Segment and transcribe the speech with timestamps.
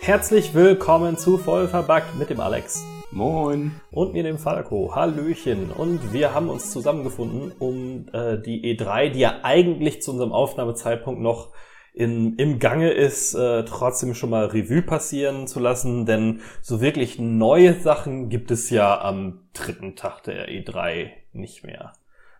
[0.00, 2.82] Herzlich willkommen zu Voll verbuggt mit dem Alex.
[3.10, 3.78] Moin.
[3.90, 4.94] Und mir dem Falco.
[4.94, 5.70] Hallöchen.
[5.70, 11.20] Und wir haben uns zusammengefunden, um äh, die E3, die ja eigentlich zu unserem Aufnahmezeitpunkt
[11.20, 11.50] noch
[11.94, 17.18] in, im Gange ist, äh, trotzdem schon mal Revue passieren zu lassen, denn so wirklich
[17.18, 21.92] neue Sachen gibt es ja am dritten Tag der E3 nicht mehr.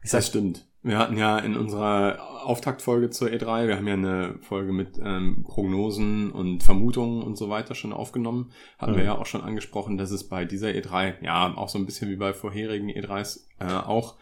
[0.02, 0.66] Ich sag, das stimmt.
[0.84, 5.44] Wir hatten ja in unserer Auftaktfolge zur E3, wir haben ja eine Folge mit ähm,
[5.46, 8.96] Prognosen und Vermutungen und so weiter schon aufgenommen, hatten mhm.
[8.96, 12.10] wir ja auch schon angesprochen, dass es bei dieser E3, ja, auch so ein bisschen
[12.10, 14.16] wie bei vorherigen E3s äh, auch,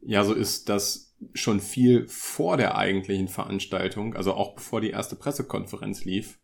[0.00, 5.16] ja so ist, dass schon viel vor der eigentlichen Veranstaltung, also auch bevor die erste
[5.16, 6.38] Pressekonferenz lief,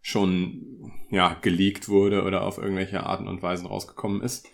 [0.00, 4.48] schon ja geleakt wurde oder auf irgendwelche Arten und Weisen rausgekommen ist.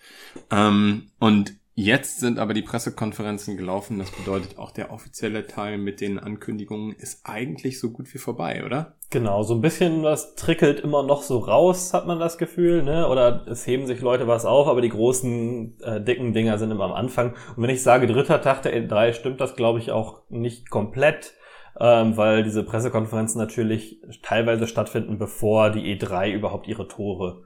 [0.51, 3.99] Ähm, und Jetzt sind aber die Pressekonferenzen gelaufen.
[3.99, 8.63] Das bedeutet, auch der offizielle Teil mit den Ankündigungen ist eigentlich so gut wie vorbei,
[8.65, 8.95] oder?
[9.09, 13.09] Genau, so ein bisschen was trickelt immer noch so raus, hat man das Gefühl, ne?
[13.09, 16.85] Oder es heben sich Leute was auf, aber die großen, äh, dicken Dinger sind immer
[16.85, 17.35] am Anfang.
[17.57, 21.33] Und wenn ich sage dritter Tag der E3, stimmt das, glaube ich, auch nicht komplett,
[21.77, 27.43] ähm, weil diese Pressekonferenzen natürlich teilweise stattfinden, bevor die E3 überhaupt ihre Tore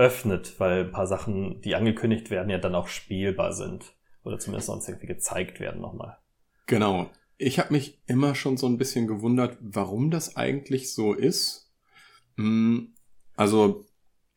[0.00, 3.94] öffnet, weil ein paar Sachen, die angekündigt werden, ja dann auch spielbar sind.
[4.24, 6.16] Oder zumindest sonst irgendwie gezeigt werden nochmal.
[6.66, 7.10] Genau.
[7.36, 11.70] Ich habe mich immer schon so ein bisschen gewundert, warum das eigentlich so ist.
[12.36, 12.94] Hm,
[13.36, 13.86] also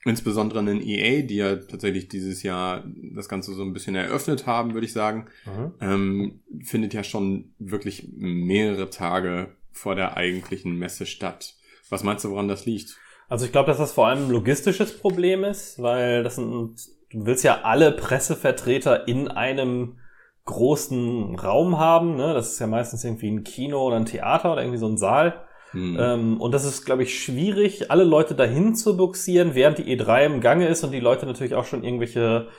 [0.03, 4.73] insbesondere in EA, die ja tatsächlich dieses Jahr das Ganze so ein bisschen eröffnet haben,
[4.73, 5.73] würde ich sagen, mhm.
[5.79, 11.55] ähm, findet ja schon wirklich mehrere Tage vor der eigentlichen Messe statt.
[11.89, 12.97] Was meinst du, woran das liegt?
[13.29, 16.75] Also ich glaube, dass das vor allem ein logistisches Problem ist, weil das sind,
[17.11, 19.97] du willst ja alle Pressevertreter in einem
[20.45, 22.15] großen Raum haben.
[22.15, 22.33] Ne?
[22.33, 25.45] Das ist ja meistens irgendwie ein Kino oder ein Theater oder irgendwie so ein Saal.
[25.71, 25.97] Hm.
[25.99, 30.25] Ähm, und das ist, glaube ich, schwierig, alle Leute dahin zu buxieren, während die E3
[30.25, 32.49] im Gange ist und die Leute natürlich auch schon irgendwelche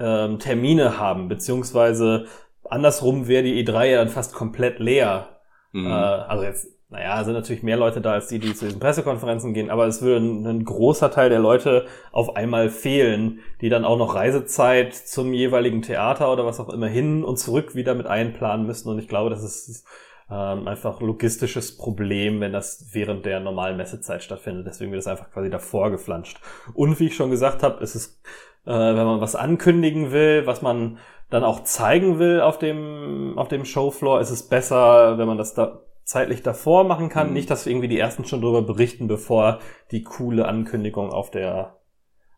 [0.00, 2.26] ähm, Termine haben, beziehungsweise
[2.68, 5.40] andersrum wäre die E3 ja dann fast komplett leer.
[5.72, 5.86] Mhm.
[5.86, 9.54] Äh, also jetzt naja, sind natürlich mehr Leute da als die, die zu diesen Pressekonferenzen
[9.54, 13.86] gehen, aber es würde ein, ein, großer Teil der Leute auf einmal fehlen, die dann
[13.86, 18.06] auch noch Reisezeit zum jeweiligen Theater oder was auch immer hin und zurück wieder mit
[18.06, 18.90] einplanen müssen.
[18.90, 19.86] Und ich glaube, das ist
[20.30, 24.66] ähm, einfach logistisches Problem, wenn das während der normalen Messezeit stattfindet.
[24.66, 26.40] Deswegen wird es einfach quasi davor geflanscht.
[26.74, 28.20] Und wie ich schon gesagt habe, ist es,
[28.66, 30.98] äh, wenn man was ankündigen will, was man
[31.30, 35.54] dann auch zeigen will auf dem, auf dem Showfloor, ist es besser, wenn man das
[35.54, 37.28] da zeitlich davor machen kann.
[37.28, 37.32] Mhm.
[37.34, 41.80] Nicht, dass irgendwie die ersten schon darüber berichten, bevor die coole Ankündigung auf der,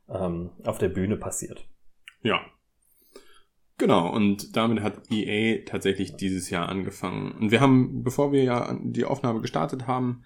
[0.09, 1.67] ähm, auf der Bühne passiert.
[2.23, 2.41] Ja.
[3.77, 7.33] Genau, und damit hat EA tatsächlich dieses Jahr angefangen.
[7.33, 10.23] Und wir haben, bevor wir ja die Aufnahme gestartet haben,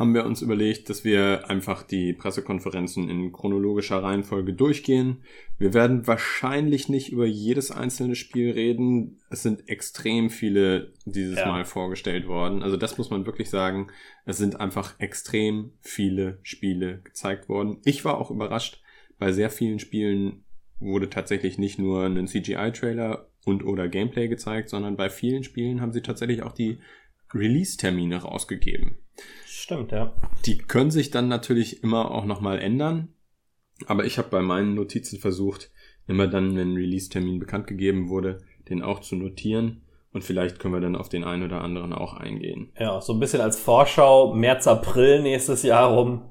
[0.00, 5.24] haben wir uns überlegt, dass wir einfach die Pressekonferenzen in chronologischer Reihenfolge durchgehen.
[5.58, 9.20] Wir werden wahrscheinlich nicht über jedes einzelne Spiel reden.
[9.28, 11.46] Es sind extrem viele dieses ja.
[11.46, 12.62] Mal vorgestellt worden.
[12.62, 13.88] Also das muss man wirklich sagen.
[14.24, 17.76] Es sind einfach extrem viele Spiele gezeigt worden.
[17.84, 18.80] Ich war auch überrascht.
[19.18, 20.44] Bei sehr vielen Spielen
[20.78, 25.92] wurde tatsächlich nicht nur ein CGI-Trailer und oder Gameplay gezeigt, sondern bei vielen Spielen haben
[25.92, 26.78] sie tatsächlich auch die
[27.34, 28.96] Release-Termine rausgegeben.
[29.70, 30.12] Stimmt, ja.
[30.46, 33.14] Die können sich dann natürlich immer auch nochmal ändern.
[33.86, 35.70] Aber ich habe bei meinen Notizen versucht,
[36.08, 38.38] immer dann, wenn Release-Termin bekannt gegeben wurde,
[38.68, 39.82] den auch zu notieren.
[40.12, 42.72] Und vielleicht können wir dann auf den einen oder anderen auch eingehen.
[42.80, 46.28] Ja, so ein bisschen als Vorschau, März, April nächstes Jahr rum.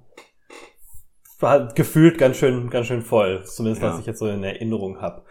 [1.40, 3.46] War gefühlt ganz schön, ganz schön voll.
[3.46, 3.94] Zumindest ja.
[3.94, 5.24] was ich jetzt so in Erinnerung habe.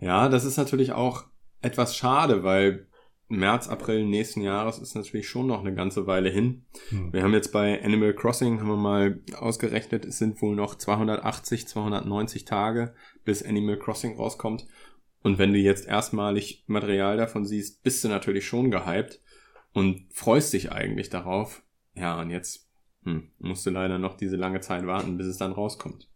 [0.00, 1.26] Ja, das ist natürlich auch
[1.60, 2.88] etwas schade, weil
[3.28, 6.66] März, April nächsten Jahres ist natürlich schon noch eine ganze Weile hin.
[6.90, 7.12] Hm.
[7.12, 11.66] Wir haben jetzt bei Animal Crossing, haben wir mal ausgerechnet, es sind wohl noch 280,
[11.66, 12.94] 290 Tage,
[13.24, 14.66] bis Animal Crossing rauskommt.
[15.22, 19.20] Und wenn du jetzt erstmalig Material davon siehst, bist du natürlich schon gehypt
[19.72, 21.62] und freust dich eigentlich darauf.
[21.94, 22.68] Ja, und jetzt
[23.04, 26.08] hm, musst du leider noch diese lange Zeit warten, bis es dann rauskommt.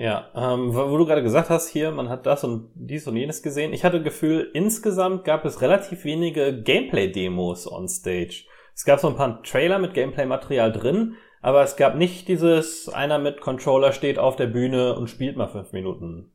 [0.00, 3.42] Ja, ähm, wo du gerade gesagt hast, hier, man hat das und dies und jenes
[3.42, 3.74] gesehen.
[3.74, 8.46] Ich hatte Gefühl, insgesamt gab es relativ wenige Gameplay-Demos on Stage.
[8.74, 13.18] Es gab so ein paar Trailer mit Gameplay-Material drin, aber es gab nicht dieses, einer
[13.18, 16.32] mit Controller steht auf der Bühne und spielt mal fünf Minuten.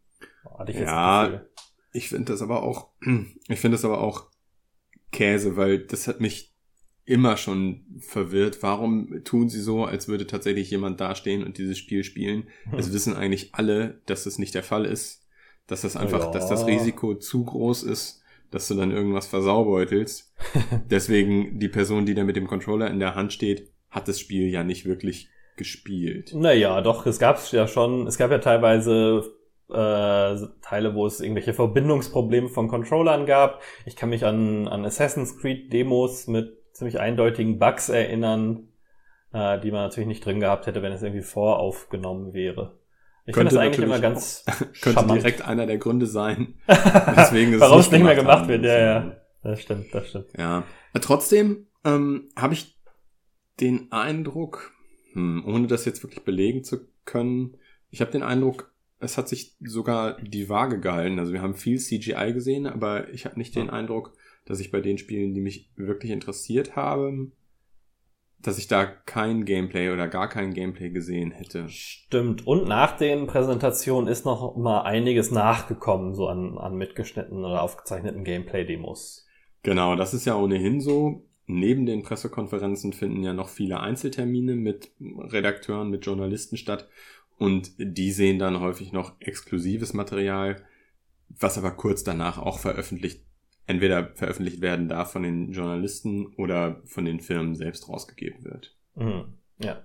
[0.60, 1.42] Hatte ich jetzt ja,
[1.92, 2.92] ich finde das aber auch,
[3.48, 4.26] ich finde das aber auch
[5.12, 6.55] Käse, weil das hat mich
[7.06, 8.62] immer schon verwirrt.
[8.62, 12.48] Warum tun sie so, als würde tatsächlich jemand dastehen und dieses Spiel spielen?
[12.70, 12.80] Hm.
[12.80, 15.24] Es wissen eigentlich alle, dass es nicht der Fall ist.
[15.68, 16.32] Dass das einfach, ja.
[16.32, 18.22] dass das Risiko zu groß ist,
[18.52, 20.34] dass du dann irgendwas versaubeutelst.
[20.90, 24.50] Deswegen die Person, die da mit dem Controller in der Hand steht, hat das Spiel
[24.50, 26.34] ja nicht wirklich gespielt.
[26.36, 29.24] Naja, doch, es gab ja schon, es gab ja teilweise
[29.70, 33.62] äh, Teile, wo es irgendwelche Verbindungsprobleme von Controllern gab.
[33.86, 38.68] Ich kann mich an, an Assassin's Creed Demos mit ziemlich eindeutigen Bugs erinnern,
[39.34, 42.78] äh, die man natürlich nicht drin gehabt hätte, wenn es irgendwie voraufgenommen wäre.
[43.26, 44.44] Ich finde das eigentlich immer ganz
[44.82, 45.22] Könnte charmant.
[45.22, 48.50] direkt einer der Gründe sein, deswegen Warum es nicht mehr gemacht haben.
[48.50, 48.66] wird.
[48.66, 49.16] Ja, ja.
[49.42, 50.28] Das stimmt, das stimmt.
[50.38, 50.64] Ja.
[51.02, 52.78] Trotzdem ähm, habe ich
[53.62, 54.74] den Eindruck,
[55.14, 57.58] hm, ohne das jetzt wirklich belegen zu können,
[57.90, 61.20] ich habe den Eindruck, es hat sich sogar die Waage gehalten.
[61.20, 64.14] Also wir haben viel CGI gesehen, aber ich habe nicht den Eindruck,
[64.46, 67.34] dass ich bei den Spielen, die mich wirklich interessiert haben,
[68.46, 71.68] dass ich da kein Gameplay oder gar kein Gameplay gesehen hätte.
[71.68, 72.46] Stimmt.
[72.46, 78.24] Und nach den Präsentationen ist noch mal einiges nachgekommen, so an, an mitgeschnittenen oder aufgezeichneten
[78.24, 79.26] Gameplay-Demos.
[79.64, 81.28] Genau, das ist ja ohnehin so.
[81.48, 86.88] Neben den Pressekonferenzen finden ja noch viele Einzeltermine mit Redakteuren, mit Journalisten statt.
[87.38, 90.64] Und die sehen dann häufig noch exklusives Material,
[91.30, 93.26] was aber kurz danach auch veröffentlicht
[93.68, 98.76] entweder veröffentlicht werden darf von den Journalisten oder von den Firmen selbst rausgegeben wird.
[98.96, 99.38] Mhm.
[99.60, 99.82] Ja.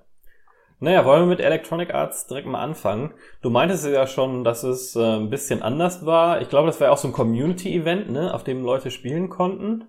[0.82, 3.12] Naja, wollen wir mit Electronic Arts direkt mal anfangen?
[3.42, 6.40] Du meintest ja schon, dass es äh, ein bisschen anders war.
[6.40, 9.84] Ich glaube, das war ja auch so ein Community-Event, ne, auf dem Leute spielen konnten.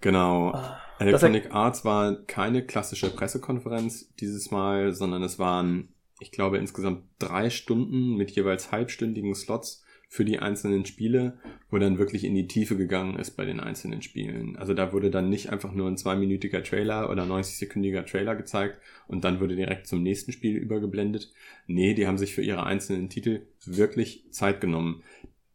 [0.00, 0.52] Genau.
[0.52, 7.04] Ah, Electronic Arts war keine klassische Pressekonferenz dieses Mal, sondern es waren, ich glaube, insgesamt
[7.18, 11.38] drei Stunden mit jeweils halbstündigen Slots für die einzelnen Spiele,
[11.70, 14.56] wo dann wirklich in die Tiefe gegangen ist bei den einzelnen Spielen.
[14.56, 19.24] Also da wurde dann nicht einfach nur ein zweiminütiger Trailer oder 90-sekündiger Trailer gezeigt und
[19.24, 21.32] dann wurde direkt zum nächsten Spiel übergeblendet.
[21.66, 25.02] Nee, die haben sich für ihre einzelnen Titel wirklich Zeit genommen.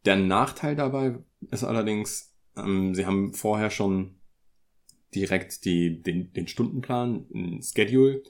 [0.04, 1.18] Der Nachteil dabei
[1.50, 4.16] ist allerdings, ähm, sie haben vorher schon
[5.14, 8.22] direkt die, den, den Stundenplan, ein Schedule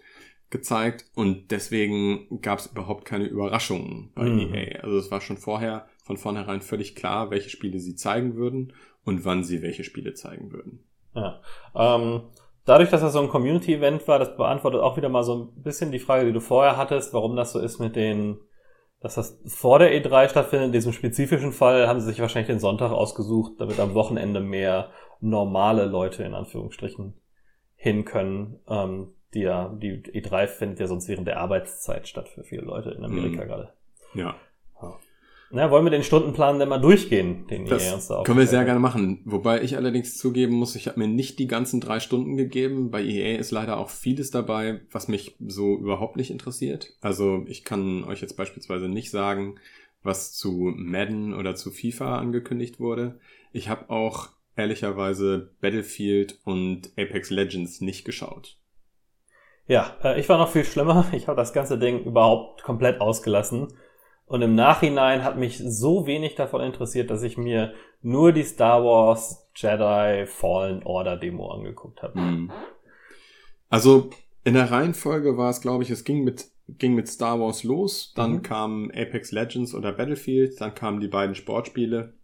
[0.51, 4.55] gezeigt und deswegen gab es überhaupt keine Überraschungen bei mhm.
[4.55, 4.81] EA.
[4.81, 8.73] Also es war schon vorher von vornherein völlig klar, welche Spiele sie zeigen würden
[9.05, 10.85] und wann sie welche Spiele zeigen würden.
[11.15, 11.41] Ja.
[11.75, 12.23] Ähm,
[12.65, 15.93] dadurch, dass das so ein Community-Event war, das beantwortet auch wieder mal so ein bisschen
[15.93, 18.39] die Frage, die du vorher hattest, warum das so ist mit den,
[19.01, 20.67] dass das vor der E3 stattfindet.
[20.67, 24.91] In diesem spezifischen Fall haben sie sich wahrscheinlich den Sonntag ausgesucht, damit am Wochenende mehr
[25.21, 27.15] normale Leute in Anführungsstrichen
[27.77, 28.61] hin können.
[28.69, 32.91] Ähm, die ja, die E3 findet ja sonst während der Arbeitszeit statt für viele Leute
[32.91, 33.49] in Amerika mhm.
[33.49, 33.73] gerade.
[34.15, 34.37] Ja.
[35.55, 38.47] Na, wollen wir den Stundenplan denn mal durchgehen, den das ihr uns da Können wir
[38.47, 39.21] sehr gerne machen.
[39.27, 42.91] Wobei ich allerdings zugeben muss, ich habe mir nicht die ganzen drei Stunden gegeben.
[42.91, 46.95] Bei EA ist leider auch vieles dabei, was mich so überhaupt nicht interessiert.
[47.03, 49.57] Also ich kann euch jetzt beispielsweise nicht sagen,
[50.03, 53.21] was zu Madden oder zu FIFA angekündigt wurde.
[53.53, 58.57] Ich habe auch ehrlicherweise Battlefield und Apex Legends nicht geschaut.
[59.67, 61.07] Ja, äh, ich war noch viel schlimmer.
[61.13, 63.69] Ich habe das ganze Ding überhaupt komplett ausgelassen
[64.33, 68.83] und im Nachhinein hat mich so wenig davon interessiert, dass ich mir nur die Star
[68.83, 72.19] Wars Jedi Fallen Order Demo angeguckt habe.
[72.19, 72.51] Mhm.
[73.69, 74.09] Also
[74.43, 78.15] in der Reihenfolge war es, glaube ich, es ging mit ging mit Star Wars los,
[78.17, 78.43] dann mhm.
[78.43, 82.15] kam Apex Legends oder Battlefield, dann kamen die beiden Sportspiele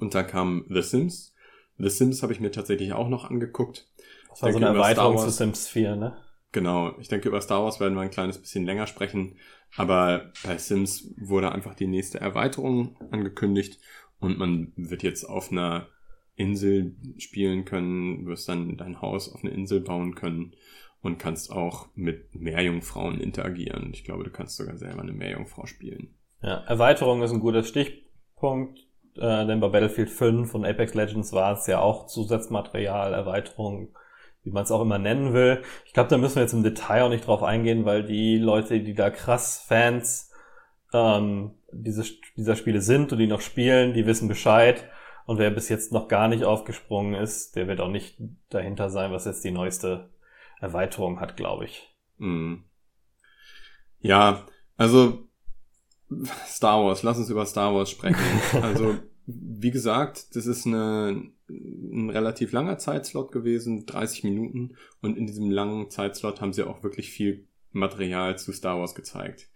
[0.00, 1.36] und dann kam The Sims.
[1.78, 3.86] The Sims habe ich mir tatsächlich auch noch angeguckt.
[4.30, 6.16] Das war so eine Erweiterung zu Sims 4, ne?
[6.52, 9.36] Genau, ich denke, über Star Wars werden wir ein kleines bisschen länger sprechen,
[9.76, 13.78] aber bei Sims wurde einfach die nächste Erweiterung angekündigt
[14.18, 15.88] und man wird jetzt auf einer
[16.36, 20.54] Insel spielen können, wirst dann dein Haus auf eine Insel bauen können
[21.02, 23.90] und kannst auch mit Meerjungfrauen interagieren.
[23.92, 26.14] Ich glaube, du kannst sogar selber eine Meerjungfrau spielen.
[26.42, 28.78] Ja, Erweiterung ist ein guter Stichpunkt,
[29.16, 33.96] äh, denn bei Battlefield 5 und Apex Legends war es ja auch Zusatzmaterial, Erweiterung
[34.42, 35.62] wie man es auch immer nennen will.
[35.84, 38.80] Ich glaube, da müssen wir jetzt im Detail auch nicht drauf eingehen, weil die Leute,
[38.80, 40.30] die da krass Fans
[40.92, 42.04] ähm, diese,
[42.36, 44.84] dieser Spiele sind und die noch spielen, die wissen Bescheid.
[45.26, 48.18] Und wer bis jetzt noch gar nicht aufgesprungen ist, der wird auch nicht
[48.48, 50.08] dahinter sein, was jetzt die neueste
[50.60, 51.94] Erweiterung hat, glaube ich.
[52.16, 52.56] Mm.
[54.00, 55.28] Ja, also
[56.46, 58.16] Star Wars, lass uns über Star Wars sprechen.
[58.62, 58.96] also,
[59.30, 64.76] wie gesagt, das ist eine ein relativ langer Zeitslot gewesen, 30 Minuten.
[65.00, 69.48] Und in diesem langen Zeitslot haben sie auch wirklich viel Material zu Star Wars gezeigt.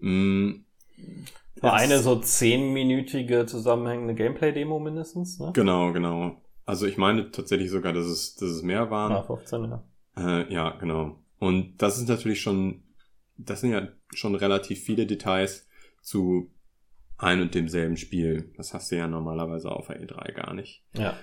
[0.00, 0.64] Mhm.
[1.60, 5.50] War eine so zehnminütige zusammenhängende Gameplay-Demo mindestens, ne?
[5.52, 6.40] Genau, genau.
[6.64, 9.12] Also ich meine tatsächlich sogar, dass es, dass es mehr waren.
[9.12, 9.84] Ja, 15, ja.
[10.16, 11.18] Äh, ja, genau.
[11.38, 12.84] Und das ist natürlich schon,
[13.36, 15.68] das sind ja schon relativ viele Details
[16.00, 16.52] zu
[17.22, 18.52] ein und demselben Spiel.
[18.56, 20.84] Das hast du ja normalerweise auf der E3 gar nicht.
[20.94, 21.16] Ja.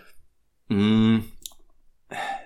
[0.67, 1.23] Mm,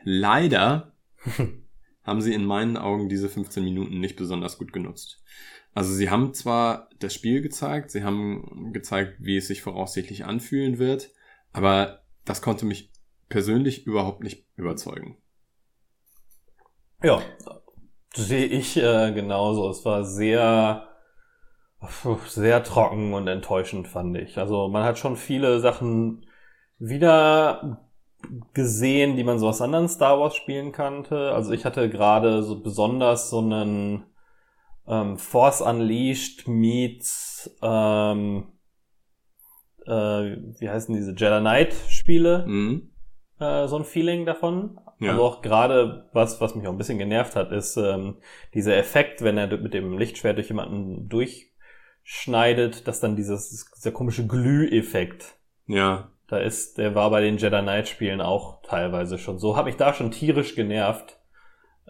[0.03, 0.93] leider
[2.03, 5.21] haben sie in meinen Augen diese 15 Minuten nicht besonders gut genutzt.
[5.73, 10.77] Also sie haben zwar das Spiel gezeigt, sie haben gezeigt, wie es sich voraussichtlich anfühlen
[10.77, 11.11] wird,
[11.51, 12.91] aber das konnte mich
[13.29, 15.17] persönlich überhaupt nicht überzeugen.
[17.01, 17.21] Ja,
[18.13, 19.69] sehe ich äh, genauso.
[19.69, 20.87] Es war sehr,
[22.27, 24.37] sehr trocken und enttäuschend, fand ich.
[24.37, 26.25] Also man hat schon viele Sachen
[26.79, 27.81] wieder
[28.53, 31.31] gesehen, die man so aus anderen Star Wars Spielen kannte.
[31.33, 34.05] Also ich hatte gerade so besonders so einen
[34.87, 38.47] ähm, Force Unleashed meets ähm,
[39.85, 39.91] äh,
[40.59, 42.91] wie heißen diese Jedi Knight Spiele Mhm.
[43.39, 44.79] äh, so ein Feeling davon.
[44.99, 45.11] Ja.
[45.11, 48.17] Also auch gerade was, was mich auch ein bisschen genervt hat, ist ähm,
[48.53, 51.09] dieser Effekt, wenn er mit dem Lichtschwert durch jemanden
[52.03, 55.35] durchschneidet, dass dann dieses dieser komische Glüheffekt
[55.67, 59.55] Ja, da ist, der war bei den Jedi Knight Spielen auch teilweise schon so.
[59.55, 61.19] Hab mich da schon tierisch genervt,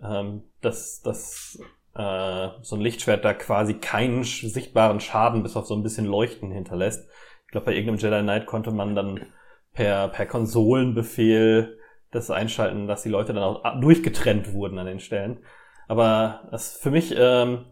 [0.02, 1.60] ähm, dass, dass
[1.96, 6.52] äh, so ein Lichtschwert da quasi keinen sichtbaren Schaden bis auf so ein bisschen Leuchten
[6.52, 7.08] hinterlässt.
[7.46, 9.28] Ich glaube, bei irgendeinem Jedi Knight konnte man dann
[9.74, 11.80] per, per Konsolenbefehl
[12.12, 15.40] das einschalten, dass die Leute dann auch durchgetrennt wurden an den Stellen.
[15.88, 17.66] Aber das, für mich ähm,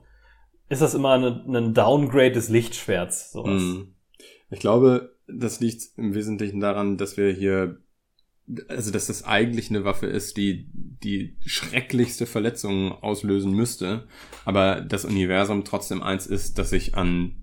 [0.72, 3.34] ist das immer eine, ein Downgrade des Lichtschwerts.
[3.34, 3.62] Sowas.
[3.62, 3.94] Mhm.
[4.50, 7.82] Ich glaube, das liegt im Wesentlichen daran, dass wir hier,
[8.70, 14.08] also dass das eigentlich eine Waffe ist, die die schrecklichste Verletzungen auslösen müsste,
[14.46, 17.36] aber das Universum trotzdem eins ist, das sich an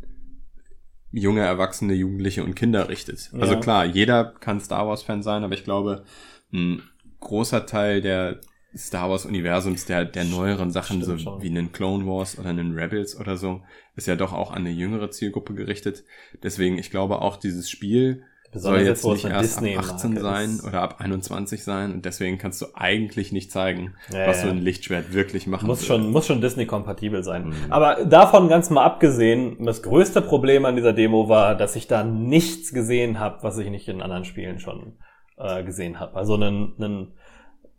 [1.10, 3.30] junge Erwachsene, Jugendliche und Kinder richtet.
[3.32, 3.40] Ja.
[3.40, 6.04] Also klar, jeder kann Star Wars Fan sein, aber ich glaube,
[6.52, 6.82] ein
[7.20, 8.40] großer Teil der
[8.76, 11.42] Star Wars Universums, der, der neueren Sachen, Stimmt so schon.
[11.42, 13.62] wie einen Clone Wars oder einen Rebels oder so,
[13.96, 16.04] ist ja doch auch an eine jüngere Zielgruppe gerichtet.
[16.42, 20.48] Deswegen, ich glaube auch dieses Spiel soll jetzt es nicht erst ab Disney-Marke 18 sein
[20.50, 20.64] ist.
[20.64, 24.44] oder ab 21 sein und deswegen kannst du eigentlich nicht zeigen, Ja, was ja.
[24.44, 25.86] so ein Lichtschwert wirklich machen Muss würde.
[26.02, 27.48] schon, muss schon Disney-kompatibel sein.
[27.48, 27.54] Mhm.
[27.68, 32.04] Aber davon ganz mal abgesehen, das größte Problem an dieser Demo war, dass ich da
[32.04, 34.94] nichts gesehen habe, was ich nicht in anderen Spielen schon
[35.36, 36.14] äh, gesehen habe.
[36.16, 37.12] Also einen, einen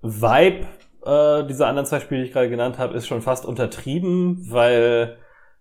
[0.02, 0.68] Vibe
[1.06, 5.18] äh, dieser anderen zwei Spiele, die ich gerade genannt habe, ist schon fast untertrieben, weil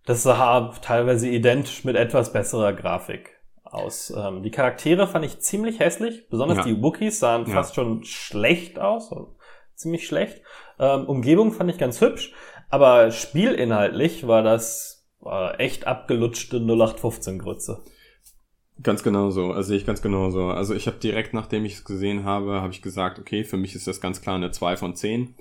[0.07, 4.11] das sah teilweise identisch mit etwas besserer Grafik aus.
[4.17, 6.65] Ähm, die Charaktere fand ich ziemlich hässlich, besonders Ja.
[6.65, 7.55] die Wookiees sahen Ja.
[7.55, 9.37] fast schon schlecht aus, also
[9.75, 10.41] ziemlich schlecht.
[10.79, 12.33] Ähm, Umgebung fand ich ganz hübsch,
[12.71, 17.83] aber spielinhaltlich war das äh, echt abgelutschte 0815-Grütze.
[18.83, 20.47] Ganz genau so, also sehe ich ganz genau so.
[20.47, 23.75] Also ich habe direkt, nachdem ich es gesehen habe, habe ich gesagt, okay, für mich
[23.75, 25.35] ist das ganz klar eine 2 von 10.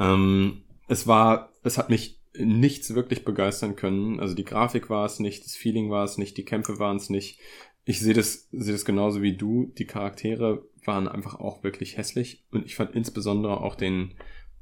[0.00, 4.18] Ähm, es war, es hat mich nichts wirklich begeistern können.
[4.18, 7.08] Also die Grafik war es nicht, das Feeling war es nicht, die Kämpfe waren es
[7.08, 7.38] nicht.
[7.84, 9.72] Ich sehe das, sehe das genauso wie du.
[9.78, 14.14] Die Charaktere waren einfach auch wirklich hässlich und ich fand insbesondere auch den,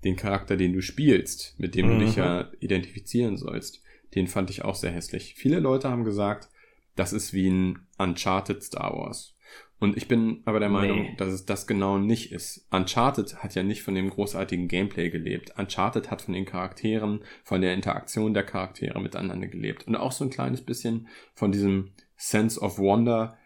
[0.05, 1.91] den Charakter, den du spielst, mit dem Mhm.
[1.91, 3.83] du dich ja identifizieren sollst,
[4.15, 5.35] den fand ich auch sehr hässlich.
[5.37, 6.51] Viele Leute haben gesagt,
[6.97, 9.35] das ist wie ein Uncharted Star Wars.
[9.79, 11.15] Und ich bin aber der Meinung, Nee.
[11.17, 12.67] dass es das genau nicht ist.
[12.71, 15.55] Uncharted hat ja nicht von dem großartigen Gameplay gelebt.
[15.59, 19.87] Uncharted hat von den Charakteren, von der Interaktion der Charaktere miteinander gelebt.
[19.87, 23.39] Und auch so ein kleines bisschen von diesem Sense of Wonder,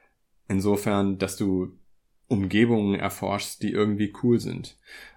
[0.49, 1.79] insofern, dass du
[2.27, 4.77] Umgebungen erforschst, die irgendwie cool sind.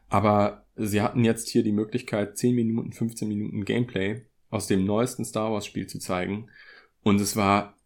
[0.10, 5.26] Aber sie hatten jetzt hier die Möglichkeit, 10 Minuten, 15 Minuten Gameplay aus dem neuesten
[5.26, 6.50] Star Wars Spiel zu zeigen.
[7.02, 7.77] Und es war,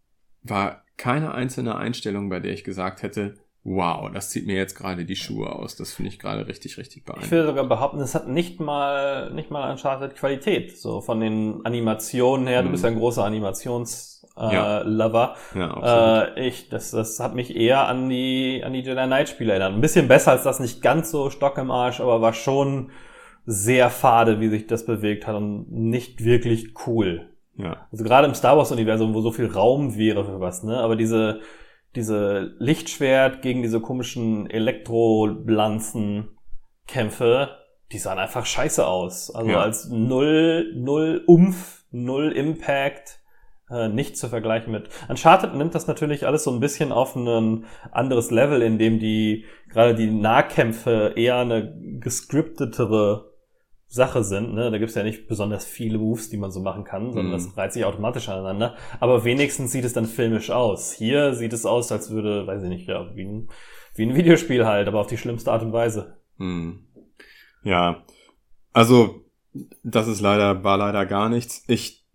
[0.43, 5.05] war keine einzelne Einstellung, bei der ich gesagt hätte, wow, das zieht mir jetzt gerade
[5.05, 5.75] die Schuhe aus.
[5.75, 7.31] Das finde ich gerade richtig, richtig Ich beeindruckend.
[7.31, 10.77] würde sogar behaupten, es hat nicht mal, nicht mal Uncharted Qualität.
[10.77, 12.71] So von den Animationen her, du Mhm.
[12.71, 14.51] bist ja ein großer Animations-Lover.
[14.53, 14.79] Ja.
[14.81, 15.35] Äh, Lover.
[15.53, 16.23] Ja.
[16.35, 19.73] Äh, ich, das, das hat mich eher an die, an die Jedi Knight Spiele erinnert.
[19.73, 22.89] Ein bisschen besser als das, nicht ganz so Stock im Arsch, aber war schon
[23.45, 27.27] sehr fade, wie sich das bewegt hat und nicht wirklich cool.
[27.61, 27.87] Ja.
[27.91, 30.77] Also gerade im Star Wars Universum, wo so viel Raum wäre für was, ne?
[30.77, 31.41] Aber diese,
[31.95, 36.29] diese Lichtschwert gegen diese komischen Elektroblanzen
[36.87, 37.49] Kämpfe,
[37.91, 39.33] die sahen einfach scheiße aus.
[39.33, 39.61] Also Ja.
[39.61, 43.19] als null, null Umf, null Impact,
[43.69, 44.89] äh, nicht zu vergleichen mit.
[45.09, 49.45] Uncharted nimmt das natürlich alles so ein bisschen auf ein anderes Level, in dem die,
[49.69, 53.30] gerade die Nahkämpfe eher eine gescriptetere
[53.93, 54.53] Sache sind.
[54.53, 54.71] Ne?
[54.71, 57.31] Da gibt's ja nicht besonders viele Moves, die man so machen kann, sondern Mhm.
[57.33, 58.75] das reiht sich automatisch aneinander.
[59.01, 60.93] Aber wenigstens sieht es dann filmisch aus.
[60.93, 63.49] Hier sieht es aus, als würde, weiß ich nicht, ja, wie ein,
[63.95, 66.17] wie ein Videospiel halt, aber auf die schlimmste Art und Weise.
[66.37, 66.85] Hm.
[67.63, 68.05] Ja,
[68.71, 69.25] also
[69.83, 71.65] das ist leider war leider gar nichts.
[71.67, 72.05] Ich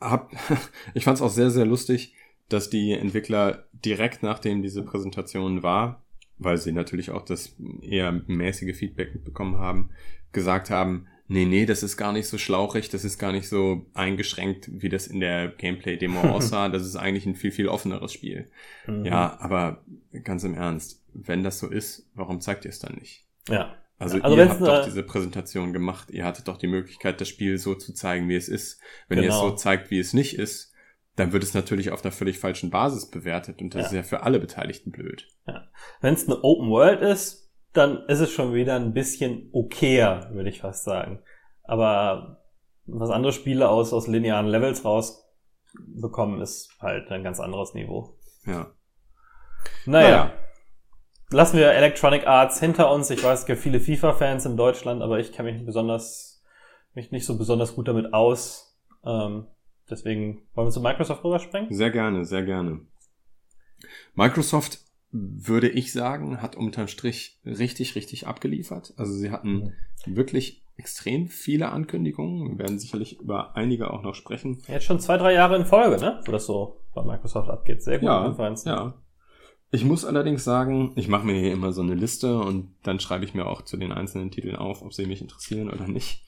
[0.00, 0.32] hab,
[0.94, 2.14] ich fand es auch sehr sehr lustig,
[2.48, 6.02] dass die Entwickler direkt nachdem diese Präsentation war,
[6.38, 9.90] weil sie natürlich auch das eher mäßige Feedback bekommen haben,
[10.32, 13.86] gesagt haben, nee, nee, das ist gar nicht so schlauchig, das ist gar nicht so
[13.94, 16.68] eingeschränkt, wie das in der Gameplay-Demo aussah.
[16.68, 18.48] Das ist eigentlich ein viel, viel offeneres Spiel.
[18.86, 19.04] Mhm.
[19.04, 19.82] Ja, aber
[20.24, 23.24] ganz im Ernst, wenn das so ist, warum zeigt ihr es dann nicht?
[23.48, 23.74] Ja.
[23.98, 27.56] Also, Also ihr habt doch diese Präsentation gemacht, ihr hattet doch die Möglichkeit, das Spiel
[27.56, 28.78] so zu zeigen, wie es ist.
[29.08, 29.34] Wenn ihr Genau.
[29.46, 30.72] es so zeigt, wie es nicht ist,
[31.16, 33.86] dann wird es natürlich auf einer völlig falschen Basis bewertet und das Ja.
[33.88, 35.26] ist ja für alle Beteiligten blöd.
[36.02, 37.45] Wenn es eine Open World ist,
[37.76, 41.22] dann ist es schon wieder ein bisschen okayer, würde ich fast sagen.
[41.64, 42.42] Aber
[42.86, 48.16] was andere Spiele aus, aus linearen Levels rausbekommen, ist halt ein ganz anderes Niveau.
[48.44, 48.70] Ja.
[49.84, 50.32] Naja,
[51.30, 53.10] lassen wir Electronic Arts hinter uns.
[53.10, 56.44] Ich weiß, es gibt viele FIFA-Fans in Deutschland, aber ich kenne mich nicht besonders,
[56.94, 58.78] mich nicht so besonders gut damit aus.
[59.04, 59.46] Ähm,
[59.90, 61.72] deswegen wollen wir zu Microsoft rüberspringen?
[61.72, 62.80] Sehr gerne, sehr gerne.
[64.14, 64.78] Microsoft,
[65.18, 68.94] würde ich sagen, hat unterm Strich richtig, richtig abgeliefert.
[68.96, 69.72] Also sie hatten
[70.06, 72.50] wirklich extrem viele Ankündigungen.
[72.50, 74.62] Wir werden sicherlich über einige auch noch sprechen.
[74.68, 76.20] Jetzt schon zwei, drei Jahre in Folge, ne?
[76.26, 77.82] Wo das so bei Microsoft abgeht.
[77.82, 78.94] Sehr gute Ja, ja.
[79.70, 83.24] Ich muss allerdings sagen, ich mache mir hier immer so eine Liste und dann schreibe
[83.24, 86.24] ich mir auch zu den einzelnen Titeln auf, ob sie mich interessieren oder nicht.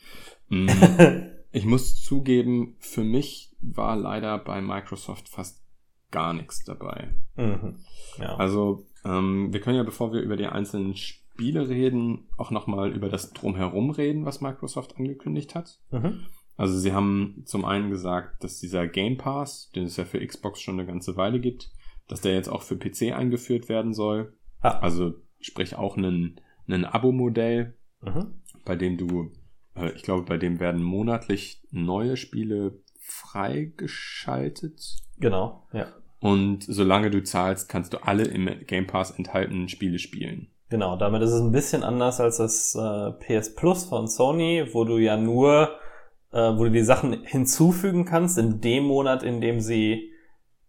[0.48, 0.68] Mm,
[1.50, 5.62] Ich muss zugeben, für mich war leider bei Microsoft fast
[6.10, 7.14] gar nichts dabei.
[7.36, 7.76] mhm.
[8.18, 8.36] Ja.
[8.36, 13.08] Also, ähm, wir können ja, bevor wir über die einzelnen Spiele reden, auch nochmal über
[13.08, 15.78] das Drumherum reden, was Microsoft angekündigt hat.
[15.90, 16.20] mhm.
[16.56, 20.60] Also, sie haben zum einen gesagt, dass dieser Game Pass, den es ja für Xbox
[20.60, 21.70] schon eine ganze Weile gibt,
[22.08, 24.32] dass der jetzt auch für PC eingeführt werden soll.
[24.60, 24.78] Ah.
[24.80, 28.40] Also, sprich auch ein, ein Abo-Modell, Mhm.
[28.64, 29.30] bei dem du,
[29.76, 34.80] äh, ich glaube, bei dem werden monatlich neue Spiele freigeschaltet.
[35.18, 35.86] Genau, ja.
[36.20, 40.48] Und solange du zahlst, kannst du alle im Game Pass enthaltenen Spiele spielen.
[40.68, 44.84] Genau, damit ist es ein bisschen anders als das äh, PS Plus von Sony, wo
[44.84, 45.78] du ja nur,
[46.32, 50.12] äh, wo du die Sachen hinzufügen kannst in dem Monat, in dem sie,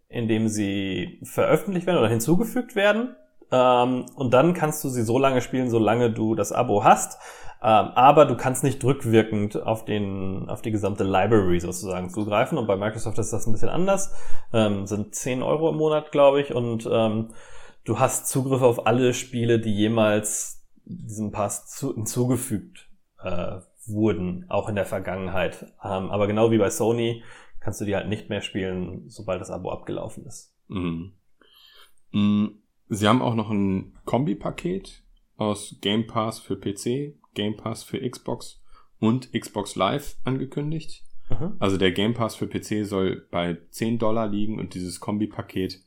[0.08, 3.16] in dem sie veröffentlicht werden oder hinzugefügt werden.
[3.52, 7.20] Ähm, und dann kannst du sie so lange spielen, solange du das Abo hast.
[7.62, 12.58] Ähm, aber du kannst nicht rückwirkend auf den, auf die gesamte Library sozusagen zugreifen.
[12.58, 14.14] Und bei Microsoft ist das ein bisschen anders.
[14.54, 16.54] Ähm, sind 10 Euro im Monat, glaube ich.
[16.54, 17.30] Und ähm,
[17.84, 22.90] du hast Zugriff auf alle Spiele, die jemals diesem Pass zu, hinzugefügt
[23.22, 25.66] äh, wurden, auch in der Vergangenheit.
[25.84, 27.24] Ähm, aber genau wie bei Sony
[27.60, 30.56] kannst du die halt nicht mehr spielen, sobald das Abo abgelaufen ist.
[30.68, 31.14] Mhm.
[32.12, 32.62] Mhm.
[32.90, 35.04] Sie haben auch noch ein Kombi-Paket
[35.38, 38.62] aus Game Pass für PC, Game Pass für Xbox
[39.00, 41.04] und Xbox Live angekündigt.
[41.30, 41.56] Mhm.
[41.60, 45.80] Also der Game Pass für PC soll bei 10 Dollar liegen und dieses Kombi-Paket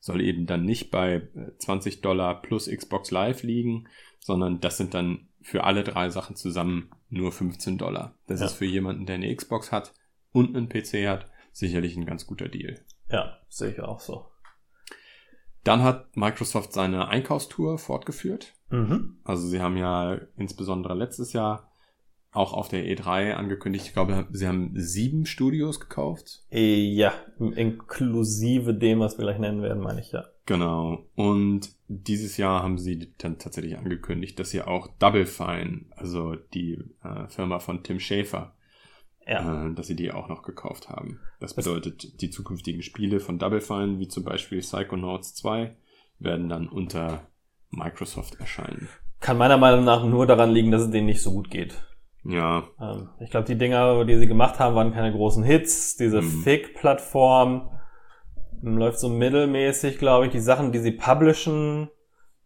[0.00, 3.88] soll eben dann nicht bei äh, 20 Dollar plus Xbox Live liegen,
[4.20, 8.14] sondern das sind dann für alle drei Sachen zusammen nur 15 Dollar.
[8.26, 8.46] Das Ja.
[8.46, 9.94] ist für jemanden, der eine Xbox hat
[10.32, 12.80] und einen PC hat, sicherlich ein ganz guter Deal.
[13.10, 14.26] Ja, sehe ich auch so.
[15.68, 18.54] Dann hat Microsoft seine Einkaufstour fortgeführt.
[18.70, 19.18] Mhm.
[19.22, 21.70] Also sie haben ja insbesondere letztes Jahr
[22.30, 26.44] auch auf der E3 angekündigt, ich glaube, sie haben sieben Studios gekauft.
[26.50, 30.24] Äh, Ja, inklusive dem, was wir gleich nennen werden, meine ich ja.
[30.46, 31.04] Genau.
[31.14, 36.78] Und dieses Jahr haben sie dann tatsächlich angekündigt, dass sie auch Double Fine, also die
[37.02, 38.54] äh, Firma von Tim Schafer,
[39.28, 39.66] Ja.
[39.66, 41.20] äh, dass sie die auch noch gekauft haben.
[41.40, 45.76] Das Das- bedeutet, die zukünftigen Spiele von Double Fine, wie zum Beispiel Psychonauts 2,
[46.18, 47.26] werden dann unter
[47.70, 48.88] Microsoft erscheinen.
[49.20, 51.74] Kann meiner Meinung nach nur daran liegen, dass es denen nicht so gut geht.
[52.24, 55.96] Ja, Ähm, ich glaube, die Dinger, die sie gemacht haben, waren keine großen Hits.
[55.96, 56.42] Diese Mhm.
[56.42, 57.70] Fig-Plattform
[58.62, 60.32] ähm, läuft so mittelmäßig, glaube ich.
[60.32, 61.88] Die Sachen, die sie publishen,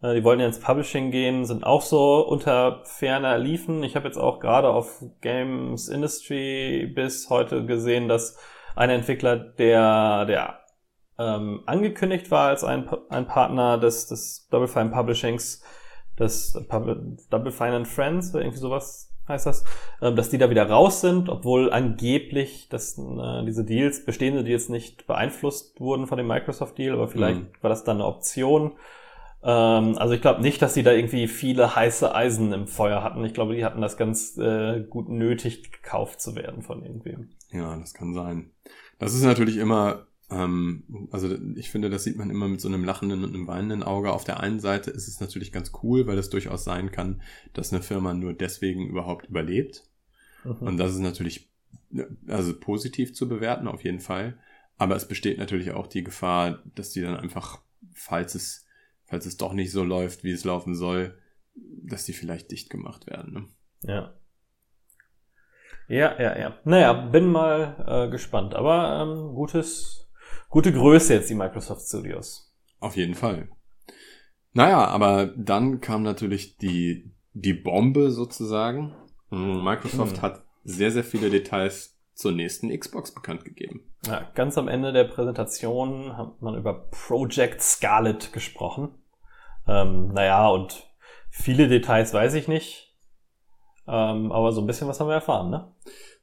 [0.03, 3.83] die wollten ja ins Publishing gehen, sind auch so unter ferner liefen.
[3.85, 8.37] Ich habe jetzt auch gerade auf Games Industry bis heute gesehen, dass
[8.75, 10.59] ein Entwickler, der, der
[11.19, 15.62] ähm, angekündigt war als ein, ein Partner des, des Double Fine Publishings,
[16.19, 16.53] des
[17.31, 19.65] Double Fine and Friends, oder irgendwie sowas heißt das,
[20.01, 24.69] ähm, dass die da wieder raus sind, obwohl angeblich dass, äh, diese Deals, bestehende Deals
[24.69, 27.47] nicht beeinflusst wurden von dem Microsoft-Deal, aber vielleicht Mhm.
[27.61, 28.73] war das dann eine Option.
[29.42, 33.24] Ähm, also ich glaube nicht, dass die da irgendwie viele heiße Eisen im Feuer hatten.
[33.24, 37.31] Ich glaube, die hatten das ganz äh, gut nötig, gekauft zu werden von irgendwem.
[37.50, 38.50] Ja, das kann sein.
[38.98, 42.85] Das ist natürlich immer Ähm, also ich finde, das sieht man immer mit so einem
[42.85, 44.12] lachenden und einem weinenden Auge.
[44.12, 47.20] Auf der einen Seite ist es natürlich ganz cool, weil es durchaus sein kann,
[47.52, 49.85] dass eine Firma nur deswegen überhaupt überlebt.
[50.44, 50.68] Mhm.
[50.68, 51.50] Und das ist natürlich
[52.28, 54.38] also positiv zu bewerten, auf jeden Fall.
[54.78, 57.61] Aber es besteht natürlich auch die Gefahr, dass die dann einfach,
[57.92, 58.64] falls es,
[59.12, 61.18] falls es doch nicht so läuft, wie es laufen soll,
[61.55, 63.35] dass die vielleicht dicht gemacht werden.
[63.35, 63.48] Ne?
[63.83, 64.14] Ja.
[65.87, 66.59] Ja, ja, ja.
[66.64, 68.55] Naja, bin mal äh, gespannt.
[68.55, 70.09] Aber ähm, gutes,
[70.48, 72.57] gute Größe jetzt die Microsoft Studios.
[72.81, 73.51] Auf jeden Fall.
[74.55, 78.94] Naja, aber dann kam natürlich die, die Bombe sozusagen.
[79.29, 80.22] Microsoft hm.
[80.22, 83.92] hat sehr, sehr viele Details zur nächsten Xbox bekannt gegeben.
[84.07, 89.02] Ja, ganz am Ende der Präsentation hat man über Project Scarlet gesprochen.
[89.66, 90.87] Ähm, naja, und
[91.31, 92.94] viele Details weiß ich nicht.
[93.87, 95.72] Ähm, aber so ein bisschen was haben wir erfahren, ne?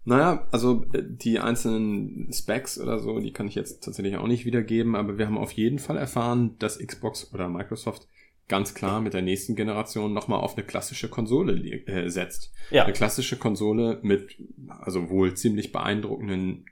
[0.06, 4.46] Naja, also äh, die einzelnen Specs oder so, die kann ich jetzt tatsächlich auch nicht
[4.46, 8.08] wiedergeben, aber wir haben auf jeden Fall erfahren, dass Xbox oder Microsoft
[8.48, 11.54] ganz klar mit der nächsten Generation nochmal auf eine klassische Konsole
[11.86, 12.52] äh, setzt.
[12.72, 12.84] Ja.
[12.84, 14.36] Eine klassische Konsole mit,
[14.82, 16.66] also wohl ziemlich beeindruckenden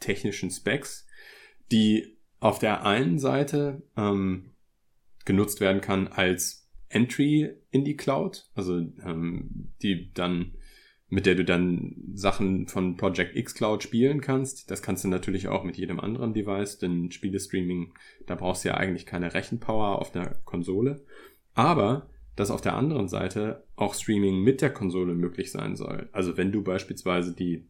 [0.00, 1.06] technischen Specs,
[1.70, 4.47] die auf der einen Seite ähm,
[5.28, 10.54] genutzt werden kann als Entry in die Cloud, also ähm, die dann
[11.10, 14.70] mit der du dann Sachen von Project X Cloud spielen kannst.
[14.70, 17.94] Das kannst du natürlich auch mit jedem anderen Device, denn Spielestreaming,
[18.26, 21.02] da brauchst du ja eigentlich keine Rechenpower auf der Konsole.
[21.54, 26.08] Aber dass auf der anderen Seite auch Streaming mit der Konsole möglich sein soll.
[26.12, 27.66] Also wenn du beispielsweise die,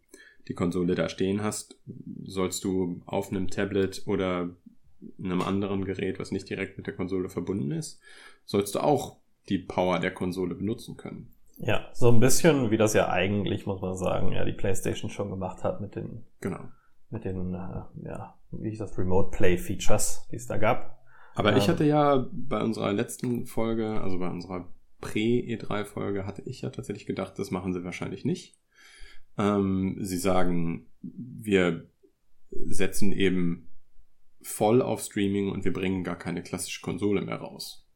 [0.46, 1.80] die Konsole da stehen hast,
[2.24, 4.50] sollst du auf einem Tablet oder
[5.22, 8.00] einem anderen Gerät, was nicht direkt mit der Konsole verbunden ist,
[8.44, 9.16] sollst du auch
[9.48, 11.32] die Power der Konsole benutzen können.
[11.58, 15.30] Ja, so ein bisschen wie das ja eigentlich, muss man sagen, ja, die PlayStation schon
[15.30, 16.60] gemacht hat mit den, genau.
[17.10, 21.02] mit den, äh, ja, wie hieß das, Remote Play Features, die es da gab.
[21.34, 24.68] Aber ähm, ich hatte ja bei unserer letzten Folge, also bei unserer
[25.00, 28.56] Prä-E3-Folge, hatte ich ja tatsächlich gedacht, das machen sie wahrscheinlich nicht.
[29.36, 31.86] Ähm, sie sagen, wir
[32.50, 33.67] setzen eben
[34.48, 37.88] voll auf Streaming und wir bringen gar keine klassische Konsole mehr raus.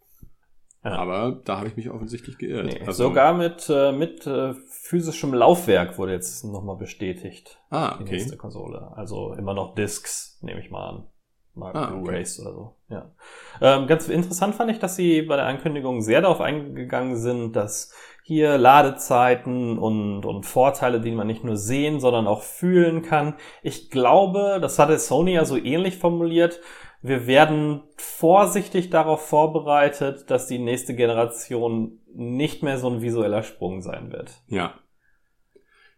[0.85, 0.97] Ja.
[0.97, 2.67] Aber da habe ich mich offensichtlich geirrt.
[2.67, 7.61] Nee, also, sogar mit, äh, mit äh, physischem Laufwerk wurde jetzt nochmal bestätigt.
[7.71, 8.05] Ah, okay.
[8.05, 8.91] Die nächste Konsole.
[8.97, 11.07] Also immer noch Discs, nehme ich mal an.
[11.55, 12.49] Mal ah, Blu-rays okay.
[12.49, 12.77] oder so.
[12.89, 13.13] Ja.
[13.61, 17.95] Ähm, ganz interessant fand ich, dass sie bei der Ankündigung sehr darauf eingegangen sind, dass
[18.23, 23.35] hier Ladezeiten und, und Vorteile, die man nicht nur sehen, sondern auch fühlen kann.
[23.63, 26.61] Ich glaube, das hatte Sony ja so ähnlich formuliert,
[27.03, 33.83] wir werden vorsichtig darauf vorbereitet, dass die nächste Generation nicht mehr so ein visueller Sprung
[33.83, 34.41] sein wird.
[34.47, 34.79] Ja.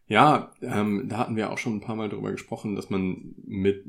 [0.06, 3.84] Ja, ähm, da hatten wir auch schon ein paar Mal drüber gesprochen, dass man mit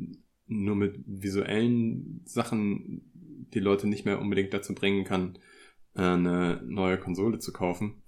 [0.48, 3.12] nur mit visuellen Sachen
[3.54, 5.40] die Leute nicht mehr unbedingt dazu bringen kann,
[5.96, 8.04] äh, eine neue Konsole zu kaufen.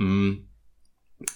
[0.00, 0.46] Mm.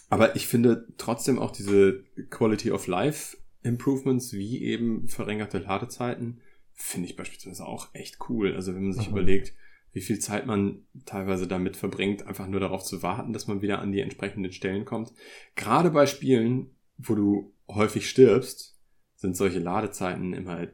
[0.09, 6.41] Aber ich finde trotzdem auch diese Quality of Life Improvements wie eben verringerte Ladezeiten
[6.73, 8.55] finde ich beispielsweise auch echt cool.
[8.55, 9.13] Also wenn man sich mhm.
[9.13, 9.55] überlegt,
[9.93, 13.79] wie viel Zeit man teilweise damit verbringt, einfach nur darauf zu warten, dass man wieder
[13.79, 15.13] an die entsprechenden Stellen kommt.
[15.55, 18.77] Gerade bei Spielen, wo du häufig stirbst,
[19.15, 20.67] sind solche Ladezeiten immer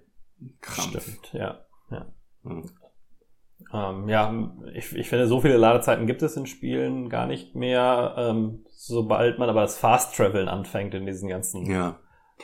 [0.60, 1.02] krampf.
[1.02, 1.64] Stimmt, ja.
[1.90, 2.12] Ja,
[2.44, 2.62] ja.
[3.72, 8.14] Ähm, ja ich, ich finde, so viele Ladezeiten gibt es in Spielen gar nicht mehr,
[8.16, 11.98] ähm, sobald man aber das Fast Traveln anfängt in diesen ganzen ja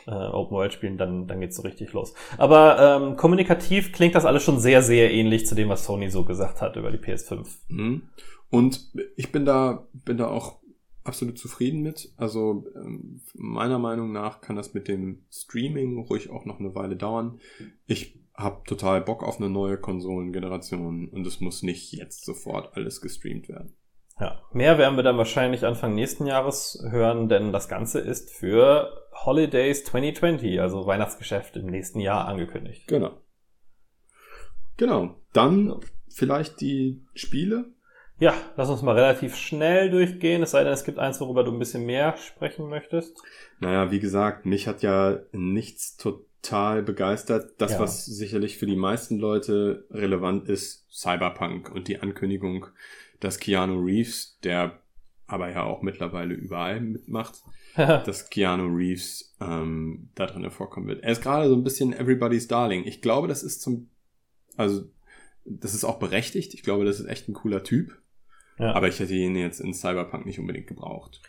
[0.07, 2.15] äh, Open World spielen, dann, dann geht's so richtig los.
[2.39, 6.25] Aber ähm, kommunikativ klingt das alles schon sehr, sehr ähnlich zu dem, was Sony so
[6.25, 7.47] gesagt hat über die PS5.
[7.69, 8.03] Mhm.
[8.51, 10.59] Und ich bin da, bin da auch
[11.05, 12.13] absolut zufrieden mit.
[12.17, 16.97] Also ähm, meiner Meinung nach kann das mit dem Streaming ruhig auch noch eine Weile
[16.97, 17.41] dauern.
[17.87, 23.01] Ich habe total Bock auf eine neue Konsolengeneration und es muss nicht jetzt sofort alles
[23.01, 23.77] gestreamt werden.
[24.19, 28.91] Ja, mehr werden wir dann wahrscheinlich Anfang nächsten Jahres hören, denn das Ganze ist für
[29.13, 32.87] Holidays 2020, also Weihnachtsgeschäft im nächsten Jahr angekündigt.
[32.89, 33.21] Genau.
[34.79, 35.17] Genau.
[35.33, 37.73] Dann vielleicht die Spiele.
[38.19, 41.53] Ja, lass uns mal relativ schnell durchgehen, es sei denn, es gibt eins, worüber du
[41.53, 43.19] ein bisschen mehr sprechen möchtest.
[43.61, 47.55] Naja, wie gesagt, mich hat ja nichts total begeistert.
[47.59, 47.81] Das, ja.
[47.81, 52.67] was sicherlich für die meisten Leute relevant ist, Cyberpunk und die Ankündigung,
[53.21, 54.81] dass Keanu Reeves, der
[55.27, 57.43] aber ja auch mittlerweile überall mitmacht,
[57.77, 61.03] dass Keanu Reeves ähm, da drin vorkommen wird.
[61.03, 62.85] Er ist gerade so ein bisschen Everybody's Darling.
[62.85, 63.91] Ich glaube, das ist zum,
[64.57, 64.85] also
[65.45, 66.55] das ist auch berechtigt.
[66.55, 68.01] Ich glaube, das ist echt ein cooler Typ.
[68.59, 68.73] Ja.
[68.73, 71.21] Aber ich hätte ihn jetzt in Cyberpunk nicht unbedingt gebraucht.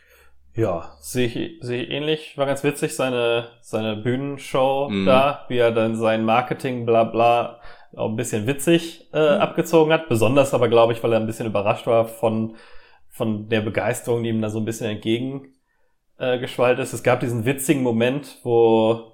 [0.58, 2.36] Ja, sehe ich, sehe ich ähnlich.
[2.38, 5.06] War ganz witzig, seine, seine Bühnenshow Mhm.
[5.06, 7.62] da, wie er dann sein Marketing, bla bla,
[7.96, 10.10] auch ein bisschen witzig äh, abgezogen hat.
[10.10, 12.56] Besonders aber, glaube ich, weil er ein bisschen überrascht war von,
[13.10, 15.54] von der Begeisterung, die ihm da so ein bisschen entgegen
[16.18, 16.94] äh, geschwallt ist.
[16.94, 19.14] Es gab diesen witzigen Moment, wo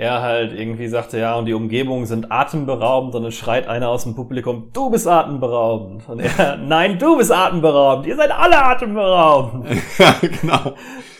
[0.00, 4.04] er halt irgendwie sagte, ja, und die Umgebungen sind atemberaubend und dann schreit einer aus
[4.04, 6.08] dem Publikum, du bist atemberaubend.
[6.08, 9.66] Und er, nein, du bist atemberaubend, ihr seid alle atemberaubend.
[9.98, 10.72] ja, genau.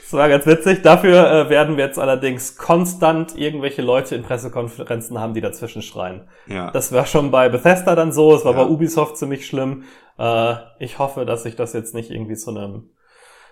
[0.02, 0.80] Das war ganz witzig.
[0.82, 6.22] Dafür äh, werden wir jetzt allerdings konstant irgendwelche Leute in Pressekonferenzen haben, die dazwischen schreien.
[6.46, 6.70] Ja.
[6.70, 8.64] Das war schon bei Bethesda dann so, es war Ja.
[8.64, 9.84] bei Ubisoft ziemlich schlimm.
[10.18, 12.88] Äh, ich hoffe, dass sich das jetzt nicht irgendwie zu einem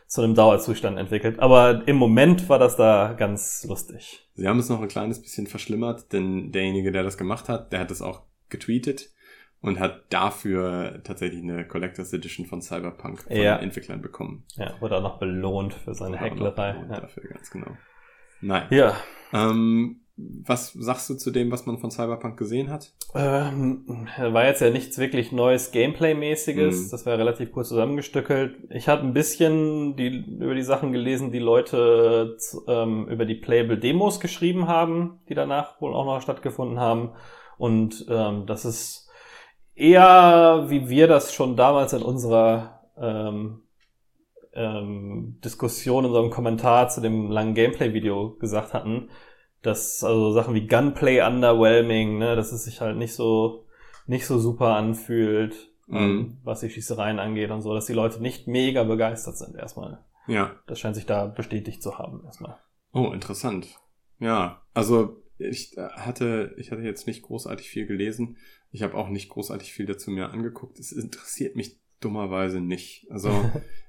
[0.08, 1.38] zu einem Dauerzustand entwickelt.
[1.38, 4.26] Aber im Moment war das da ganz lustig.
[4.34, 7.80] Sie haben es noch ein kleines bisschen verschlimmert, denn derjenige, der das gemacht hat, der
[7.80, 9.10] hat es auch getweetet
[9.60, 13.56] und hat dafür tatsächlich eine Collectors Edition von Cyberpunk von Ja.
[13.56, 14.44] Entwicklern bekommen.
[14.56, 16.56] Ja, wurde auch noch belohnt für seine belohnt
[16.90, 17.00] Ja.
[17.00, 17.76] Dafür, ganz genau.
[18.40, 18.66] Nein.
[18.70, 18.96] ja.
[19.32, 22.92] Ähm, was sagst du zu dem, was man von Cyberpunk gesehen hat?
[23.14, 26.86] Ähm, war jetzt ja nichts wirklich Neues Gameplay-mäßiges.
[26.86, 26.90] Mhm.
[26.90, 28.56] Das war relativ kurz zusammengestückelt.
[28.70, 33.78] Ich habe ein bisschen die, über die Sachen gelesen, die Leute ähm, über die Playable
[33.78, 37.10] Demos geschrieben haben, die danach wohl auch noch stattgefunden haben.
[37.56, 39.08] Und ähm, das ist
[39.76, 43.62] eher, wie wir das schon damals in unserer ähm,
[44.52, 49.10] ähm, Diskussion, in unserem Kommentar zu dem langen Gameplay-Video gesagt hatten,
[49.62, 53.64] dass also Sachen wie Gunplay underwhelming, ne, dass es sich halt nicht so
[54.06, 55.54] nicht so super anfühlt,
[55.90, 56.36] ähm, Mhm.
[56.44, 59.98] was die Schießereien angeht und so, dass die Leute nicht mega begeistert sind erstmal.
[60.26, 60.54] Ja.
[60.66, 62.56] Das scheint sich da bestätigt zu haben erstmal.
[62.92, 63.78] Oh, interessant.
[64.18, 68.36] Ja, also ich äh, hatte, ich hatte jetzt nicht großartig viel gelesen.
[68.70, 70.78] Ich habe auch nicht großartig viel dazu mir angeguckt.
[70.78, 73.06] Es interessiert mich dummerweise nicht.
[73.10, 73.30] Also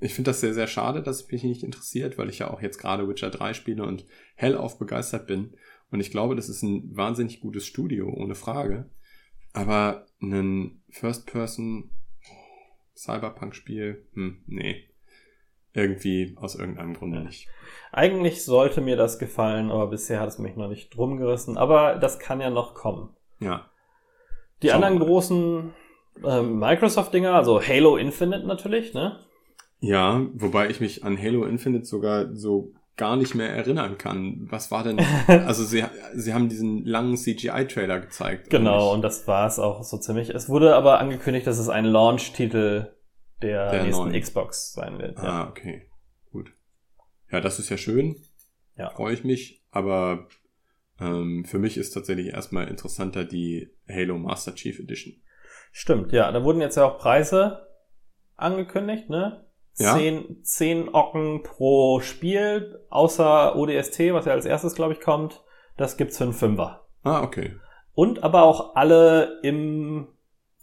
[0.00, 2.60] ich finde das sehr, sehr schade, dass es mich nicht interessiert, weil ich ja auch
[2.60, 5.56] jetzt gerade Witcher 3 spiele und hellauf begeistert bin.
[5.90, 8.90] Und ich glaube, das ist ein wahnsinnig gutes Studio, ohne Frage.
[9.52, 11.90] Aber ein First-Person
[12.96, 14.88] Cyberpunk-Spiel, hm, nee.
[15.72, 17.24] Irgendwie aus irgendeinem Grunde Ja.
[17.24, 17.48] nicht.
[17.90, 21.56] Eigentlich sollte mir das gefallen, aber bisher hat es mich noch nicht drum gerissen.
[21.56, 23.10] Aber das kann ja noch kommen.
[23.40, 23.68] Ja.
[24.62, 25.04] Die Schauen wir anderen mal.
[25.06, 25.74] großen
[26.24, 29.18] ähm, Microsoft-Dinger, also Halo Infinite natürlich, ne?
[29.84, 34.46] Ja, wobei ich mich an Halo Infinite sogar so gar nicht mehr erinnern kann.
[34.50, 34.98] Was war denn?
[35.28, 38.50] Also sie, sie haben diesen langen CGI-Trailer gezeigt.
[38.50, 38.94] Genau, nicht?
[38.94, 40.30] und das war es auch so ziemlich.
[40.30, 42.94] Es wurde aber angekündigt, dass es ein Launch-Titel
[43.42, 44.20] der, Der nächsten neuen.
[44.20, 45.18] Xbox sein wird.
[45.18, 45.24] Ja.
[45.24, 45.88] Ah, okay.
[46.30, 46.52] Gut.
[47.30, 48.16] Ja, das ist ja schön.
[48.76, 48.90] Ja.
[48.90, 49.62] Freue ich mich.
[49.70, 50.28] Aber
[51.00, 55.14] ähm, für mich ist tatsächlich erstmal interessanter die Halo Master Chief Edition.
[55.72, 56.30] Stimmt, ja.
[56.30, 57.66] Da wurden jetzt ja auch Preise
[58.36, 59.44] angekündigt, ne?
[59.76, 59.96] Ja.
[59.96, 65.42] Zehn, zehn Ocken pro Spiel, außer ODST, was ja als erstes, glaube ich, kommt.
[65.76, 66.86] Das gibt's für einen Fünfer.
[67.02, 67.56] Ah, okay.
[67.92, 70.08] Und aber auch alle im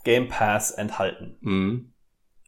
[0.04, 1.38] Game Pass enthalten.
[1.42, 1.94] Mhm.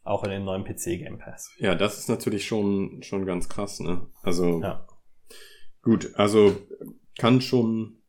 [0.03, 1.51] Auch in den neuen PC Game Pass.
[1.57, 4.07] Ja, das ist natürlich schon, schon ganz krass, ne?
[4.21, 4.87] Also, Ja.
[5.81, 6.55] gut, also
[7.17, 8.01] kann schon,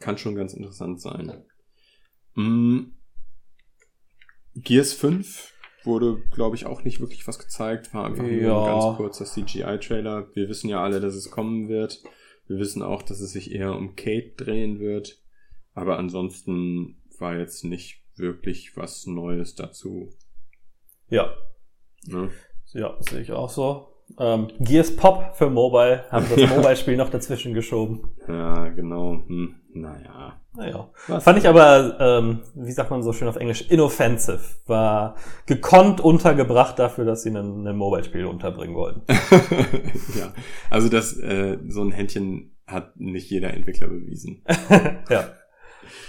[0.00, 1.44] kann schon ganz interessant sein.
[2.34, 2.80] Mm,
[4.56, 5.52] Gears 5
[5.86, 8.58] wurde, glaube ich, auch nicht wirklich was gezeigt, war einfach nur Ja.
[8.60, 10.28] ein ganz kurzer CGI-Trailer.
[10.34, 12.02] Wir wissen ja alle, dass es kommen wird.
[12.46, 15.18] Wir wissen auch, dass es sich eher um Kate drehen wird.
[15.74, 20.10] Aber ansonsten war jetzt nicht wirklich was Neues dazu.
[21.08, 21.34] Ja,
[22.06, 22.30] Ne?
[22.72, 23.88] ja, sehe ich auch so.
[24.18, 28.10] Ähm, Gears Pop für Mobile haben das Mobile-Spiel noch dazwischen geschoben.
[28.28, 29.22] Ja, genau.
[29.26, 30.40] Hm, naja.
[30.56, 30.90] Naja.
[31.08, 31.24] Was?
[31.24, 34.40] Fand ich aber, ähm, wie sagt man so schön auf Englisch, inoffensive.
[34.66, 39.02] War gekonnt untergebracht dafür, dass sie ein, ein Mobile-Spiel unterbringen wollten.
[40.18, 40.32] ja,
[40.70, 44.44] also das, äh, so ein Händchen hat nicht jeder Entwickler bewiesen.
[45.10, 45.28] ja.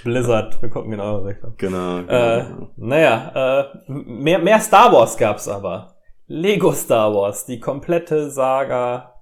[0.03, 1.53] Blizzard, wir gucken eure Richtung.
[1.57, 1.99] Genau.
[1.99, 2.71] Äh, genau.
[2.77, 5.95] naja, äh, mehr, mehr Star Wars gab's aber.
[6.27, 9.15] Lego Star Wars, die komplette Saga,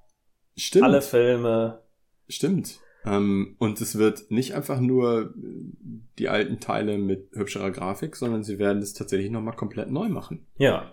[0.56, 0.86] Stimmt.
[0.86, 1.82] alle Filme.
[2.28, 2.80] Stimmt.
[3.06, 5.34] Ähm, und es wird nicht einfach nur
[6.20, 10.48] die alten Teile mit hübscherer Grafik, sondern sie werden es tatsächlich nochmal komplett neu machen.
[10.58, 10.92] Ja,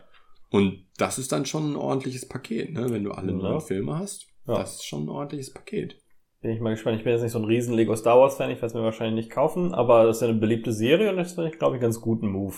[0.52, 2.90] Und das ist dann schon ein ordentliches Paket, ne?
[2.90, 3.38] Wenn du alle Ja.
[3.38, 4.54] neuen Filme hast, Ja.
[4.56, 5.96] das ist schon ein ordentliches Paket.
[6.42, 6.96] bin ich mal gespannt.
[6.96, 8.82] Ich bin jetzt nicht so ein riesen Lego Star Wars Fan, ich werde es mir
[8.82, 11.76] wahrscheinlich nicht kaufen, aber das ist ja eine beliebte Serie und das finde ich, glaube
[11.76, 12.56] ich, ganz guten Move.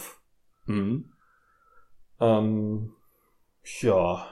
[0.67, 1.11] Mhm.
[2.21, 2.93] Ähm,
[3.81, 4.27] ja.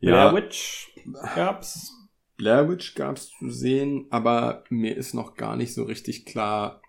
[0.00, 0.30] Ja.
[0.30, 0.94] Blair Witch
[1.34, 1.92] gab's.
[2.40, 6.80] Blair Witch gab's zu sehen, aber mir ist noch gar nicht so richtig klar,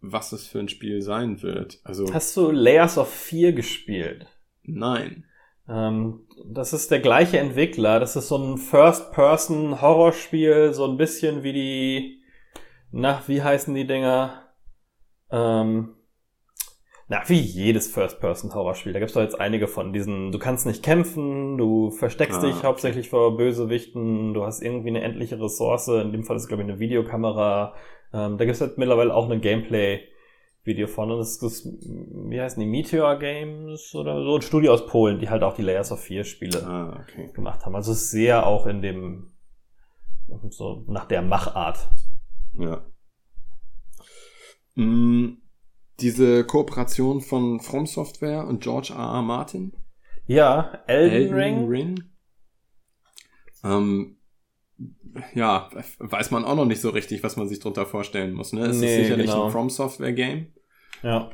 [0.00, 1.80] was es für ein Spiel sein wird.
[1.82, 4.28] Also Hast du Layers of Fear gespielt?
[4.62, 5.24] nein.
[5.68, 7.98] Ähm, das ist der gleiche Entwickler.
[7.98, 12.22] Das ist so ein First-Person-Horrorspiel, so ein bisschen wie die,
[12.92, 14.44] na, wie heißen die Dinger?
[15.32, 15.96] Ähm,
[17.10, 18.92] na, wie jedes First-Person-Horrorspiel.
[18.92, 22.54] Da gibt's doch jetzt einige von diesen, du kannst nicht kämpfen, du versteckst Ah, dich
[22.58, 22.66] okay.
[22.68, 26.62] hauptsächlich vor Bösewichten, du hast irgendwie eine endliche Ressource, in dem Fall ist es, glaube
[26.62, 27.74] ich, eine Videokamera.
[28.12, 31.10] Ähm, da gibt's halt mittlerweile auch eine Gameplay-Video von.
[31.10, 35.28] Und das ist, wie heißen die, Meteor Games oder so, ein Studio aus Polen, die
[35.30, 37.30] halt auch die Layers of 4 Spiele Ah, okay.
[37.34, 37.74] gemacht haben.
[37.74, 39.32] Also es sehr auch in dem,
[40.50, 41.88] so nach der Machart.
[42.56, 42.82] Ja.
[44.76, 45.38] Mm,
[46.00, 48.98] diese Kooperation von From Software und George R.
[48.98, 49.22] R.
[49.22, 49.72] Martin.
[50.26, 51.66] Ja, Elden, Ring.
[51.68, 52.04] Ring.
[53.64, 54.16] Ähm,
[55.34, 58.52] ja, weiß man auch noch nicht so richtig, was man sich drunter vorstellen muss.
[58.52, 58.66] Ne?
[58.66, 59.46] Es Nee, ist sicherlich genau.
[59.46, 60.52] ein From Software Game.
[61.02, 61.30] Ja.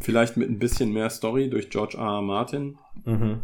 [0.00, 2.04] Vielleicht mit ein bisschen mehr Story durch George R.
[2.04, 2.22] R.
[2.22, 2.78] Martin.
[3.04, 3.42] Mhm.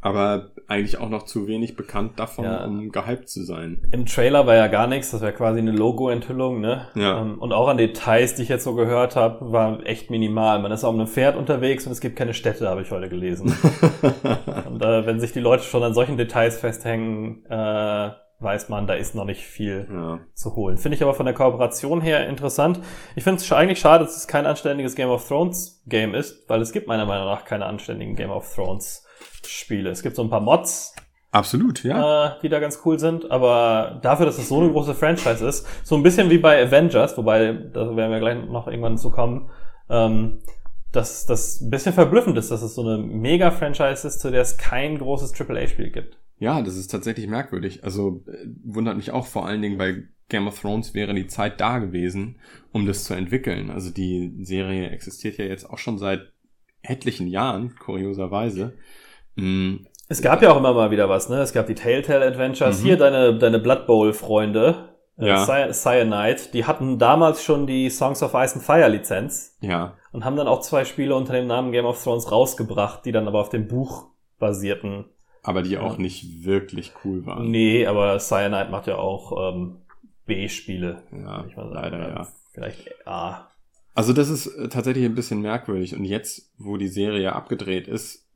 [0.00, 2.64] Aber eigentlich auch noch zu wenig bekannt davon, Ja.
[2.64, 3.82] um gehypt zu sein.
[3.92, 6.88] Im Trailer war ja gar nichts, das wäre quasi eine Logo-Enthüllung, ne?
[6.94, 7.20] Ja.
[7.20, 10.60] Ähm, Und auch an Details, die ich jetzt so gehört habe, war echt minimal.
[10.60, 13.46] Man ist auf einem Pferd unterwegs und es gibt keine Städte, habe ich heute gelesen.
[14.68, 18.94] und äh, wenn sich die Leute schon an solchen Details festhängen, äh, weiß man, da
[18.94, 20.20] ist noch nicht viel ja.
[20.34, 20.76] zu holen.
[20.76, 22.80] Finde ich aber von der Kooperation her interessant.
[23.14, 26.60] Ich finde es eigentlich schade, dass es kein anständiges Game of Thrones Game ist, weil
[26.60, 29.05] es gibt meiner Meinung nach keine anständigen Game of Thrones
[29.48, 29.90] Spiele.
[29.90, 30.94] Es gibt so ein paar Mods,
[31.36, 32.28] Absolut, ja.
[32.28, 35.66] äh, die da ganz cool sind, aber dafür, dass es so eine große Franchise ist,
[35.84, 39.50] so ein bisschen wie bei Avengers, wobei, da werden wir gleich noch irgendwann zu kommen,
[39.90, 40.38] ähm,
[40.92, 44.56] dass das ein bisschen verblüffend ist, dass es so eine Mega-Franchise ist, zu der es
[44.56, 46.18] kein großes AAA-Spiel gibt.
[46.38, 47.84] Ja, das ist tatsächlich merkwürdig.
[47.84, 51.60] Also äh, wundert mich auch vor allen Dingen, weil Game of Thrones wäre die Zeit
[51.60, 52.36] da gewesen,
[52.72, 53.70] um das zu entwickeln.
[53.70, 56.32] Also die Serie existiert ja jetzt auch schon seit
[56.82, 58.74] etlichen Jahren, kurioserweise.
[59.36, 61.40] Mm, Es gab ja auch immer mal wieder was, ne?
[61.40, 62.80] Es gab die Telltale Adventures.
[62.80, 62.84] Mhm.
[62.84, 65.44] Hier deine, deine Blood Bowl-Freunde, äh, Ja.
[65.44, 70.24] Cy- Cyanide, die hatten damals schon die Songs of Ice and Fire Lizenz ja, und
[70.24, 73.40] haben dann auch zwei Spiele unter dem Namen Game of Thrones rausgebracht, die dann aber
[73.40, 75.06] auf dem Buch basierten.
[75.42, 75.80] aber die Ja.
[75.82, 77.50] auch nicht wirklich cool waren.
[77.50, 79.78] Nee, aber Cyanide macht ja auch ähm,
[80.26, 81.74] B-Spiele, Ja, würde ich mal sagen.
[81.74, 82.26] leider ja.
[82.52, 83.48] Vielleicht A.
[83.96, 85.96] Also das ist äh, tatsächlich ein bisschen merkwürdig.
[85.96, 88.28] Und jetzt, wo die Serie abgedreht ist,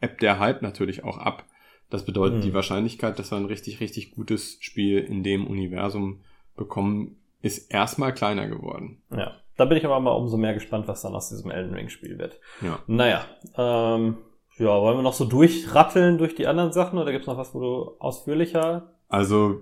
[0.00, 1.44] ebbt der Hype natürlich auch ab.
[1.90, 2.42] Das bedeutet, Hm.
[2.42, 6.22] die Wahrscheinlichkeit, dass wir ein richtig, richtig gutes Spiel in dem Universum
[6.56, 9.02] bekommen, ist erstmal kleiner geworden.
[9.14, 9.36] Ja.
[9.58, 12.40] Da bin ich aber mal umso mehr gespannt, was dann aus diesem Elden Ring-Spiel wird.
[12.62, 12.78] Ja.
[12.86, 13.26] Naja,
[13.58, 14.16] ähm,
[14.56, 17.60] ja, wollen wir noch so durchratteln durch die anderen Sachen oder gibt's noch was, wo
[17.60, 19.60] du ausführlicher Also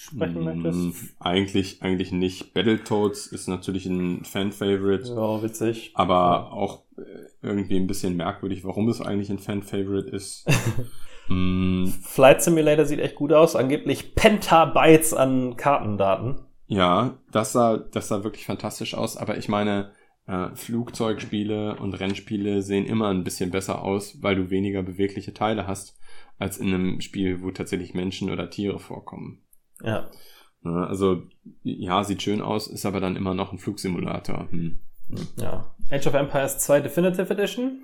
[0.00, 0.96] sprechen mh, möchtest?
[1.20, 2.54] eigentlich, eigentlich nicht.
[2.54, 5.90] Battletoads ist natürlich ein Fan-Favorite, Ja, witzig.
[5.94, 7.02] aber auch äh,
[7.42, 10.46] irgendwie ein bisschen merkwürdig, warum es eigentlich ein Fan-Favorite ist.
[11.30, 13.54] Mm, Flight Simulator sieht echt gut aus.
[13.54, 16.40] Angeblich Pentabytes an Kartendaten.
[16.66, 19.92] Ja, das sah, das sah wirklich fantastisch aus, aber ich meine,
[20.26, 25.66] äh, Flugzeugspiele und Rennspiele sehen immer ein bisschen besser aus, weil du weniger bewegliche Teile
[25.66, 25.98] hast,
[26.38, 29.42] als in einem Spiel, wo tatsächlich Menschen oder Tiere vorkommen.
[29.82, 30.10] Ja.
[30.64, 31.22] Also,
[31.62, 34.48] ja, sieht schön aus, ist aber dann immer noch ein Flugsimulator.
[34.50, 34.78] Hm.
[35.36, 35.74] Ja.
[35.90, 37.82] Age of Empires 2 Definitive Edition.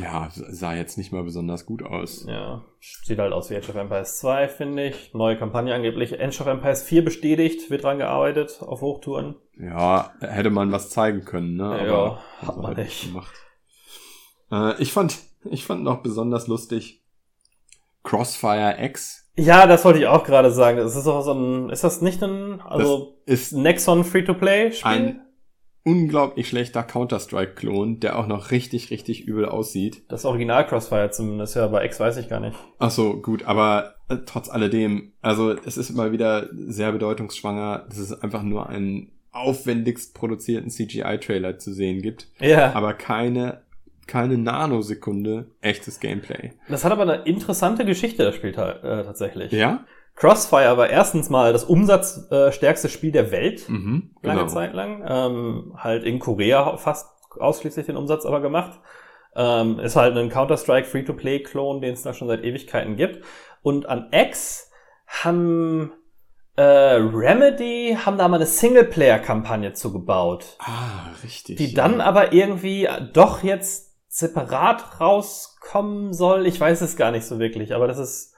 [0.00, 2.24] Ja, sah jetzt nicht mal besonders gut aus.
[2.28, 2.64] Ja.
[2.80, 5.12] Sieht halt aus wie Age of Empires 2, finde ich.
[5.12, 6.20] Neue Kampagne angeblich.
[6.20, 9.36] Age of Empires 4 bestätigt, wird dran gearbeitet auf Hochtouren.
[9.58, 11.86] Ja, hätte man was zeigen können, ne?
[11.86, 13.06] Ja, hat haben sie man nicht.
[13.06, 13.34] Gemacht.
[14.50, 15.18] Äh, ich fand,
[15.50, 17.02] ich fand noch besonders lustig
[18.04, 19.21] Crossfire X.
[19.36, 20.76] Ja, das wollte ich auch gerade sagen.
[20.78, 24.90] Das ist doch so ein, ist das nicht ein, also Ist Nexon Free-to-Play-Spiel?
[24.90, 25.20] ein
[25.84, 30.02] unglaublich schlechter Counter-Strike-Klon, der auch noch richtig, richtig übel aussieht.
[30.08, 32.56] Das Original Crossfire zumindest, ja, bei X weiß ich gar nicht.
[32.78, 37.98] Ach so, gut, aber äh, trotz alledem, also es ist immer wieder sehr bedeutungsschwanger, dass
[37.98, 42.74] es einfach nur einen aufwendigst produzierten CGI-Trailer zu sehen gibt, Ja.
[42.74, 43.62] aber keine,
[44.06, 46.52] keine Nanosekunde echtes Gameplay.
[46.68, 48.54] Das hat aber eine interessante Geschichte, das Spiel äh,
[49.04, 49.52] tatsächlich.
[49.52, 49.84] Ja?
[50.14, 55.02] Crossfire war erstens mal das umsatzstärkste Spiel der Welt, Mhm, lange Zeit lang.
[55.06, 58.78] Ähm, halt in Korea fast ausschließlich den Umsatz aber gemacht.
[59.34, 63.24] Ähm, ist halt ein Counter-Strike Free-to-Play-Klon, den es da schon seit Ewigkeiten gibt.
[63.62, 64.70] Und an X
[65.06, 65.92] haben
[66.56, 70.56] äh, Remedy haben da mal eine Singleplayer-Kampagne zugebaut.
[70.58, 71.56] Ah, richtig.
[71.56, 76.46] die dann aber irgendwie doch jetzt separat rauskommen soll.
[76.46, 78.34] Ich weiß es gar nicht so wirklich, aber das ist,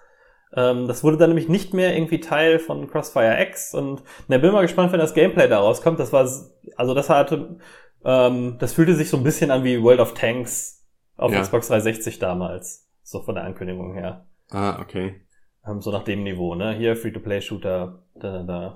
[0.55, 4.53] ähm, das wurde dann nämlich nicht mehr irgendwie Teil von Crossfire X und na, bin
[4.53, 5.99] mal gespannt, wenn das Gameplay da rauskommt.
[5.99, 6.31] Das war,
[6.77, 7.59] also das hatte,
[8.05, 11.41] ähm, das fühlte sich so ein bisschen an wie World of Tanks Auf Ja.
[11.41, 12.89] Xbox 360 damals.
[13.03, 14.29] So von der Ankündigung her.
[14.53, 15.27] Ah, okay.
[15.67, 16.73] Ähm, so nach dem Niveau, ne?
[16.75, 18.75] Hier Free-to-Play-Shooter, da, da, da.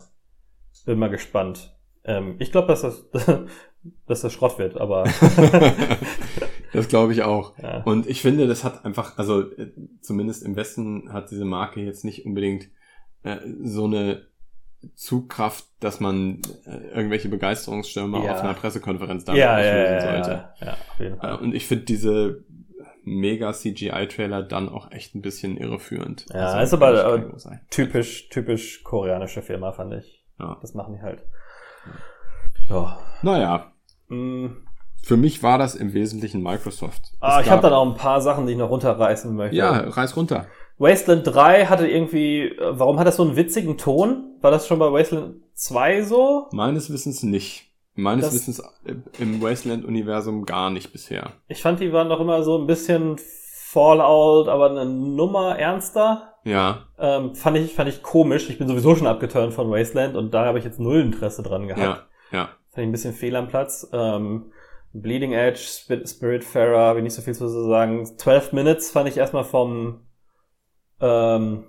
[0.84, 1.76] Bin mal gespannt.
[2.04, 3.06] Ähm, ich glaube, dass das,
[4.06, 5.04] dass das Schrott wird, aber
[6.72, 7.56] das glaube ich auch.
[7.58, 7.82] ja.
[7.84, 12.04] Und ich finde, das hat einfach, also äh, zumindest im Westen hat diese Marke jetzt
[12.04, 12.68] nicht unbedingt
[13.22, 14.26] äh, so eine
[14.94, 18.34] Zugkraft, dass man äh, irgendwelche Begeisterungsstürme Ja.
[18.34, 20.30] auf einer Pressekonferenz damit ja, ja, auslösen ja, sollte.
[20.60, 21.34] ja, ja, auf jeden Äh, Fall.
[21.40, 22.44] Und ich finde diese
[23.02, 26.26] mega CGI-Trailer dann auch echt ein bisschen irreführend.
[26.32, 27.58] Ja, ist aber, ich äh.
[27.70, 30.24] Typisch, typisch koreanische Firma, fand ich.
[30.38, 30.58] Ja.
[30.60, 31.22] Das machen die halt.
[32.68, 32.98] Ja.
[33.22, 33.72] Naja,
[34.10, 34.46] Mm.
[35.02, 37.02] Für mich war das im Wesentlichen Microsoft.
[37.20, 39.56] Ah, Es ich habe dann auch ein paar Sachen, die ich noch runterreißen möchte.
[39.56, 40.46] Ja, reiß runter.
[40.78, 44.36] Wasteland 3 hatte irgendwie, äh, warum hat das so einen witzigen Ton?
[44.40, 46.46] War das schon bei Wasteland 2 so?
[46.52, 47.64] Meines Wissens nicht.
[47.94, 51.32] Meines Das- Wissens äh, im Wasteland-Universum gar nicht bisher.
[51.48, 53.16] Ich fand, die waren doch immer so ein bisschen
[53.70, 56.34] Fallout, aber eine Nummer ernster.
[56.44, 58.48] Ja, Ähm, fand ich, fand ich komisch.
[58.48, 61.66] Ich bin sowieso schon abgeturnt von Wasteland und da habe ich jetzt null Interesse dran
[61.68, 62.06] gehabt.
[62.32, 62.44] ja, ja.
[62.70, 63.88] Fand ich ein bisschen fehl am Platz.
[63.92, 64.52] Ähm,
[65.02, 68.04] Bleeding Edge, Spirit, Spiritfarer, habe ich nicht so viel zu sagen.
[68.04, 70.06] 12 Minutes fand ich erstmal vom,
[71.00, 71.64] ähm,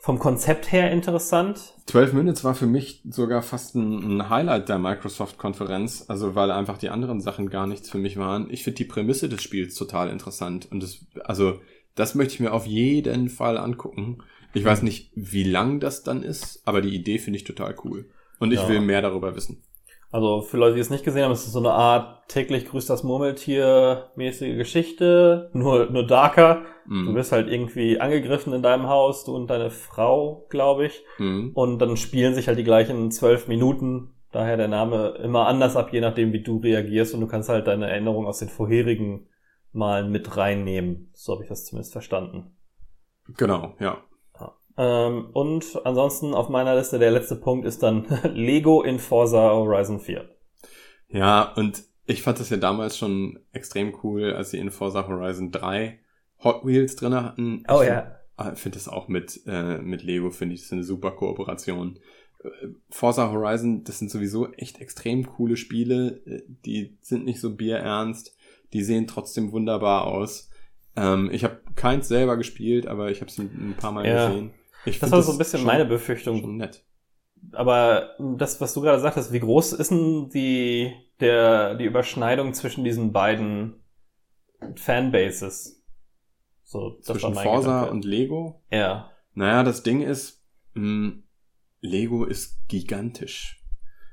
[0.00, 1.74] vom Konzept her interessant.
[1.86, 6.78] 12 Minutes war für mich sogar fast ein, ein Highlight der Microsoft-Konferenz, also weil einfach
[6.78, 8.48] die anderen Sachen gar nichts für mich waren.
[8.50, 11.60] Ich finde die Prämisse des Spiels total interessant und das, also
[11.94, 14.18] das möchte ich mir auf jeden Fall angucken.
[14.54, 18.08] Ich weiß nicht, wie lang das dann ist, aber die Idee finde ich total cool.
[18.38, 18.68] Und ich Ja.
[18.68, 19.62] will mehr darüber wissen.
[20.10, 22.88] Also für Leute, die es nicht gesehen haben, ist es so eine Art täglich grüßt
[22.88, 26.62] das Murmeltier mäßige Geschichte, nur, nur darker.
[26.86, 27.14] Du Mhm.
[27.14, 31.04] wirst halt irgendwie angegriffen in deinem Haus, du und deine Frau, glaube ich.
[31.18, 31.50] Mhm.
[31.54, 34.14] Und dann spielen sich halt die gleichen zwölf Minuten.
[34.32, 37.12] Daher der Name immer anders ab, je nachdem, wie du reagierst.
[37.12, 39.28] Und du kannst halt deine Erinnerungen aus den vorherigen
[39.72, 41.10] Malen mit reinnehmen.
[41.12, 42.56] So habe ich das zumindest verstanden.
[43.36, 43.98] Genau, ja.
[44.78, 49.98] Ähm, und ansonsten auf meiner Liste der letzte Punkt ist dann Lego in Forza Horizon
[49.98, 50.28] 4.
[51.08, 55.50] Ja, und ich fand das ja damals schon extrem cool, als sie in Forza Horizon
[55.50, 55.98] 3
[56.44, 57.64] Hot Wheels drinne hatten.
[57.68, 58.14] Oh ich ja.
[58.36, 61.10] Ah, Ich finde das auch mit, äh, mit Lego, finde ich, das ist eine super
[61.10, 61.98] Kooperation.
[62.44, 66.22] Äh, Forza Horizon, das sind sowieso echt extrem coole Spiele.
[66.24, 68.36] Äh, Die sind nicht so bierernst.
[68.72, 70.50] Die sehen trotzdem wunderbar aus.
[70.94, 74.28] Ähm, ich habe keins selber gespielt, aber ich habe es ein, ein paar Mal Ja.
[74.28, 74.52] gesehen.
[74.88, 76.56] Ich Das war so ein bisschen meine Befürchtung.
[76.56, 76.84] Nett.
[77.52, 82.84] Aber das, was du gerade sagtest, wie groß ist denn die, der, die Überschneidung zwischen
[82.84, 83.82] diesen beiden
[84.74, 85.84] Fanbases?
[86.64, 87.90] So, Zwischen Forza Gedanke.
[87.92, 88.62] und Lego.
[88.70, 89.10] Ja.
[89.34, 91.14] Naja, das Ding ist, mh,
[91.80, 93.64] Lego ist gigantisch.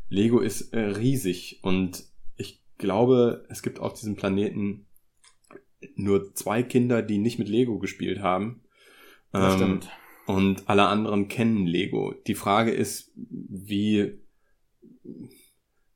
[0.07, 2.03] Lego ist äh, riesig und
[2.37, 4.87] ich glaube, es gibt auf diesem Planeten
[5.95, 8.63] nur zwei Kinder, die nicht mit Lego gespielt haben.
[9.31, 9.89] Das Ähm, stimmt.
[10.25, 12.13] Und alle anderen kennen Lego.
[12.25, 14.19] Die Frage ist, wie,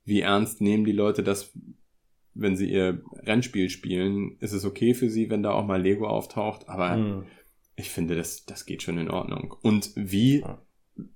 [0.06, 1.52] wie ernst nehmen die Leute das,
[2.36, 4.38] wenn sie ihr Rennspiel spielen?
[4.40, 6.70] Ist es okay für sie, wenn da auch mal Lego auftaucht?
[6.70, 7.24] Aber Hm.
[7.76, 9.56] ich finde, das, das geht schon in Ordnung.
[9.62, 10.44] Und wie,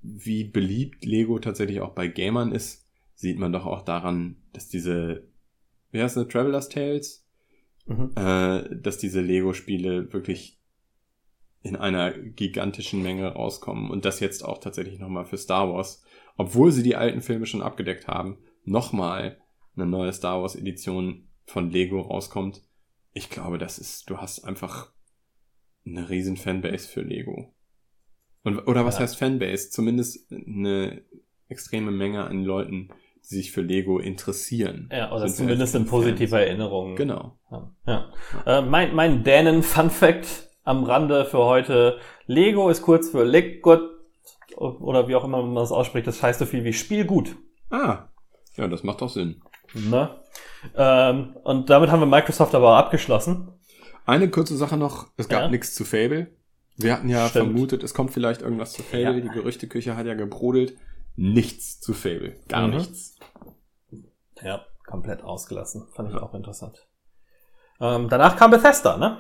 [0.01, 5.27] wie beliebt Lego tatsächlich auch bei Gamern ist, sieht man doch auch daran, dass diese,
[5.91, 7.25] wie heißt das, Traveler's Tales?
[7.85, 8.11] Mhm.
[8.15, 10.57] Äh, dass diese Lego-Spiele wirklich
[11.63, 16.03] in einer gigantischen Menge rauskommen und das jetzt auch tatsächlich nochmal für Star Wars,
[16.37, 19.37] obwohl sie die alten Filme schon abgedeckt haben, nochmal
[19.75, 22.61] eine neue Star Wars Edition von Lego rauskommt.
[23.13, 24.91] Ich glaube, das ist, du hast einfach
[25.85, 27.53] eine riesen Fanbase für Lego.
[28.43, 29.01] Und, oder was Ja.
[29.01, 29.69] heißt Fanbase?
[29.69, 31.01] Zumindest eine
[31.47, 32.89] extreme Menge an Leuten,
[33.29, 34.89] die sich für Lego interessieren.
[34.91, 35.91] Ja, oder Sind zumindest in Fans.
[35.91, 36.95] positive Erinnerungen.
[36.97, 37.37] Genau.
[37.51, 37.71] Ja.
[37.87, 38.13] ja.
[38.45, 41.99] Äh, mein mein Dänen-Fun-Fact am Rande für heute.
[42.25, 43.81] Lego ist kurz für Leggut
[44.57, 46.07] oder wie auch immer man das ausspricht.
[46.07, 47.35] Das heißt so viel wie Spielgut.
[47.69, 48.09] Ah,
[48.55, 49.41] ja, das macht doch Sinn.
[49.73, 50.09] Ne?
[50.75, 53.49] Ähm, und damit haben wir Microsoft aber abgeschlossen.
[54.05, 55.49] Eine kurze Sache noch, es gab Ja.
[55.49, 56.27] nichts zu Fable.
[56.77, 57.45] Wir hatten ja Stimmt.
[57.47, 59.15] vermutet, es kommt vielleicht irgendwas zu Fable.
[59.15, 59.19] Ja.
[59.21, 60.75] Die Gerüchteküche hat ja gebrodelt.
[61.15, 62.35] Nichts zu Fable.
[62.47, 62.75] Gar Mhm.
[62.75, 63.15] nichts.
[64.41, 65.87] Ja, komplett ausgelassen.
[65.93, 66.85] Fand ich auch interessant.
[67.79, 69.19] Ähm, danach kam Bethesda, ne?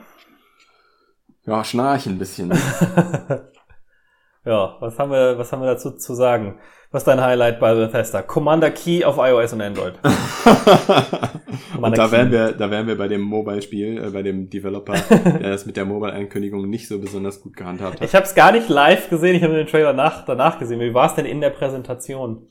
[1.45, 2.49] Ja, schnarch ein bisschen.
[4.45, 6.59] ja, was haben wir, was haben wir dazu zu sagen?
[6.91, 8.21] Was ist dein Highlight bei Bethesda?
[8.21, 9.95] Commander Key auf iOS und Android.
[11.81, 15.49] und da wären wir, da wären wir bei dem Mobile-Spiel, äh, bei dem Developer, der
[15.49, 18.07] das mit der Mobile-Ankündigung nicht so besonders gut gehandhabt hat.
[18.07, 20.79] Ich habe es gar nicht live gesehen, ich habe den Trailer nach, danach gesehen.
[20.79, 22.47] Wie war es denn in der Präsentation?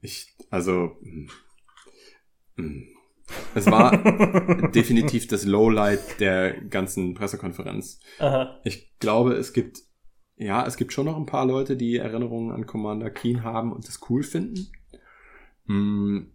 [0.00, 1.28] Ich, also, hm,
[2.56, 2.93] hm.
[3.54, 3.96] Es war
[4.72, 8.00] definitiv das Lowlight der ganzen Pressekonferenz.
[8.18, 8.60] Aha.
[8.64, 9.78] Ich glaube, es gibt,
[10.36, 13.86] ja, es gibt schon noch ein paar Leute, die Erinnerungen an Commander Keen haben und
[13.86, 14.68] das cool finden.
[15.66, 16.30] Mm,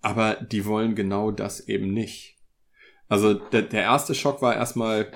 [0.00, 2.36] aber die wollen genau das eben nicht.
[3.08, 5.10] Also der, der erste Schock war erstmal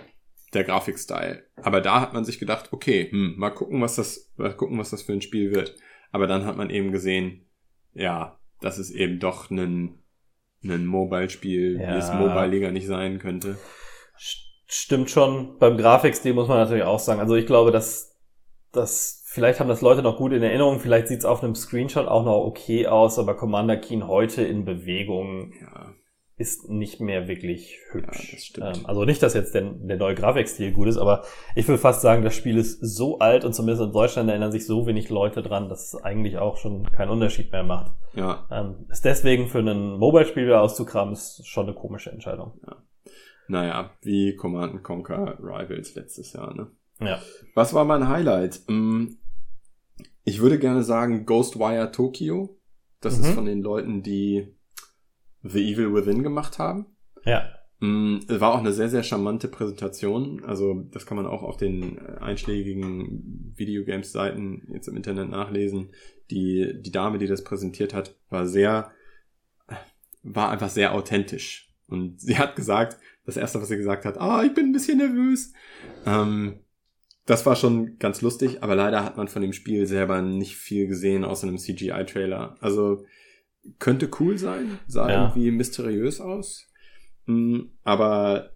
[0.54, 1.44] der Grafikstyle.
[1.56, 4.90] Aber da hat man sich gedacht, okay, hm, mal gucken, was das, mal gucken, was
[4.90, 5.76] das für ein Spiel wird.
[6.10, 7.46] Aber dann hat man eben gesehen,
[7.92, 10.02] ja, das ist eben doch ein,
[10.64, 11.94] ein Mobile-Spiel, Ja.
[11.94, 13.56] wie es Mobile-Liga nicht sein könnte.
[14.70, 15.58] Stimmt schon.
[15.58, 17.20] Beim Grafikstil muss man natürlich auch sagen.
[17.20, 18.16] Also ich glaube, dass,
[18.72, 20.78] dass vielleicht haben das Leute noch gut in Erinnerung.
[20.80, 24.64] Vielleicht sieht es auf einem Screenshot auch noch okay aus, aber Commander Keen heute in
[24.66, 25.94] Bewegung Ja,
[26.38, 28.24] ist nicht mehr wirklich hübsch.
[28.30, 28.76] Ja, das stimmt.
[28.78, 31.24] Ähm, also nicht, dass jetzt der, der neue Grafikstil gut ist, aber
[31.56, 34.64] ich will fast sagen, das Spiel ist so alt und zumindest in Deutschland erinnern sich
[34.66, 37.92] so wenig Leute dran, dass es eigentlich auch schon keinen Unterschied mehr macht.
[38.14, 42.60] ja, Ähm, ist deswegen für ein Mobile-Spiel wieder auszukramen, ist schon eine komische Entscheidung.
[43.48, 46.68] naja, wie Command Conquer Rivals letztes Jahr, ne?
[47.00, 47.18] Ja.
[47.54, 48.60] Was war mein Highlight?
[48.68, 49.16] Mm,
[50.24, 52.58] Ich würde gerne sagen Ghostwire Tokyo.
[53.00, 53.24] Das Mhm.
[53.24, 54.54] ist von den Leuten, die
[55.42, 56.86] The Evil Within gemacht haben.
[57.24, 57.48] Ja.
[57.80, 60.44] Mm, Es war auch eine sehr, sehr charmante Präsentation.
[60.44, 65.90] Also das kann man auch auf den äh, einschlägigen Videogames-Seiten jetzt im Internet nachlesen.
[66.30, 68.90] Die, die Dame, die das präsentiert hat, war sehr,
[70.22, 71.72] war einfach sehr authentisch.
[71.88, 74.98] Und sie hat gesagt, das erste, was sie gesagt hat, ah, ich bin ein bisschen
[74.98, 75.52] nervös.
[76.04, 76.60] Ähm,
[77.26, 80.86] das war schon ganz lustig, aber leider hat man von dem Spiel selber nicht viel
[80.86, 82.56] gesehen außer einem CGI-Trailer.
[82.60, 83.04] Also
[83.78, 85.22] könnte cool sein, sah Ja.
[85.24, 86.66] irgendwie mysteriös aus.
[87.26, 88.50] Mm, Aber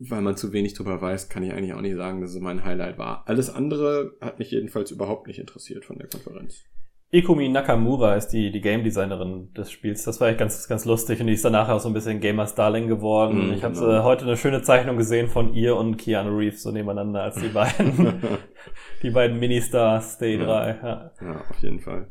[0.00, 2.64] weil man zu wenig drüber weiß, kann ich eigentlich auch nicht sagen, dass es mein
[2.64, 3.22] Highlight war.
[3.26, 6.64] Alles andere hat mich jedenfalls überhaupt nicht interessiert von der Konferenz.
[7.10, 10.04] Ikumi Nakamura ist die, die Game Designerin des Spiels.
[10.04, 12.54] Das war echt ganz, ganz lustig und die ist danach auch so ein bisschen Gamers
[12.54, 13.46] Darling geworden.
[13.46, 14.00] Mhm, ich habe genau.
[14.00, 17.48] äh, heute eine schöne Zeichnung gesehen von ihr und Keanu Reeves so nebeneinander als die
[17.48, 18.14] beiden,
[19.02, 20.82] die beiden Mini-Stars der E3.
[20.82, 21.12] Ja.
[21.22, 22.10] ja, auf jeden Fall.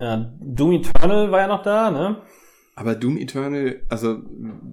[0.00, 2.16] Ja, Doom Eternal war ja noch da, ne?
[2.74, 4.18] Aber Doom Eternal, also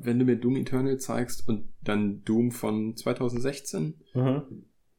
[0.01, 4.41] wenn du mir Doom Eternal zeigst und dann Doom von 2016, Mhm.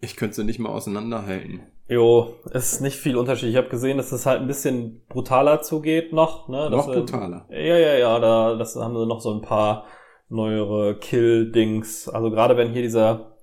[0.00, 1.60] ich könnte sie nicht mal auseinanderhalten.
[1.86, 3.50] Jo, ist nicht viel Unterschied.
[3.50, 6.48] Ich habe gesehen, dass es halt ein bisschen brutaler zugeht noch.
[6.48, 6.70] Ne?
[6.70, 7.46] Noch Dass, äh, brutaler.
[7.50, 9.84] Ja, ja, ja, da das haben sie noch so ein paar
[10.30, 12.08] neuere Kill-Dings.
[12.08, 13.36] Also gerade wenn hier dieser,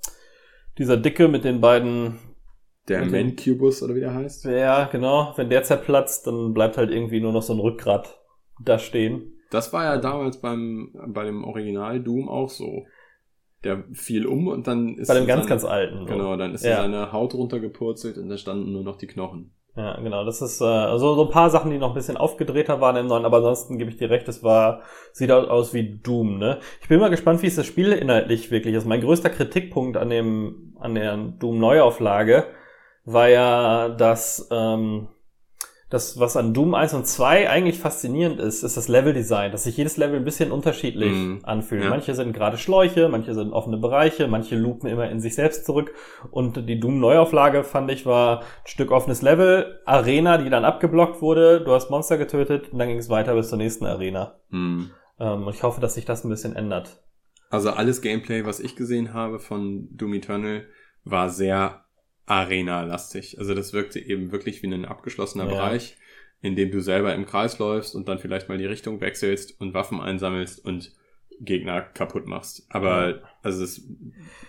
[0.80, 2.18] dieser Dicke mit den beiden,
[2.88, 3.12] Der Mhm.
[3.12, 4.46] Mancubus oder wie der heißt.
[4.46, 8.20] ja, genau, wenn der zerplatzt, dann bleibt halt irgendwie nur noch so ein Rückgrat
[8.64, 9.34] da stehen.
[9.52, 12.86] Das war ja damals beim, bei dem Original Doom auch so.
[13.64, 16.00] Der fiel um und dann ist Bei dem ganz, seine- ganz alten.
[16.00, 16.06] so.
[16.06, 16.78] Genau, dann ist Ja.
[16.78, 19.54] seine Haut runtergepurzelt und da standen nur noch die Knochen.
[19.76, 20.26] Ja, genau.
[20.26, 23.06] Das ist äh, also so ein paar Sachen, die noch ein bisschen aufgedrehter waren im
[23.08, 24.82] neuen, aber ansonsten gebe ich dir recht, es war,
[25.14, 26.58] sieht aus, aus wie Doom, ne?
[26.82, 28.86] Ich bin mal gespannt, wie es das Spiel inhaltlich wirklich ist.
[28.88, 32.46] Mein größter Kritikpunkt an dem, an der Doom-Neuauflage
[33.06, 35.08] war ja, dass ähm,
[35.90, 39.76] das, was an Doom 1 und 2 eigentlich faszinierend ist, ist das Leveldesign, dass sich
[39.76, 41.40] jedes Level ein bisschen unterschiedlich Mhm.
[41.44, 41.84] anfühlt.
[41.84, 41.90] Ja.
[41.90, 45.94] Manche sind gerade Schläuche, manche sind offene Bereiche, manche loopen immer in sich selbst zurück.
[46.30, 51.60] Und die Doom-Neuauflage, fand ich, war ein Stück offenes Level, Arena, die dann abgeblockt wurde,
[51.62, 54.40] du hast Monster getötet und dann ging es weiter bis zur nächsten Arena.
[54.50, 54.92] Hm.
[55.20, 57.02] Ähm, und ich hoffe, dass sich das ein bisschen ändert.
[57.50, 60.64] Also alles Gameplay, was ich gesehen habe von Doom Eternal,
[61.04, 61.81] war sehr
[62.32, 63.38] Arena-lastig.
[63.40, 65.50] Also das wirkte eben wirklich wie ein abgeschlossener Ja.
[65.52, 65.98] Bereich,
[66.42, 69.74] in dem du selber im Kreis läufst und dann vielleicht mal die Richtung wechselst und
[69.74, 70.92] Waffen einsammelst und
[71.40, 72.66] Gegner kaputt machst.
[72.70, 73.88] Aber also es,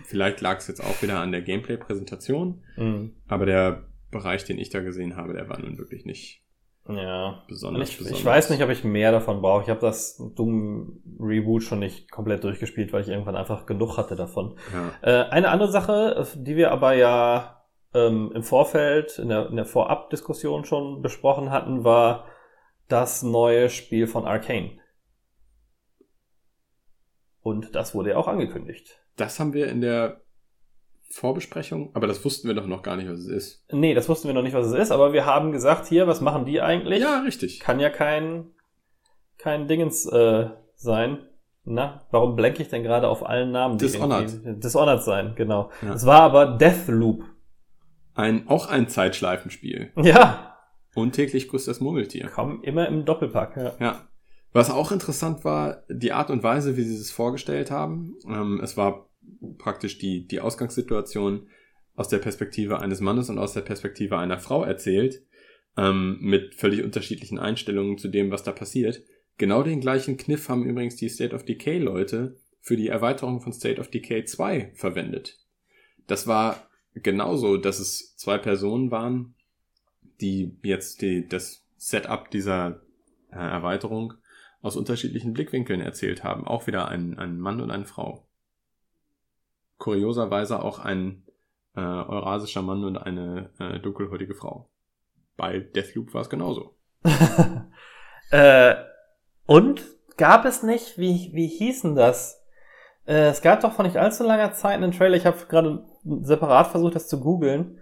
[0.04, 3.12] vielleicht lag es jetzt auch wieder an der Gameplay-Präsentation, Mhm.
[3.28, 6.42] aber der Bereich, den ich da gesehen habe, der war nun wirklich nicht
[6.88, 7.44] Ja.
[7.48, 7.88] Besonders.
[7.88, 8.18] ich, besonders.
[8.20, 9.62] ich weiß nicht, ob ich mehr davon brauche.
[9.62, 14.16] Ich habe das Doom Reboot schon nicht komplett durchgespielt, weil ich irgendwann einfach genug hatte
[14.16, 14.56] davon.
[14.72, 14.90] Ja.
[15.26, 17.61] Äh, eine andere Sache, die wir aber ja
[17.94, 22.26] ähm, im Vorfeld, in der, in der Vorab-Diskussion schon besprochen hatten, war
[22.88, 24.78] das neue Spiel von Arcane.
[27.40, 29.00] Und das wurde ja auch angekündigt.
[29.16, 30.20] Das haben wir in der
[31.10, 33.64] Vorbesprechung, aber das wussten wir doch noch gar nicht, was es ist.
[33.70, 36.20] Nee, das wussten wir noch nicht, was es ist, aber wir haben gesagt, hier, was
[36.22, 37.02] machen die eigentlich?
[37.02, 37.60] Ja, richtig.
[37.60, 38.52] Kann ja kein,
[39.36, 41.28] kein Dingens äh, sein.
[41.64, 43.76] Na, warum blenke ich denn gerade auf allen Namen?
[43.78, 44.32] die Dishonored.
[44.32, 45.70] irgendwie- Dishonored sein, genau.
[45.82, 45.92] Ja.
[45.94, 47.22] Es war aber Deathloop.
[48.14, 49.92] Ein, auch ein Zeitschleifenspiel.
[49.96, 50.56] Ja,
[50.94, 52.30] Und täglich grüßt das Murmeltier.
[52.34, 53.56] komm immer im Doppelpack.
[53.56, 53.74] Ja.
[53.80, 54.08] Ja.
[54.52, 58.16] Was auch interessant war, die Art und Weise, wie sie es vorgestellt haben.
[58.28, 59.08] Ähm, es war
[59.56, 61.48] praktisch die, die Ausgangssituation
[61.94, 65.22] aus der Perspektive eines Mannes und aus der Perspektive einer Frau erzählt,
[65.78, 69.02] ähm, mit völlig unterschiedlichen Einstellungen zu dem, was da passiert.
[69.38, 73.52] Genau den gleichen Kniff haben übrigens die State of Decay Leute für die Erweiterung von
[73.52, 75.38] State of Decay 2 verwendet.
[76.06, 79.34] Das war genauso, dass es zwei Personen waren,
[80.20, 82.80] die jetzt die, das Setup dieser
[83.30, 84.14] äh, Erweiterung
[84.60, 86.46] aus unterschiedlichen Blickwinkeln erzählt haben.
[86.46, 88.26] Auch wieder ein, ein Mann und eine Frau.
[89.78, 91.24] Kurioserweise auch ein
[91.74, 94.70] äh, eurasischer Mann und eine äh, dunkelhäutige Frau.
[95.36, 96.76] Bei Deathloop war es genauso.
[98.30, 98.74] äh,
[99.46, 99.82] und
[100.16, 102.44] gab es nicht, wie, wie hießen das?
[103.06, 106.68] Äh, es gab doch vor nicht allzu langer Zeit einen Trailer, ich habe gerade separat
[106.68, 107.78] versucht, das zu googeln.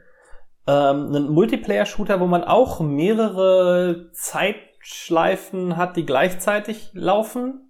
[0.66, 7.66] Ähm, einen Multiplayer-Shooter, wo man auch mehrere Zeitschleifen hat, die gleichzeitig laufen.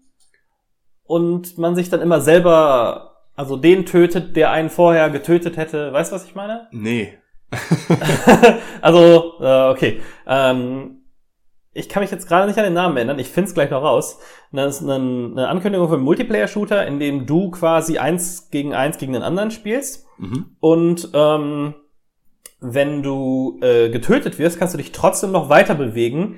[1.04, 5.92] Und man sich dann immer selber, also den tötet, der einen vorher getötet hätte.
[5.92, 6.68] Weißt du, was ich meine?
[6.70, 7.18] Nee.
[8.80, 10.00] also, äh, okay.
[10.26, 10.99] Ähm,
[11.80, 13.82] ich kann mich jetzt gerade nicht an den Namen erinnern, ich finde es gleich noch
[13.82, 14.18] raus.
[14.52, 18.98] Das ist eine, eine Ankündigung für einen Multiplayer-Shooter, in dem du quasi eins gegen eins
[18.98, 20.06] gegen den anderen spielst.
[20.18, 20.56] Mhm.
[20.60, 21.74] Und ähm,
[22.60, 26.36] wenn du äh, getötet wirst, kannst du dich trotzdem noch weiter bewegen,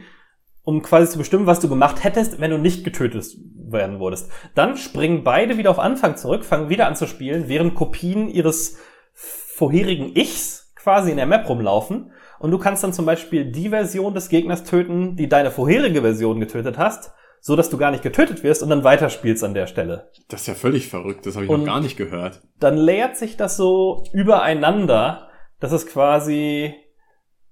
[0.62, 3.26] um quasi zu bestimmen, was du gemacht hättest, wenn du nicht getötet
[3.56, 4.30] werden wurdest.
[4.54, 8.78] Dann springen beide wieder auf Anfang zurück, fangen wieder an zu spielen, während Kopien ihres
[9.12, 12.12] vorherigen Ichs quasi in der Map rumlaufen
[12.42, 16.40] und du kannst dann zum Beispiel die Version des Gegners töten, die deine vorherige Version
[16.40, 20.10] getötet hast, so dass du gar nicht getötet wirst und dann weiterspielst an der Stelle.
[20.28, 22.42] Das ist ja völlig verrückt, das habe ich und noch gar nicht gehört.
[22.58, 25.28] Dann leert sich das so übereinander,
[25.60, 26.74] dass es quasi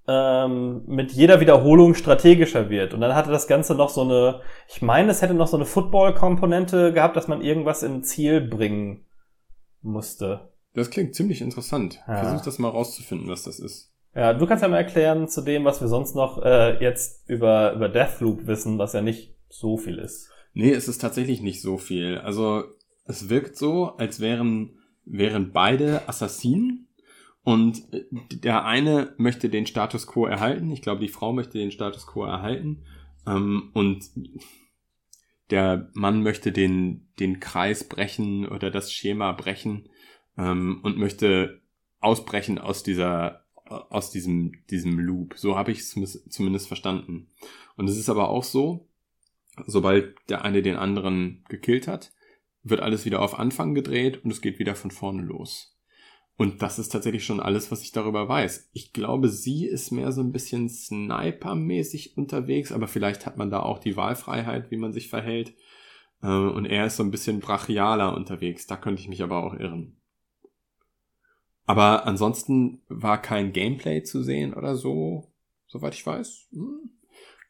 [0.09, 2.93] ähm, mit jeder Wiederholung strategischer wird.
[2.93, 5.65] Und dann hatte das Ganze noch so eine, ich meine, es hätte noch so eine
[5.65, 9.05] Football-Komponente gehabt, dass man irgendwas im Ziel bringen
[9.81, 10.51] musste.
[10.73, 12.01] Das klingt ziemlich interessant.
[12.09, 12.25] Ja.
[12.25, 13.90] Versuch das mal rauszufinden, was das ist.
[14.13, 17.73] Ja, du kannst ja mal erklären zu dem, was wir sonst noch äh, jetzt über,
[17.73, 20.29] über Deathloop wissen, was ja nicht so viel ist.
[20.53, 22.17] Nee, es ist tatsächlich nicht so viel.
[22.17, 22.63] Also
[23.05, 26.89] es wirkt so, als wären, wären beide Assassinen
[27.43, 30.71] und äh, der eine möchte den Status quo erhalten.
[30.71, 32.83] Ich glaube, die Frau möchte den Status quo erhalten.
[33.25, 34.09] Ähm, und
[35.49, 39.89] der Mann möchte den, den Kreis brechen oder das Schema brechen
[40.37, 41.61] ähm, und möchte
[41.99, 45.35] ausbrechen aus dieser aus diesem, diesem Loop.
[45.37, 47.29] So habe ich es zumindest verstanden.
[47.75, 48.87] Und es ist aber auch so,
[49.65, 52.11] sobald der eine den anderen gekillt hat,
[52.63, 55.77] wird alles wieder auf Anfang gedreht und es geht wieder von vorne los.
[56.37, 58.71] Und das ist tatsächlich schon alles, was ich darüber weiß.
[58.73, 63.59] Ich glaube, sie ist mehr so ein bisschen Sniper-mäßig unterwegs, aber vielleicht hat man da
[63.61, 65.53] auch die Wahlfreiheit, wie man sich verhält.
[66.23, 68.65] Äh, und er ist so ein bisschen brachialer unterwegs.
[68.65, 70.00] Da könnte ich mich aber auch irren.
[71.65, 75.31] Aber ansonsten war kein Gameplay zu sehen oder so,
[75.67, 76.49] soweit ich weiß.
[76.51, 76.89] Hm.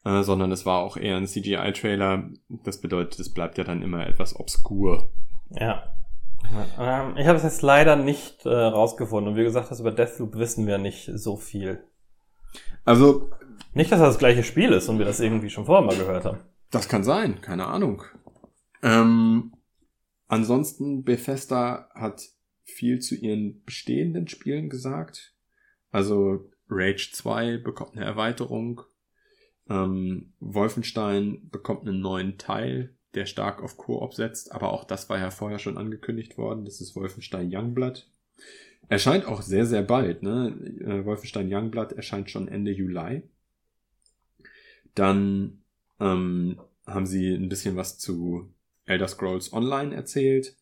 [0.04, 2.30] Äh, sondern es war auch eher ein CGI-Trailer.
[2.48, 5.12] Das bedeutet, es bleibt ja dann immer etwas obskur.
[5.50, 5.94] Ja.
[6.78, 9.32] Ähm, ich habe es jetzt leider nicht äh, rausgefunden.
[9.32, 11.84] Und wie gesagt, das über Deathloop wissen wir nicht so viel.
[12.84, 13.30] Also.
[13.74, 16.24] Nicht, dass das das gleiche Spiel ist und wir das irgendwie schon vorher mal gehört
[16.24, 16.38] haben.
[16.70, 18.02] Das kann sein, keine Ahnung.
[18.82, 19.52] Ähm,
[20.26, 22.22] ansonsten, Bethesda hat
[22.72, 25.34] viel zu ihren bestehenden Spielen gesagt.
[25.90, 28.82] Also Rage 2 bekommt eine Erweiterung.
[29.68, 35.18] Ähm, Wolfenstein bekommt einen neuen Teil, der stark auf Koop setzt, aber auch das war
[35.18, 36.64] ja vorher schon angekündigt worden.
[36.64, 38.08] Das ist Wolfenstein Youngblood.
[38.88, 40.22] Erscheint auch sehr, sehr bald.
[40.22, 40.48] Ne?
[40.80, 43.22] Äh, Wolfenstein Youngblood erscheint schon Ende Juli.
[44.94, 45.62] Dann
[46.00, 48.52] ähm, haben sie ein bisschen was zu
[48.84, 50.56] Elder Scrolls Online erzählt.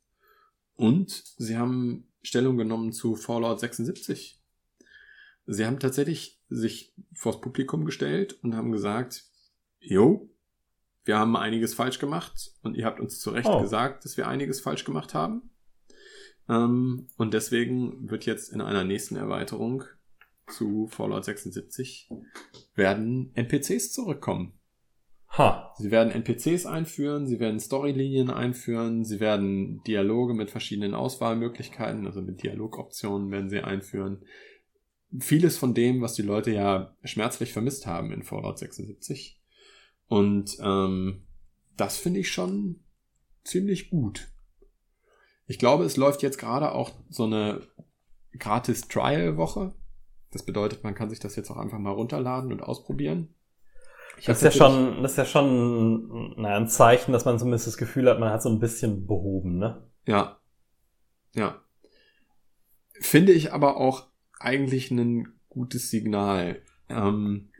[0.80, 4.40] Und sie haben Stellung genommen zu Fallout 76.
[5.46, 9.24] Sie haben tatsächlich sich vors Publikum gestellt und haben gesagt,
[9.78, 10.30] jo,
[11.04, 13.60] wir haben einiges falsch gemacht und ihr habt uns zu Recht oh.
[13.60, 15.50] gesagt, dass wir einiges falsch gemacht haben.
[16.48, 19.84] Ähm, und deswegen wird jetzt in einer nächsten Erweiterung
[20.46, 22.08] zu Fallout 76
[22.74, 24.59] werden NPCs zurückkommen.
[25.38, 25.72] Ha.
[25.78, 32.20] Sie werden NPCs einführen, sie werden Storylinien einführen, sie werden Dialoge mit verschiedenen Auswahlmöglichkeiten, also
[32.20, 34.24] mit Dialogoptionen werden sie einführen.
[35.18, 39.40] Vieles von dem, was die Leute ja schmerzlich vermisst haben in Fallout 76.
[40.08, 41.22] Und ähm,
[41.76, 42.80] das finde ich schon
[43.44, 44.28] ziemlich gut.
[45.46, 47.62] Ich glaube, es läuft jetzt gerade auch so eine
[48.38, 49.74] gratis Trial-Woche.
[50.30, 53.34] Das bedeutet, man kann sich das jetzt auch einfach mal runterladen und ausprobieren.
[54.26, 57.76] Das ist, ja schon, das ist ja schon naja, ein Zeichen, dass man zumindest das
[57.76, 59.88] Gefühl hat, man hat so ein bisschen behoben, ne?
[60.06, 60.40] Ja.
[61.34, 61.62] Ja.
[63.00, 64.08] Finde ich aber auch
[64.38, 66.62] eigentlich ein gutes Signal.
[66.88, 67.50] Ähm,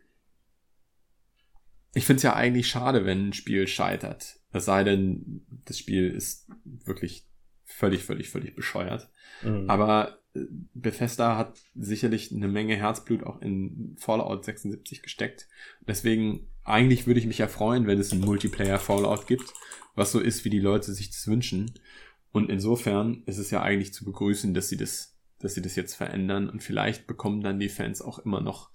[1.95, 4.41] ich finde es ja eigentlich schade, wenn ein Spiel scheitert.
[4.53, 7.27] Es sei denn, das Spiel ist wirklich
[7.65, 9.11] völlig, völlig, völlig bescheuert.
[9.43, 9.69] Mhm.
[9.69, 15.49] Aber Bethesda hat sicherlich eine Menge Herzblut auch in Fallout 76 gesteckt.
[15.87, 19.53] Deswegen, eigentlich würde ich mich ja freuen, wenn es ein Multiplayer Fallout gibt,
[19.95, 21.73] was so ist, wie die Leute sich das wünschen.
[22.33, 25.95] Und insofern ist es ja eigentlich zu begrüßen, dass sie das, dass sie das jetzt
[25.95, 28.71] verändern und vielleicht bekommen dann die Fans auch immer noch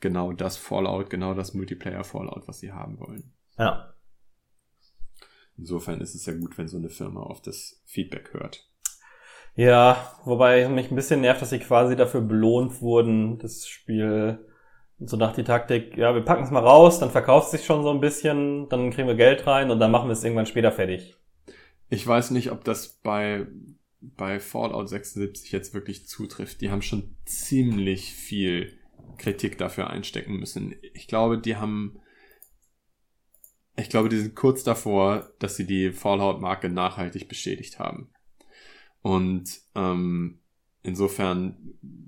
[0.00, 3.32] genau das Fallout, genau das Multiplayer Fallout, was sie haben wollen.
[3.56, 3.94] Ja.
[5.56, 8.67] Insofern ist es ja gut, wenn so eine Firma auf das Feedback hört.
[9.58, 14.46] Ja, wobei mich ein bisschen nervt, dass sie quasi dafür belohnt wurden, das Spiel
[15.00, 17.82] so nach die Taktik, ja, wir packen es mal raus, dann verkauft es sich schon
[17.82, 20.70] so ein bisschen, dann kriegen wir Geld rein und dann machen wir es irgendwann später
[20.70, 21.16] fertig.
[21.90, 23.48] Ich weiß nicht, ob das bei,
[24.00, 26.60] bei Fallout 76 jetzt wirklich zutrifft.
[26.60, 28.78] Die haben schon ziemlich viel
[29.16, 30.76] Kritik dafür einstecken müssen.
[30.94, 31.98] Ich glaube, die haben,
[33.76, 38.12] ich glaube, die sind kurz davor, dass sie die Fallout-Marke nachhaltig beschädigt haben.
[39.02, 40.40] Und ähm,
[40.82, 41.56] insofern,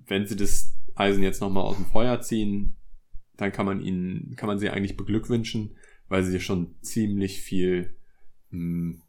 [0.07, 2.76] wenn sie das Eisen jetzt nochmal aus dem Feuer ziehen,
[3.36, 5.76] dann kann man ihnen, kann man sie eigentlich beglückwünschen,
[6.09, 7.97] weil sie schon ziemlich viel,
[8.51, 9.03] mh, hm,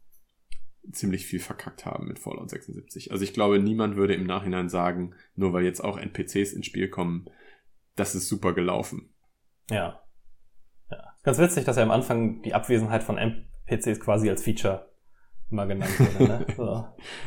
[0.90, 3.12] ziemlich viel verkackt haben mit Fallout 76.
[3.12, 6.88] Also ich glaube, niemand würde im Nachhinein sagen, nur weil jetzt auch NPCs ins Spiel
[6.88, 7.26] kommen,
[7.94, 9.10] das ist super gelaufen.
[9.70, 10.02] Ja.
[10.90, 11.14] ja.
[11.22, 14.91] Ganz witzig, dass ja am Anfang die Abwesenheit von NPCs quasi als Feature
[15.52, 16.24] mal genannt wurde.
[16.24, 16.46] Ne?
[16.56, 16.84] So.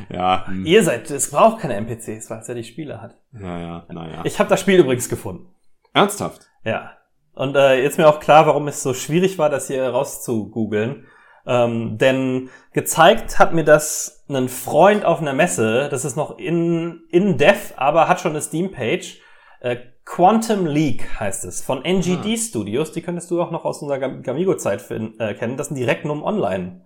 [0.08, 0.46] ja.
[0.46, 0.66] Hm.
[0.66, 3.16] Ihr seid, es braucht keine NPCs, weil es ja die Spieler hat.
[3.32, 4.22] Ja, ja, naja.
[4.24, 5.54] Ich habe das Spiel übrigens gefunden.
[5.92, 6.48] Ernsthaft?
[6.64, 6.92] Ja.
[7.34, 11.06] Und äh, jetzt mir auch klar, warum es so schwierig war, das hier rauszugoogeln.
[11.46, 15.88] Ähm, denn gezeigt hat mir das ein Freund auf einer Messe.
[15.90, 19.20] Das ist noch in, in Dev, aber hat schon eine Steam-Page.
[19.60, 22.36] Äh, Quantum League heißt es, von NGD ah.
[22.36, 22.92] Studios.
[22.92, 25.56] Die könntest du auch noch aus unserer Gamigo-Zeit äh, kennen.
[25.56, 26.82] Das sind direkt nur Online.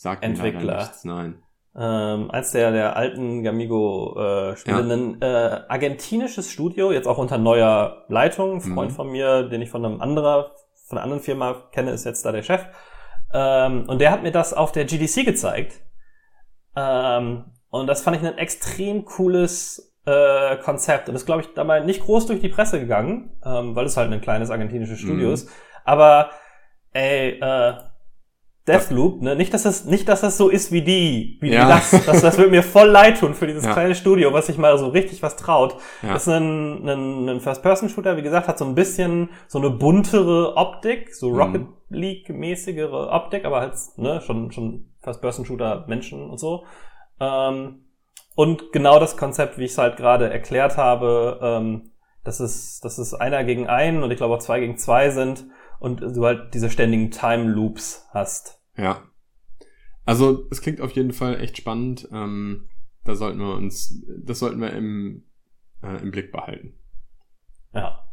[0.00, 0.78] Sagt Entwickler.
[0.78, 1.42] Nichts, nein.
[1.76, 4.78] Ähm, eins der, der alten Gamigo-Spiele.
[4.78, 4.94] Äh, ja.
[4.94, 8.54] Ein äh, argentinisches Studio, jetzt auch unter neuer Leitung.
[8.54, 8.94] Ein Freund mhm.
[8.94, 10.52] von mir, den ich von einem anderer,
[10.86, 12.64] von einer anderen Firma kenne, ist jetzt da der Chef.
[13.34, 15.82] Ähm, und der hat mir das auf der GDC gezeigt.
[16.74, 21.10] Ähm, und das fand ich ein extrem cooles äh, Konzept.
[21.10, 24.10] Und ist, glaube ich, dabei nicht groß durch die Presse gegangen, ähm, weil es halt
[24.10, 25.34] ein kleines argentinisches Studio mhm.
[25.34, 25.50] ist.
[25.84, 26.30] Aber
[26.94, 27.74] ey, äh,
[28.72, 29.36] Deathloop, ne?
[29.36, 31.64] Nicht, dass das, nicht, dass das so ist wie die, wie ja.
[31.64, 32.06] die das.
[32.06, 32.20] das.
[32.22, 33.72] Das würde mir voll leid tun für dieses ja.
[33.72, 35.76] kleine Studio, was sich mal so richtig was traut.
[36.02, 36.14] Ja.
[36.14, 40.56] Das ist ein, ein, ein First-Person-Shooter, wie gesagt, hat so ein bisschen so eine buntere
[40.56, 41.40] Optik, so mhm.
[41.40, 46.64] Rocket League-mäßigere Optik, aber halt, ne, schon, schon First-Person-Shooter Menschen und so.
[47.20, 47.84] Ähm,
[48.36, 51.90] und genau das Konzept, wie ich es halt gerade erklärt habe, ähm,
[52.24, 55.46] dass es, dass es einer gegen einen und ich glaube auch zwei gegen zwei sind
[55.78, 58.59] und du halt diese ständigen Time Loops hast.
[58.76, 59.10] Ja.
[60.04, 62.08] Also es klingt auf jeden Fall echt spannend.
[62.12, 62.68] Ähm,
[63.04, 65.26] da sollten wir uns, das sollten wir im,
[65.82, 66.78] äh, im Blick behalten.
[67.72, 68.06] Ja.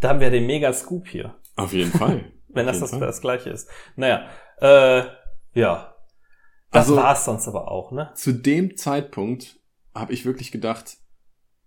[0.00, 1.36] Da haben wir den Mega Scoop hier.
[1.56, 2.32] Auf jeden Fall.
[2.48, 3.68] Wenn das das, das gleiche ist.
[3.96, 4.28] Naja,
[4.60, 5.04] äh,
[5.52, 5.94] ja.
[6.70, 8.10] Das also, war's sonst aber auch, ne?
[8.14, 9.60] Zu dem Zeitpunkt
[9.94, 10.98] habe ich wirklich gedacht,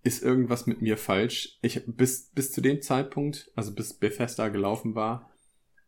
[0.02, 1.58] ist irgendwas mit mir falsch?
[1.62, 5.30] Ich bis bis zu dem Zeitpunkt, also bis Bethesda gelaufen war,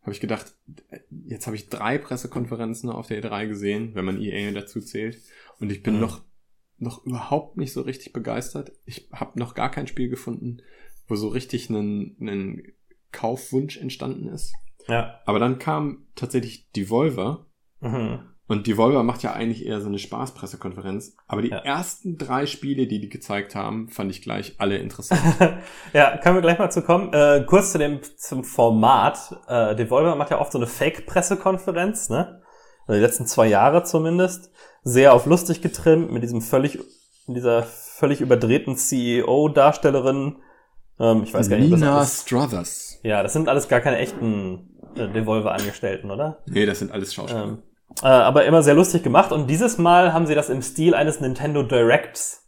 [0.05, 0.53] habe ich gedacht,
[1.25, 5.19] jetzt habe ich drei Pressekonferenzen auf der E3 gesehen, wenn man EA dazu zählt,
[5.59, 6.01] und ich bin mhm.
[6.01, 6.23] noch
[6.77, 8.73] noch überhaupt nicht so richtig begeistert.
[8.85, 10.57] Ich habe noch gar kein Spiel gefunden,
[11.07, 12.73] wo so richtig ein, ein
[13.11, 14.53] Kaufwunsch entstanden ist.
[14.87, 15.21] Ja.
[15.25, 17.47] Aber dann kam tatsächlich Devolver
[17.79, 18.34] mhm.
[18.47, 21.15] Und Devolver macht ja eigentlich eher so eine Spaßpressekonferenz.
[21.27, 21.57] Aber die ja.
[21.57, 25.21] ersten drei Spiele, die die gezeigt haben, fand ich gleich alle interessant.
[25.93, 27.11] ja, können wir gleich mal zu kommen.
[27.11, 29.35] Äh, kurz zu dem zum Format.
[29.47, 32.41] Äh, Devolver macht ja oft so eine Fake-Pressekonferenz, ne?
[32.87, 34.51] Also die letzten zwei Jahre zumindest.
[34.83, 36.77] Sehr auf lustig getrimmt, mit diesem völlig,
[37.25, 40.35] dieser völlig überdrehten CEO-Darstellerin.
[40.99, 42.99] Ähm, ich weiß gar nicht, Nina was Struthers.
[43.01, 46.43] Ja, das sind alles gar keine echten äh, Devolver-Angestellten, oder?
[46.45, 47.43] Nee, das sind alles Schauspieler.
[47.45, 47.63] Ähm,
[48.01, 49.31] äh, aber immer sehr lustig gemacht.
[49.31, 52.45] Und dieses Mal haben sie das im Stil eines Nintendo Directs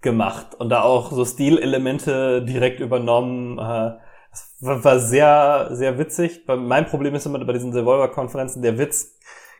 [0.00, 3.58] gemacht und da auch so Stilelemente direkt übernommen.
[3.58, 3.98] Äh,
[4.30, 6.44] das war, sehr, sehr witzig.
[6.46, 9.16] Mein Problem ist immer bei diesen Devolver-Konferenzen, der Witz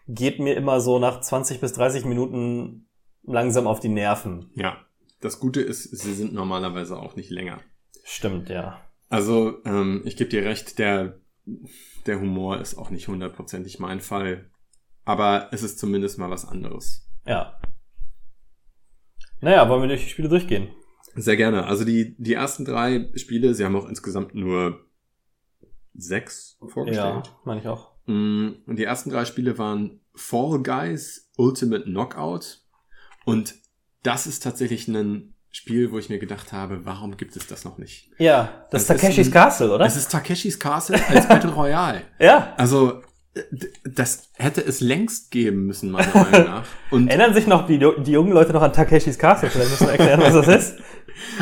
[0.06, 2.88] geht mir immer so nach 20 bis 30 Minuten
[3.24, 4.50] langsam auf die Nerven.
[4.54, 4.78] Ja,
[5.20, 7.60] das Gute ist, sie sind normalerweise auch nicht länger.
[8.04, 8.80] Stimmt, ja.
[9.10, 11.18] Also, ähm, ich gebe dir recht, der,
[12.06, 14.50] der Humor ist auch nicht hundertprozentig mein Fall.
[15.08, 17.08] Aber es ist zumindest mal was anderes.
[17.26, 17.58] Ja.
[19.40, 20.68] Naja, wollen wir durch die Spiele durchgehen?
[21.14, 21.64] Sehr gerne.
[21.66, 24.84] Also die, die ersten drei Spiele, sie haben auch insgesamt nur
[25.94, 27.26] sechs vorgestellt.
[27.26, 27.92] Ja, meine ich auch.
[28.06, 32.60] Mm, Und die ersten drei Spiele waren Fall Guys Ultimate Knockout.
[33.24, 33.54] Und
[34.02, 37.78] das ist tatsächlich ein Spiel, wo ich mir gedacht habe, warum gibt es das noch
[37.78, 38.10] nicht?
[38.18, 39.84] Ja, das ist Das ist Takeshis ein- Castle, oder?
[39.86, 42.02] Es ist Takeshis Castle als Battle Royale.
[42.18, 42.54] ja.
[42.56, 43.02] Also,
[43.84, 46.66] das hätte es längst geben müssen, meiner Meinung nach.
[46.90, 49.50] Und Erinnern sich noch die, die jungen Leute noch an Takeshis Castle?
[49.50, 50.78] Vielleicht müssen wir erklären, was das ist.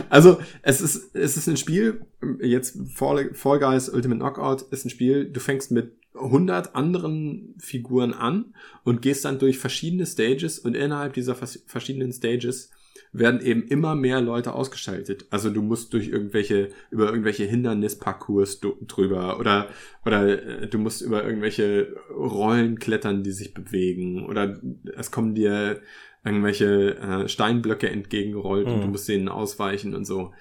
[0.09, 2.01] Also, es ist, es ist ein Spiel,
[2.41, 8.15] jetzt Fall, Fall Guys Ultimate Knockout ist ein Spiel, du fängst mit 100 anderen Figuren
[8.15, 12.71] an und gehst dann durch verschiedene Stages und innerhalb dieser vers- verschiedenen Stages
[13.19, 15.27] werden eben immer mehr Leute ausgeschaltet.
[15.31, 19.69] Also du musst durch irgendwelche, über irgendwelche Hindernisparcours drüber oder,
[20.05, 24.61] oder äh, du musst über irgendwelche Rollen klettern, die sich bewegen oder
[24.97, 25.81] es kommen dir
[26.25, 28.83] irgendwelche äh, Steinblöcke entgegengerollt und Mhm.
[28.83, 30.33] du musst denen ausweichen und so.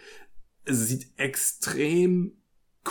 [0.66, 2.34] Es sieht extrem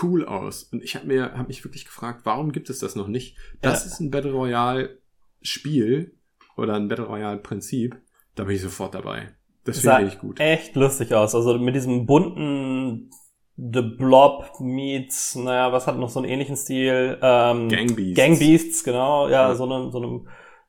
[0.02, 0.64] cool aus.
[0.64, 3.36] Und ich habe mir hab mich wirklich gefragt, warum gibt es das noch nicht?
[3.62, 3.90] Das Ja.
[3.92, 4.98] ist ein Battle Royale
[5.42, 6.14] Spiel
[6.56, 7.96] oder ein Battle Royale Prinzip.
[8.36, 9.34] Da bin ich sofort dabei.
[9.64, 10.40] Das Sah finde ich gut.
[10.40, 11.34] echt lustig aus.
[11.34, 13.10] Also mit diesem bunten
[13.56, 17.18] The Blob meets, naja, was hat noch so einen ähnlichen Stil?
[17.22, 18.16] Ähm, Gang Beasts.
[18.16, 19.28] Gang Beasts, genau.
[19.28, 19.54] Ja, Ja.
[19.54, 20.20] so eine, so eine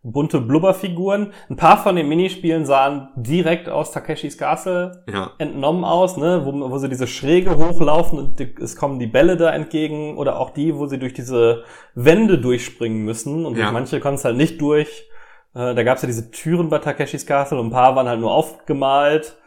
[0.03, 1.33] bunte Blubberfiguren.
[1.49, 6.51] Ein paar von den Minispielen sahen direkt aus Takeshis Castle Ja, entnommen aus, ne, wo,
[6.69, 10.51] wo sie diese Schräge hochlaufen und die, es kommen die Bälle da entgegen oder auch
[10.51, 11.63] die, wo sie durch diese
[11.95, 13.71] Wände durchspringen müssen und Ja.
[13.71, 15.09] manche konnten es halt nicht durch.
[15.55, 18.19] Äh, da gab es ja diese Türen bei Takeshis Castle und ein paar waren halt
[18.19, 19.37] nur aufgemalt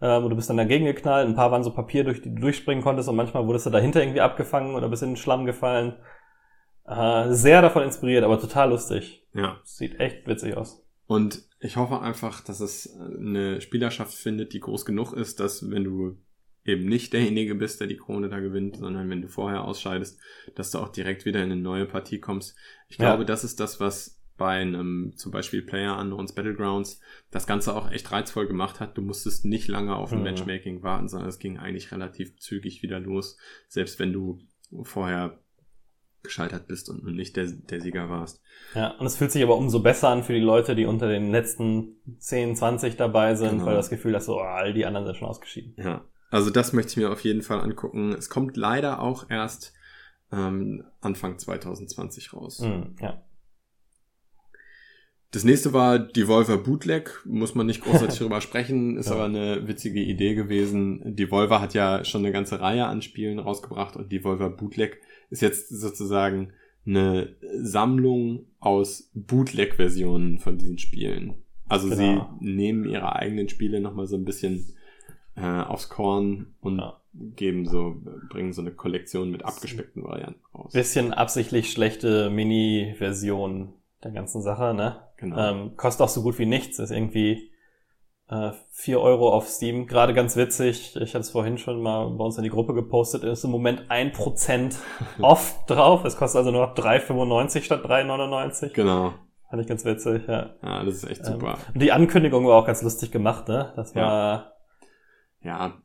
[0.00, 2.40] ähm, und du bist dann dagegen geknallt, ein paar waren so Papier, durch die du
[2.40, 5.94] durchspringen konntest und manchmal wurdest du dahinter irgendwie abgefangen oder bist in den Schlamm gefallen.
[6.86, 9.26] Äh, sehr davon inspiriert, aber total lustig.
[9.34, 9.60] ja.
[9.64, 10.82] Sieht echt witzig aus.
[11.06, 15.84] Und ich hoffe einfach, dass es eine Spielerschaft findet, die groß genug ist, dass wenn
[15.84, 16.16] du
[16.64, 20.20] eben nicht derjenige bist, der die Krone da gewinnt, sondern wenn du vorher ausscheidest,
[20.54, 22.56] dass du auch direkt wieder in eine neue Partie kommst.
[22.88, 23.06] Ich Ja.
[23.06, 27.90] glaube, das ist das, was bei einem zum Beispiel Player Unknowns Battlegrounds das Ganze auch
[27.90, 28.96] echt reizvoll gemacht hat.
[28.96, 30.22] Du musstest nicht lange auf ein.
[30.22, 33.36] Matchmaking warten, sondern es ging eigentlich relativ zügig wieder los,
[33.68, 34.38] selbst wenn du
[34.82, 35.38] vorher
[36.22, 38.42] gescheitert bist und nicht der, der Sieger warst.
[38.74, 41.30] Ja, und es fühlt sich aber umso besser an für die Leute, die unter den
[41.30, 43.66] letzten 10, 20 dabei sind, Genau.
[43.66, 45.74] weil das Gefühl hast, so, oh, all die anderen sind schon ausgeschieden.
[45.78, 48.12] Ja, also das möchte ich mir auf jeden Fall angucken.
[48.12, 49.72] Es kommt leider auch erst
[50.32, 52.60] ähm, Anfang 2020 raus.
[52.60, 53.22] Mhm, ja.
[55.30, 60.00] Das nächste war Devolver Bootleg, muss man nicht großartig darüber sprechen, ist aber eine witzige
[60.00, 61.02] Idee gewesen.
[61.16, 65.00] Devolver hat ja schon eine ganze Reihe an Spielen rausgebracht und Devolver Bootleg
[65.30, 66.52] ist jetzt sozusagen
[66.86, 71.34] eine Sammlung aus Bootleg-Versionen von diesen Spielen.
[71.68, 72.30] Also Genau.
[72.40, 74.64] sie nehmen ihre eigenen Spiele nochmal so ein bisschen
[75.36, 76.98] äh, aufs Korn und Ja.
[77.36, 78.00] geben so,
[78.30, 80.72] bringen so eine Kollektion mit abgespeckten Varianten raus.
[80.72, 83.74] Bisschen absichtlich schlechte Mini-Version
[84.04, 85.00] der ganzen Sache, ne?
[85.16, 85.36] Genau.
[85.38, 87.50] Ähm, kostet auch so gut wie nichts, ist irgendwie
[88.28, 90.94] äh, 4 Euro auf Steam, gerade ganz witzig.
[90.96, 93.90] Ich hatte es vorhin schon mal bei uns in die Gruppe gepostet, ist im Moment
[93.90, 94.76] 1%
[95.20, 96.04] off drauf.
[96.04, 98.72] Es kostet also nur noch 3,95 statt 3,99.
[98.72, 99.14] Genau.
[99.50, 100.54] Fand ich ganz witzig, ja.
[100.62, 101.58] Ja, das ist echt Ähm, super.
[101.72, 103.72] Und die Ankündigung war auch ganz lustig gemacht, ne?
[103.76, 104.52] Das war,
[105.40, 105.80] Ja,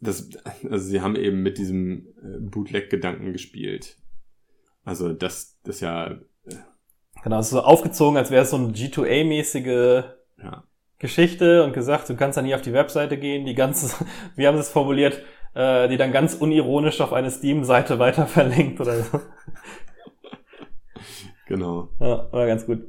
[0.00, 0.30] das,
[0.70, 3.96] also sie haben eben mit diesem äh, Bootleg-Gedanken gespielt.
[4.84, 6.16] Also das, das ja,
[7.22, 10.04] genau, es ist so aufgezogen, als wäre es so eine G2A-mäßige
[10.42, 10.64] ja,
[10.98, 13.96] Geschichte und gesagt, du kannst dann nie auf die Webseite gehen, die ganz,
[14.36, 15.22] wie haben sie es formuliert,
[15.54, 19.20] äh, die dann ganz unironisch auf eine Steam-Seite weiter verlinkt oder so.
[21.46, 21.88] genau.
[22.00, 22.82] Ja, war ganz gut.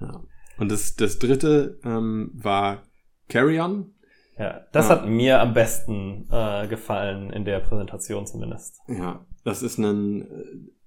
[0.00, 0.22] Ja.
[0.58, 2.82] Und das, das dritte ähm, war
[3.28, 3.94] Carry-On.
[4.38, 4.96] Ja, das Ja.
[4.96, 8.80] hat mir am besten äh, gefallen in der Präsentation zumindest.
[8.88, 10.26] Ja, das ist ein, äh,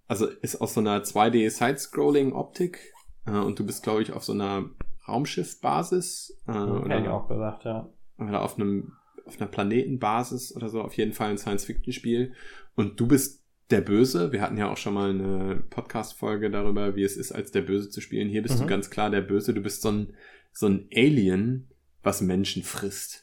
[0.08, 2.94] also ist aus so einer 2D-Side-Scrolling-Optik
[3.26, 4.70] äh, und du bist, glaube ich, auf so einer
[5.08, 7.90] Raumschiffbasis äh, Hätte ich oder, auch gesagt, ja.
[8.18, 8.94] oder auf einem
[9.26, 12.34] auf einer Planetenbasis oder so, auf jeden Fall ein Science-Fiction-Spiel.
[12.76, 14.34] Und du bist der Böse.
[14.34, 17.90] Wir hatten ja auch schon mal eine Podcast-Folge darüber, wie es ist, als der Böse
[17.90, 18.28] zu spielen.
[18.28, 18.64] Hier bist Mhm.
[18.64, 19.54] du ganz klar der Böse.
[19.54, 20.14] Du bist so ein,
[20.52, 21.70] so ein Alien,
[22.02, 23.23] was Menschen frisst.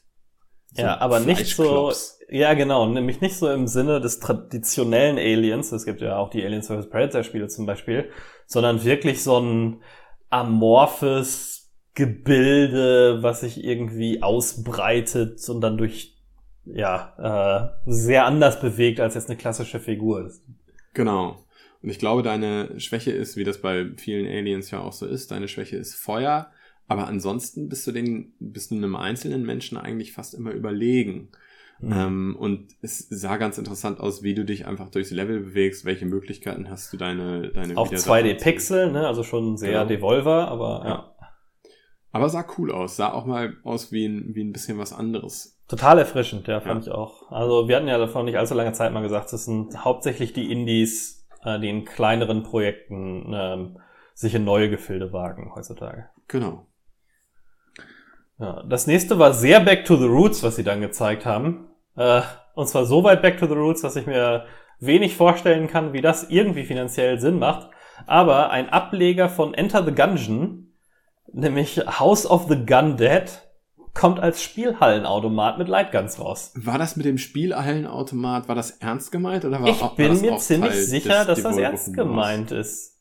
[0.73, 1.93] So Ja, aber nicht so,
[2.29, 6.45] ja genau, nämlich nicht so im Sinne des traditionellen Aliens, es gibt ja auch die
[6.45, 6.89] Alien vs.
[6.89, 8.11] Predator Spiele zum Beispiel,
[8.47, 9.83] sondern wirklich so ein
[10.29, 16.17] amorphes Gebilde, was sich irgendwie ausbreitet und dann durch,
[16.65, 20.43] ja, äh, sehr anders bewegt als jetzt eine klassische Figur ist.
[20.95, 21.45] Genau.
[21.83, 25.31] Und ich glaube, deine Schwäche ist, wie das bei vielen Aliens ja auch so ist,
[25.31, 26.51] deine Schwäche ist Feuer.
[26.91, 31.29] Aber ansonsten bist du den, bist du einem einzelnen Menschen eigentlich fast immer überlegen.
[31.79, 31.93] Mhm.
[31.93, 36.05] Ähm, und es sah ganz interessant aus, wie du dich einfach durchs Level bewegst, welche
[36.05, 39.07] Möglichkeiten hast du deine deine Auch 2D-Pixel, ne?
[39.07, 39.85] Also schon sehr genau.
[39.85, 40.89] Devolver, aber ja.
[40.89, 41.15] ja.
[42.11, 45.63] Aber sah cool aus, sah auch mal aus wie ein, wie ein bisschen was anderes.
[45.69, 46.91] Total erfrischend, ja, fand ja.
[46.91, 47.31] ich auch.
[47.31, 50.51] Also wir hatten ja davon nicht allzu lange Zeit mal gesagt, das sind hauptsächlich die
[50.51, 53.79] Indies, äh, die in kleineren Projekten ähm,
[54.13, 56.09] sich in neue Gefilde wagen heutzutage.
[56.27, 56.67] Genau.
[58.41, 61.69] Ja, das nächste war sehr Back to the Roots, was sie dann gezeigt haben.
[61.97, 62.23] Äh,
[62.55, 64.47] und zwar so weit Back to the Roots, dass ich mir
[64.79, 67.69] wenig vorstellen kann, wie das irgendwie finanziell Sinn macht.
[68.07, 70.73] Aber ein Ableger von Enter the Gungeon,
[71.31, 73.25] nämlich House of the Gun Dead,
[73.93, 76.53] kommt als Spielhallenautomat mit Lightguns raus.
[76.55, 80.39] War das mit dem Spielhallenautomat, war das ernst gemeint oder war Ich auch, bin mir
[80.39, 82.97] ziemlich Teil sicher, dass das ernst gemeint ist.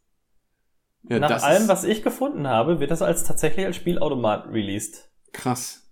[1.07, 5.08] Ja, Nach allem, was ich gefunden habe, wird das als tatsächlich als Spielautomat released.
[5.31, 5.89] Krass.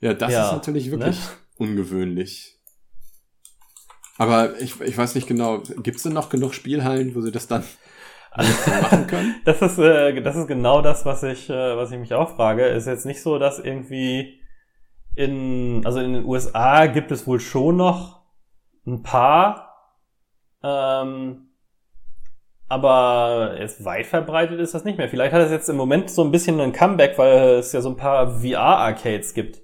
[0.00, 1.26] Ja, das ja, ist natürlich wirklich ne?
[1.56, 2.58] ungewöhnlich.
[4.16, 7.46] Aber ich, ich weiß nicht genau, gibt es denn noch genug Spielhallen, wo sie das
[7.46, 7.64] dann
[8.36, 9.36] machen können?
[9.44, 12.66] das ist äh, das ist genau das, was ich äh, was ich mich auch frage.
[12.66, 14.40] Ist jetzt nicht so, dass irgendwie
[15.14, 18.18] in also in den USA gibt es wohl schon noch
[18.86, 19.74] ein paar,
[20.62, 21.47] ähm,
[22.68, 25.08] aber jetzt weit verbreitet ist das nicht mehr.
[25.08, 27.88] Vielleicht hat es jetzt im Moment so ein bisschen ein Comeback, weil es ja so
[27.88, 29.62] ein paar VR-Arcades gibt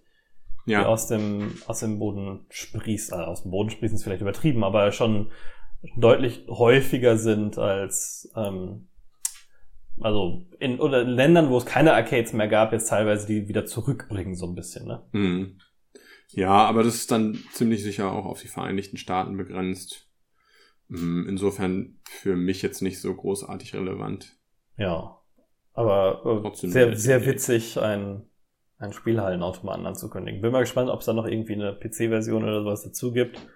[0.66, 0.80] ja.
[0.80, 3.12] die aus dem, aus dem Boden sprießt.
[3.12, 5.30] Also aus dem Boden sprießen ist vielleicht übertrieben, aber schon
[5.96, 8.88] deutlich häufiger sind als ähm,
[10.00, 13.66] also in oder in Ländern, wo es keine Arcades mehr gab, jetzt teilweise die wieder
[13.66, 15.02] zurückbringen, so ein bisschen, ne?
[15.12, 15.58] Mhm.
[16.30, 20.08] Ja, aber das ist dann ziemlich sicher auch auf die Vereinigten Staaten begrenzt.
[21.00, 24.36] Mhm, insofern für mich jetzt nicht so großartig relevant.
[24.76, 25.20] Ja.
[25.72, 28.26] Aber äh, sehr, sehr witzig, ein
[28.78, 30.40] einen Spielhallenautomaten anzukündigen.
[30.40, 33.46] Bin mal gespannt, ob es da noch irgendwie eine PC-Version oder sowas dazu gibt.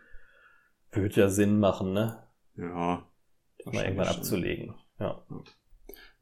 [0.93, 2.22] Würde ja Sinn machen, ne?
[2.57, 3.07] Ja.
[3.64, 4.74] Das mal irgendwann abzulegen.
[4.99, 5.24] Ja.
[5.28, 5.43] ja.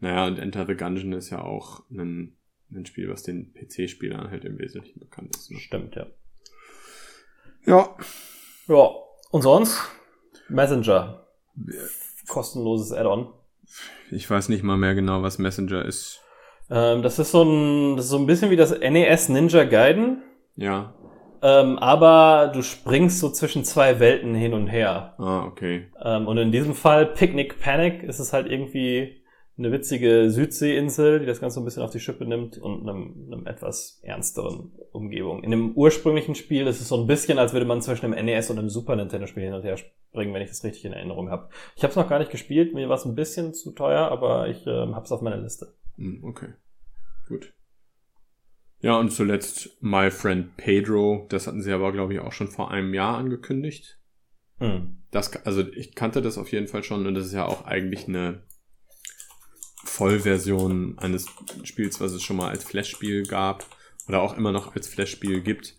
[0.01, 2.37] Naja, und Enter the Gungeon ist ja auch ein,
[2.71, 5.51] ein Spiel, was den PC-Spielern halt im Wesentlichen bekannt ist.
[5.51, 5.59] Ne?
[5.59, 6.07] Stimmt, ja.
[7.65, 7.97] Ja.
[8.69, 8.91] Ja.
[9.31, 9.81] Und sonst?
[10.49, 11.27] Messenger.
[12.29, 13.29] Kostenloses Add-on.
[14.11, 16.21] Ich weiß nicht mal mehr genau, was Messenger ist.
[16.71, 20.23] Ähm, das ist so ein, das ist so ein bisschen wie das NES Ninja Gaiden.
[20.57, 20.95] Ja.
[21.43, 25.15] Ähm, aber du springst so zwischen zwei Welten hin und her.
[25.19, 25.87] Ah, okay.
[26.03, 29.23] Ähm, und in diesem Fall Picnic Panic ist es halt irgendwie
[29.59, 33.47] eine witzige Südseeinsel, die das Ganze ein bisschen auf die Schippe nimmt und einem, einem
[33.47, 35.43] etwas ernsteren Umgebung.
[35.43, 38.51] In dem ursprünglichen Spiel ist es so ein bisschen, als würde man zwischen einem NES
[38.51, 41.31] und einem Super Nintendo Spiel hin und her springen, wenn ich das richtig in Erinnerung
[41.31, 41.49] habe.
[41.75, 44.49] Ich habe es noch gar nicht gespielt, mir war es ein bisschen zu teuer, aber
[44.49, 45.75] ich äh, habe es auf meiner Liste.
[45.97, 46.49] Hm, okay.
[47.27, 47.55] Gut.
[48.81, 51.27] Ja, und zuletzt My Friend Pedro.
[51.31, 53.99] Das hatten sie aber, glaube ich, auch schon vor einem Jahr angekündigt.
[54.59, 54.99] Mhm.
[55.11, 58.07] Das, also ich kannte das auf jeden Fall schon und das ist ja auch eigentlich
[58.07, 58.43] eine
[59.87, 61.27] Vollversion eines
[61.65, 63.65] Spiels, was es schon mal als Flash-Spiel gab
[64.09, 65.77] oder auch immer noch als Flash-Spiel gibt.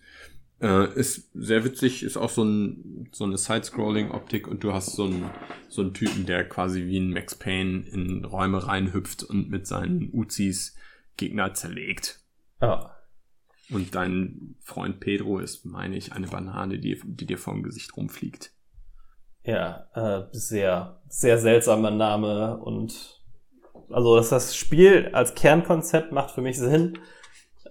[0.59, 5.05] Äh, ist sehr witzig, ist auch so, ein, so eine Side-Scrolling-Optik und du hast so
[5.05, 5.29] einen,
[5.69, 10.09] so einen Typen, der quasi wie ein Max Payne in Räume reinhüpft und mit seinen
[10.11, 10.75] Uzis
[11.15, 12.21] Gegner zerlegt.
[12.61, 12.95] Ja.
[13.69, 18.51] Und dein Freund Pedro ist, meine ich, eine Banane, die, die dir vom Gesicht rumfliegt.
[19.43, 23.16] Ja, äh, sehr, sehr seltsamer Name und
[23.89, 26.99] also dass das Spiel als Kernkonzept macht für mich Sinn.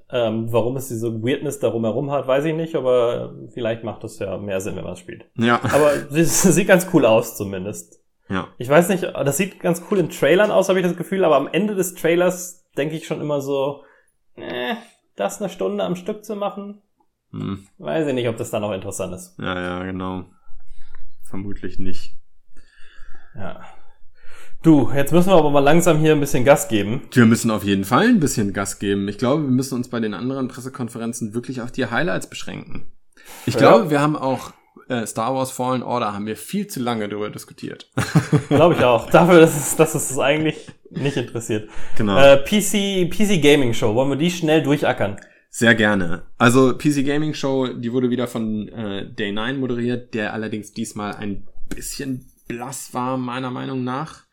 [0.09, 4.21] Ähm, warum es diese Weirdness darum herum hat, weiß ich nicht, aber vielleicht macht es
[4.21, 5.27] ja mehr Sinn, wenn man es spielt.
[5.37, 5.61] Ja.
[5.65, 8.01] Aber es sieht ganz cool aus zumindest.
[8.29, 8.49] Ja.
[8.57, 11.37] Ich weiß nicht, das sieht ganz cool in Trailern aus, habe ich das Gefühl, aber
[11.37, 13.85] am Ende des Trailers denke ich schon immer so,
[14.37, 14.75] äh,
[15.17, 16.83] das eine Stunde am Stück zu machen,
[17.33, 17.67] hm.
[17.79, 19.37] weiß ich nicht, ob das dann noch interessant ist.
[19.39, 20.25] Ja, ja, genau.
[21.25, 22.15] Vermutlich nicht.
[23.35, 23.61] Ja.
[24.63, 27.03] Du, jetzt müssen wir aber mal langsam hier ein bisschen Gas geben.
[27.13, 29.07] Wir müssen auf jeden Fall ein bisschen Gas geben.
[29.09, 32.87] Ich glaube, wir müssen uns bei den anderen Pressekonferenzen wirklich auf die Highlights beschränken.
[33.47, 33.61] Ich ja.
[33.61, 34.53] glaube, wir haben auch
[34.89, 37.91] äh, Star Wars Fallen Order haben wir viel zu lange darüber diskutiert.
[38.49, 39.11] glaube ich auch.
[39.11, 41.69] Dafür, dass es, dass es eigentlich nicht interessiert.
[41.97, 42.19] Genau.
[42.19, 43.95] Äh, PC, PC Gaming Show.
[43.95, 45.17] Wollen wir die schnell durchackern?
[45.51, 46.23] Sehr gerne.
[46.39, 51.47] Also PC Gaming Show, die wurde wieder von äh, Day9 moderiert, der allerdings diesmal ein
[51.69, 54.25] bisschen blass war, meiner Meinung nach.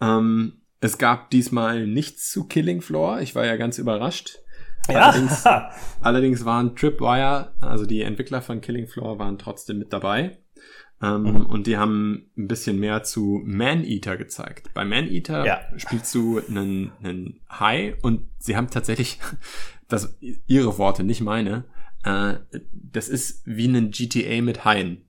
[0.00, 3.20] Ähm, es gab diesmal nichts zu Killing Floor.
[3.20, 4.38] Ich war ja ganz überrascht.
[4.88, 5.10] Ja.
[5.10, 5.44] Allerdings,
[6.00, 10.38] allerdings waren Tripwire, also die Entwickler von Killing Floor, waren trotzdem mit dabei.
[11.02, 11.46] Ähm, mhm.
[11.46, 14.72] Und die haben ein bisschen mehr zu Man-Eater gezeigt.
[14.74, 15.60] Bei Man-Eater ja.
[15.76, 19.18] spielst du einen, einen Hai und sie haben tatsächlich,
[19.88, 21.64] das ihre Worte, nicht meine,
[22.04, 22.34] äh,
[22.72, 25.06] das ist wie ein GTA mit Haien.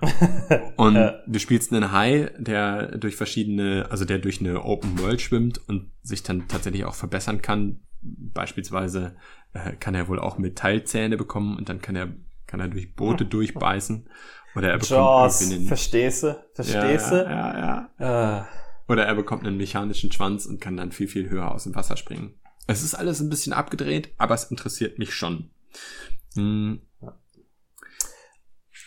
[0.76, 1.22] und Ja.
[1.26, 5.90] du spielst einen Hai, der durch verschiedene, also der durch eine Open World schwimmt und
[6.02, 7.80] sich dann tatsächlich auch verbessern kann.
[8.02, 9.16] Beispielsweise
[9.52, 12.08] äh, kann er wohl auch Metallzähne bekommen und dann kann er
[12.46, 14.08] kann er durch Boote durchbeißen
[14.54, 16.36] oder er bekommt Jaws, einen, verstehst du?
[16.54, 17.16] Verstehst du?
[17.16, 18.40] ja, ja, ja.
[18.42, 18.44] Äh,
[18.92, 21.96] Oder er bekommt einen mechanischen Schwanz und kann dann viel, viel höher aus dem Wasser
[21.96, 22.34] springen.
[22.68, 25.50] Es ist alles ein bisschen abgedreht, aber es interessiert mich schon.
[26.34, 26.80] Hm,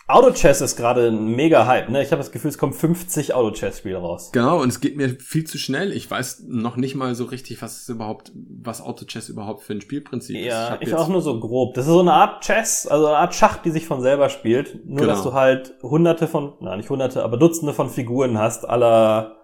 [0.10, 2.02] Auto-Chess ist gerade ein mega Hype, ne?
[2.02, 4.32] Ich habe das Gefühl, es kommen 50 Auto-Chess-Spiele raus.
[4.34, 5.94] Genau, und es geht mir viel zu schnell.
[5.94, 9.82] Ich weiß noch nicht mal so richtig, was es überhaupt, was Auto-Chess überhaupt für ein
[9.82, 10.46] Spielprinzip ist.
[10.46, 11.76] Ja, ich jetzt- auch nur so grob.
[11.76, 14.84] Das ist so eine Art Chess, also eine Art Schach, die sich von selber spielt.
[14.86, 15.10] Nur, Genau.
[15.14, 19.36] dass du halt hunderte von, na nicht hunderte, aber Dutzende von Figuren hast, aller,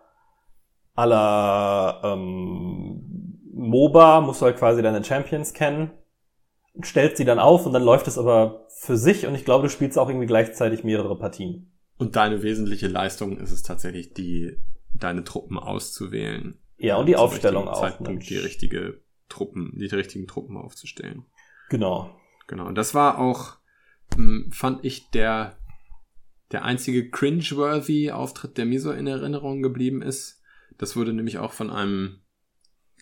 [0.95, 5.91] aller ähm, MOBA, musst du halt quasi deine Champions kennen,
[6.83, 9.69] stellst sie dann auf und dann läuft es aber für sich und ich glaube, du
[9.69, 11.71] spielst auch irgendwie gleichzeitig mehrere Partien.
[11.97, 14.57] Und deine wesentliche Leistung ist es tatsächlich, die,
[14.93, 16.57] deine Truppen auszuwählen.
[16.77, 17.79] Ja, und die Aufstellung auch.
[17.79, 18.99] Zeitpunkt die richtige
[19.29, 21.25] Truppen, die richtigen Truppen aufzustellen.
[21.69, 22.13] Genau.
[22.47, 22.67] Genau.
[22.67, 23.55] Und das war auch,
[24.17, 25.57] mh, fand ich, der,
[26.51, 30.41] der einzige cringeworthy Auftritt, der mir so in Erinnerung geblieben ist.
[30.77, 32.19] Das wurde nämlich auch von einem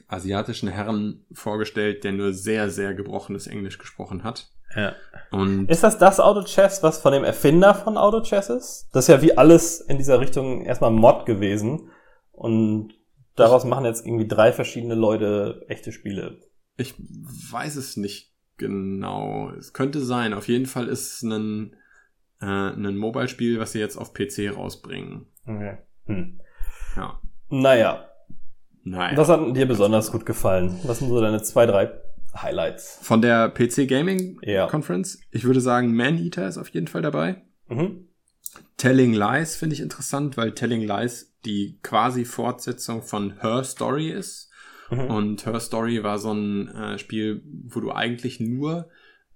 [0.08, 4.50] asiatischen Herren vorgestellt, der nur sehr, sehr gebrochenes Englisch gesprochen hat.
[4.76, 4.94] Ja.
[5.32, 8.90] Und Ist das das Auto-Chess, was von dem Erfinder von Auto-Chess ist?
[8.92, 11.90] Das ist ja wie alles in dieser Richtung erstmal Mod gewesen.
[12.32, 12.94] Und
[13.36, 16.40] daraus machen jetzt irgendwie drei verschiedene Leute echte Spiele.
[16.78, 19.52] ich weiß es nicht genau.
[19.52, 20.34] Es könnte sein.
[20.34, 21.76] Auf jeden Fall ist es ein,
[22.42, 25.28] äh, ein Mobile-Spiel, was sie jetzt auf PC rausbringen.
[25.46, 25.78] Okay.
[26.06, 26.40] Hm.
[26.96, 27.20] Ja.
[27.50, 28.10] Naja,
[28.84, 29.16] Nein.
[29.16, 30.78] was hat dir besonders gut gefallen?
[30.84, 31.92] Was sind so deine zwei, drei
[32.36, 33.00] Highlights?
[33.02, 34.68] Von der PC Gaming Ja.
[34.68, 37.42] Conference, ich würde sagen, Maneater ist auf jeden Fall dabei.
[37.70, 38.08] Mhm.
[38.78, 44.50] Telling Lies finde ich interessant, weil Telling Lies die quasi Fortsetzung von Her Story ist.
[44.92, 45.00] Mhm.
[45.08, 48.90] Und Her Story war so ein äh, Spiel, wo du eigentlich nur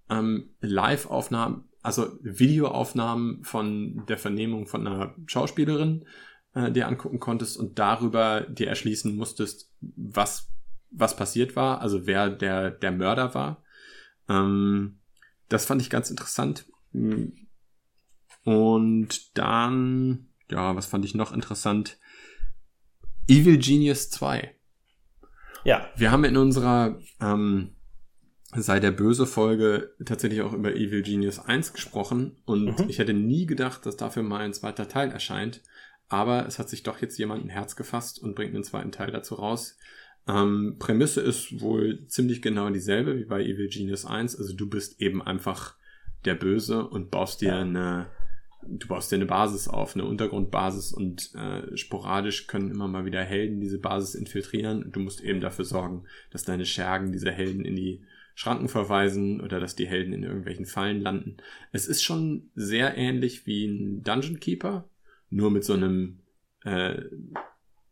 [0.09, 6.05] ähm, Live-Aufnahmen, also Videoaufnahmen von der Vernehmung von einer Schauspielerin
[6.57, 10.49] äh, dir angucken konntest und darüber dir erschließen musstest, was,
[10.91, 13.63] was passiert war, also wer der, der Mörder war.
[14.27, 14.99] Ähm,
[15.49, 16.65] das fand ich ganz interessant.
[18.43, 21.97] Und dann, ja, was fand ich noch interessant?
[23.27, 24.53] Evil Genius 2.
[25.63, 25.89] Ja.
[25.95, 27.75] Wir haben in unserer ähm,
[28.55, 32.89] sei der böse Folge tatsächlich auch über Evil Genius 1 gesprochen und Mhm.
[32.89, 35.61] ich hätte nie gedacht, dass dafür mal ein zweiter Teil erscheint.
[36.09, 39.11] Aber es hat sich doch jetzt jemand ein Herz gefasst und bringt einen zweiten Teil
[39.11, 39.77] dazu raus.
[40.27, 44.37] Ähm, Prämisse ist wohl ziemlich genau dieselbe wie bei Evil Genius 1.
[44.37, 45.75] Also du bist eben einfach
[46.25, 48.07] der Böse und baust dir eine,
[48.61, 53.21] du baust dir eine Basis auf, eine Untergrundbasis und äh, sporadisch können immer mal wieder
[53.21, 54.83] Helden diese Basis infiltrieren.
[54.83, 58.01] Und du musst eben dafür sorgen, dass deine Schergen diese Helden in die
[58.35, 61.37] Schranken verweisen oder dass die Helden in irgendwelchen Fallen landen.
[61.71, 64.87] Es ist schon sehr ähnlich wie ein Dungeon Keeper,
[65.29, 66.19] nur mit so einem
[66.65, 66.95] äh,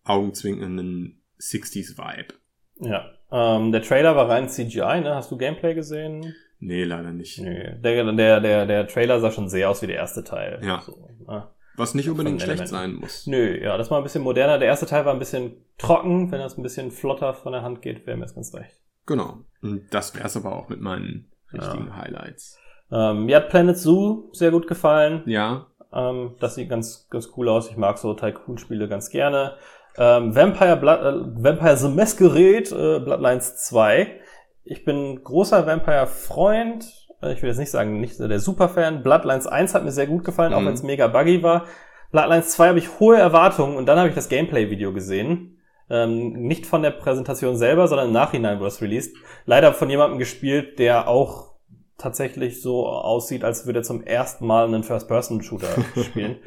[0.03, 2.33] augenzwinkenden 60s-Vibe.
[2.79, 3.05] Ja.
[3.31, 5.15] Ähm, der Trailer war rein CGI, ne?
[5.15, 6.33] Hast du Gameplay gesehen?
[6.59, 7.39] Nee, leider nicht.
[7.39, 7.75] Nö.
[7.81, 10.59] Der, der, der, der Trailer sah schon sehr aus wie der erste Teil.
[10.63, 10.81] Ja.
[10.81, 11.47] So, ne?
[11.77, 12.73] Was nicht unbedingt schlecht Elementen.
[12.93, 13.27] sein muss.
[13.27, 14.57] Nö, ja, das war ein bisschen moderner.
[14.59, 16.31] Der erste Teil war ein bisschen trocken.
[16.31, 18.81] Wenn das ein bisschen flotter von der Hand geht, wäre mir das ganz recht.
[19.05, 19.39] Genau.
[19.61, 21.97] Und das wär's aber auch mit meinen richtigen Ja.
[21.97, 22.57] Highlights.
[22.91, 25.23] Ähm, mir hat Planet Zoo sehr gut gefallen.
[25.25, 27.69] Ja, Ähm, das sieht ganz, ganz cool aus.
[27.69, 29.53] Ich mag so Tycoon-Spiele ganz gerne.
[29.97, 34.19] Ähm, Vampire, Blood, äh, Vampire The Masquerade, äh, Bloodlines 2.
[34.65, 36.85] Ich bin großer Vampire-Freund.
[37.21, 39.03] Äh, Ich will jetzt nicht sagen, nicht der Superfan.
[39.03, 40.67] Bloodlines 1 hat mir sehr gut gefallen, auch Mhm.
[40.67, 41.65] wenn es mega buggy war.
[42.11, 45.59] Bloodlines 2 habe ich hohe Erwartungen und dann habe ich das Gameplay-Video gesehen.
[45.89, 49.15] Ähm, nicht von der Präsentation selber, sondern im Nachhinein wurde es released.
[49.45, 51.54] Leider von jemandem gespielt, der auch
[51.97, 55.67] tatsächlich so aussieht, als würde er zum ersten Mal einen First-Person-Shooter
[56.03, 56.37] spielen.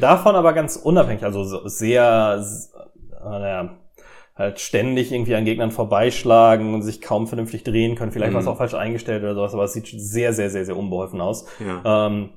[0.00, 2.42] Davon aber ganz unabhängig, also so sehr,
[3.12, 3.78] äh, naja,
[4.34, 8.12] halt ständig irgendwie an Gegnern vorbeischlagen und sich kaum vernünftig drehen können.
[8.12, 8.52] Vielleicht war es Mhm.
[8.52, 11.46] auch falsch eingestellt oder sowas, aber es sieht sehr, sehr, sehr, sehr unbeholfen aus.
[11.60, 12.06] ja.
[12.06, 12.30] Ähm,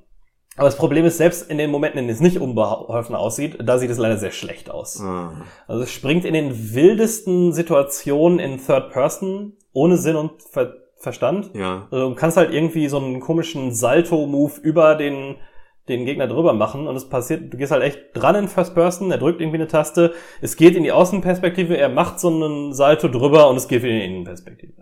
[0.58, 3.78] aber das Problem ist, selbst in den Momenten, in denen es nicht unbeholfen aussieht, da
[3.78, 5.00] sieht es leider sehr schlecht aus.
[5.02, 5.32] Ah.
[5.66, 11.52] Also es springt in den wildesten Situationen in Third Person, ohne Sinn und Ver Verstand.
[11.54, 11.88] Ja.
[11.92, 15.36] Also du kannst halt irgendwie so einen komischen Salto-Move über den,
[15.90, 19.12] den Gegner drüber machen und es passiert, du gehst halt echt dran in First Person,
[19.12, 23.08] er drückt irgendwie eine Taste, es geht in die Außenperspektive, er macht so einen Salto
[23.08, 24.74] drüber und es geht wieder in die Innenperspektive.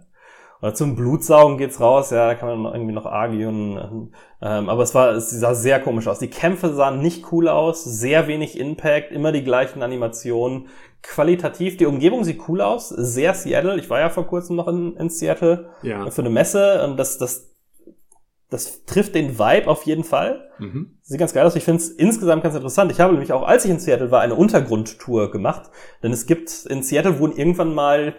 [0.61, 4.11] Oder zum Blutsaugen geht's raus, ja, da kann man irgendwie noch argieren.
[4.41, 6.19] Ähm, aber es war, es sah sehr komisch aus.
[6.19, 10.67] Die Kämpfe sahen nicht cool aus, sehr wenig Impact, immer die gleichen Animationen.
[11.01, 13.77] Qualitativ, die Umgebung sieht cool aus, sehr Seattle.
[13.77, 16.09] Ich war ja vor kurzem noch in, in Seattle Ja.
[16.11, 17.55] für eine Messe und das, das,
[18.49, 20.49] das trifft den Vibe auf jeden Fall.
[20.59, 20.97] Mhm.
[21.01, 21.55] Sieht ganz geil aus.
[21.55, 22.91] Ich finde es insgesamt ganz interessant.
[22.91, 25.69] Ich habe nämlich auch, als ich in Seattle war, eine Untergrundtour gemacht.
[26.03, 28.15] Denn es gibt, in Seattle wurden irgendwann mal,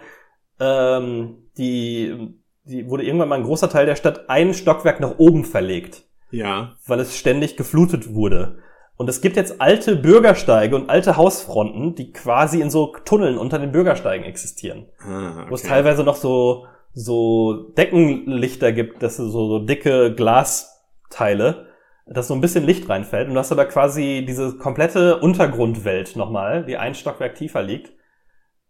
[0.59, 5.43] ähm, die, die wurde irgendwann mal ein großer Teil der Stadt ein Stockwerk nach oben
[5.45, 6.75] verlegt, Ja.
[6.87, 8.59] weil es ständig geflutet wurde.
[9.01, 13.57] Und es gibt jetzt alte Bürgersteige und alte Hausfronten, die quasi in so Tunneln unter
[13.57, 15.69] den Bürgersteigen existieren Ah, wo es okay.
[15.71, 21.65] teilweise noch so, so Deckenlichter gibt, das sind so, so dicke Glasteile,
[22.05, 23.27] dass so ein bisschen Licht reinfällt.
[23.27, 27.91] Und du hast aber quasi diese komplette Untergrundwelt nochmal, die ein Stockwerk tiefer liegt.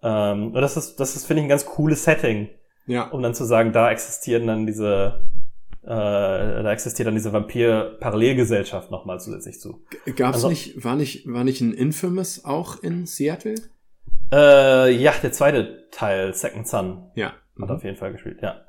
[0.01, 2.47] Ähm, und das ist, das ist, finde ich, ein ganz cooles Setting,
[2.87, 3.09] Ja.
[3.09, 5.25] um dann zu sagen, da existieren dann diese,
[5.83, 9.83] äh, da existiert dann diese Vampir-Parallelgesellschaft nochmal zusätzlich zu.
[10.15, 13.55] Gab's Also- nicht, war nicht, war nicht ein Infamous auch in Seattle?
[14.31, 17.11] Äh, ja, der zweite Teil, Second Son.
[17.15, 17.27] Ja.
[17.59, 17.75] Hat Mhm.
[17.75, 18.61] auf jeden Fall gespielt, ja.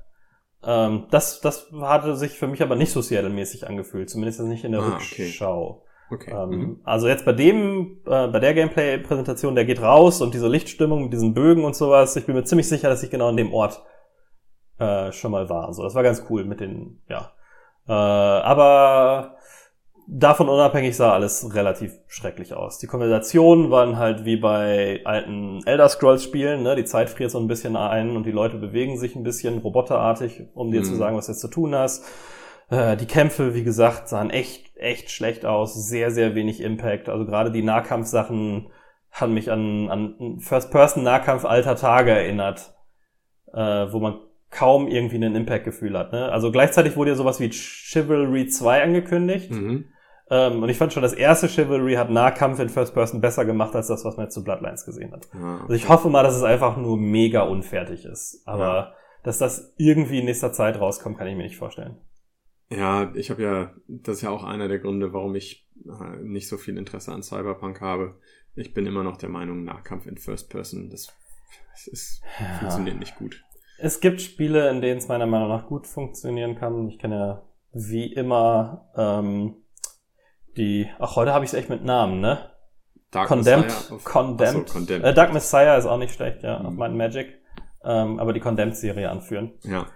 [0.64, 4.72] Ähm, das, das hatte sich für mich aber nicht so Seattle-mäßig angefühlt, zumindest nicht in
[4.72, 5.24] der Ah, okay.
[5.24, 5.84] Rückschau.
[6.10, 6.30] Okay.
[6.32, 6.80] Ähm, Mhm.
[6.84, 11.12] Also jetzt bei dem, äh, bei der Gameplay-Präsentation, der geht raus und diese Lichtstimmung mit
[11.12, 13.82] diesen Bögen und sowas, ich bin mir ziemlich sicher, dass ich genau an dem Ort
[14.78, 15.73] äh, schon mal war.
[15.73, 17.31] So, das war ganz cool mit den, ja.
[17.89, 19.36] Äh, aber
[20.09, 22.78] davon unabhängig sah alles relativ schrecklich aus.
[22.78, 26.74] Die Konversationen waren halt wie bei alten Elder Scrolls Spielen, ne?
[26.77, 30.49] Die Zeit friert so ein bisschen ein und die Leute bewegen sich ein bisschen roboterartig,
[30.55, 30.85] um dir Mhm.
[30.85, 32.05] zu sagen, was du jetzt zu tun hast.
[32.70, 35.74] Äh, die Kämpfe, wie gesagt, sahen echt, echt schlecht aus.
[35.74, 37.09] Sehr, sehr wenig Impact.
[37.09, 38.70] Also gerade die Nahkampfsachen
[39.11, 42.74] haben mich an, an First-Person-Nahkampf alter Tage erinnert,
[43.53, 44.19] äh, wo man
[44.53, 46.12] kaum irgendwie einen Impact-Gefühl hat.
[46.12, 46.31] Ne?
[46.31, 49.51] Also gleichzeitig wurde ja sowas wie Chivalry 2 angekündigt.
[49.51, 49.87] Mhm.
[50.31, 53.74] Ähm, und ich fand schon, das erste Chivalry hat Nahkampf in First Person besser gemacht
[53.74, 55.29] als das, was man jetzt zu Bloodlines gesehen hat.
[55.35, 58.43] Ah, Also ich hoffe mal, dass es einfach nur mega unfertig ist.
[58.47, 58.93] Aber Ja.
[59.24, 61.97] dass das irgendwie in nächster Zeit rauskommt, kann ich mir nicht vorstellen.
[62.70, 66.49] Ja, ich habe ja, das ist ja auch einer der Gründe, warum ich äh, nicht
[66.49, 68.16] so viel Interesse an Cyberpunk habe.
[68.55, 71.09] Ich bin immer noch der Meinung, Nahkampf in First Person, das,
[71.73, 72.23] das ist,
[72.61, 73.43] funktioniert nicht gut.
[73.85, 76.89] Es gibt Spiele, in denen es meiner Meinung nach gut funktionieren kann.
[76.89, 77.43] Ich kenne ja
[77.73, 79.57] wie immer ähm,
[80.57, 80.89] die.
[80.99, 82.51] Ach, heute habe ich es echt mit Namen, ne?
[83.11, 83.67] Dark Condemned.
[83.67, 84.63] Messiah auf- Condemned.
[84.67, 85.05] Achso, Condemned.
[85.05, 86.67] Äh, Dark Messiah ist auch nicht schlecht, ja, Mhm.
[86.67, 87.39] auf and Magic.
[87.85, 89.53] Ähm, aber die Condemned-Serie anführen.
[89.65, 89.87] Ja,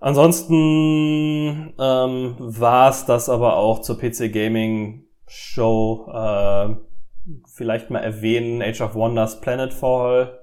[0.00, 6.08] Ansonsten ähm, war es das aber auch zur PC Gaming Show.
[6.12, 6.74] Äh,
[7.54, 10.40] vielleicht mal erwähnen Age of Wonders Planetfall.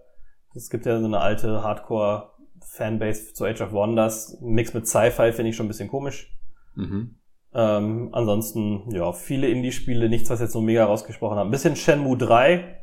[0.55, 2.28] Es gibt ja so eine alte Hardcore
[2.71, 4.37] Fanbase zu Age of Wonders.
[4.41, 6.31] Mix mit Sci-Fi finde ich schon ein bisschen komisch.
[6.75, 7.15] mhm.
[7.51, 11.45] Ähm, ansonsten, ja, viele Indie-Spiele, nichts, was jetzt so mega rausgesprochen hat.
[11.45, 12.77] Ein bisschen Shenmue 3.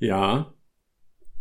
[0.00, 0.52] ja,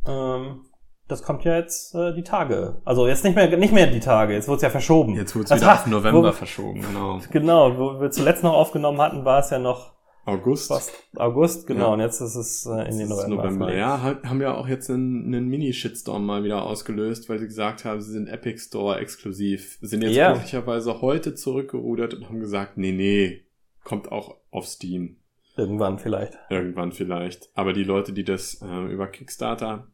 [0.06, 0.62] Ähm,
[1.08, 2.82] das kommt ja jetzt äh, die Tage.
[2.86, 5.16] Also jetzt nicht mehr, nicht mehr die Tage, jetzt wurde es ja verschoben.
[5.16, 7.20] jetzt wurde es wieder auf November wo- verschoben, genau.
[7.32, 9.94] Genau, wo wir zuletzt noch aufgenommen hatten, war es ja noch
[10.26, 10.68] August.
[10.68, 11.94] fast August, genau, Ja.
[11.94, 13.36] und jetzt ist es äh, in den November.
[13.44, 13.74] November.
[13.76, 17.86] Ja, ha- haben ja auch jetzt einen, einen Mini-Shitstorm mal wieder ausgelöst, weil sie gesagt
[17.86, 19.78] haben, sie sind Epic Store exklusiv.
[19.82, 20.32] Sind jetzt Ja.
[20.34, 23.46] glücklicherweise heute zurückgerudert und haben gesagt, nee, nee,
[23.84, 25.18] kommt auch auf Steam.
[25.58, 26.38] Irgendwann vielleicht.
[26.50, 27.50] Irgendwann vielleicht.
[27.56, 29.88] Aber die Leute, die das äh, über Kickstarter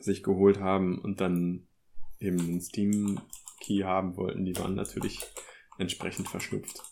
[0.00, 1.66] sich geholt haben und dann
[2.18, 5.20] eben einen Steam-Key haben wollten, die waren natürlich
[5.78, 6.82] entsprechend verschnupft.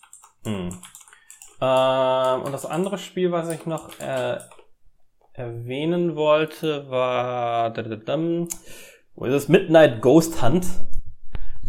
[0.44, 0.70] Hm.
[1.60, 4.38] Ähm, und das andere Spiel, was ich noch äh,
[5.32, 7.70] erwähnen wollte, war
[9.14, 9.48] wo ist es?
[9.48, 10.66] Midnight Ghost Hunt.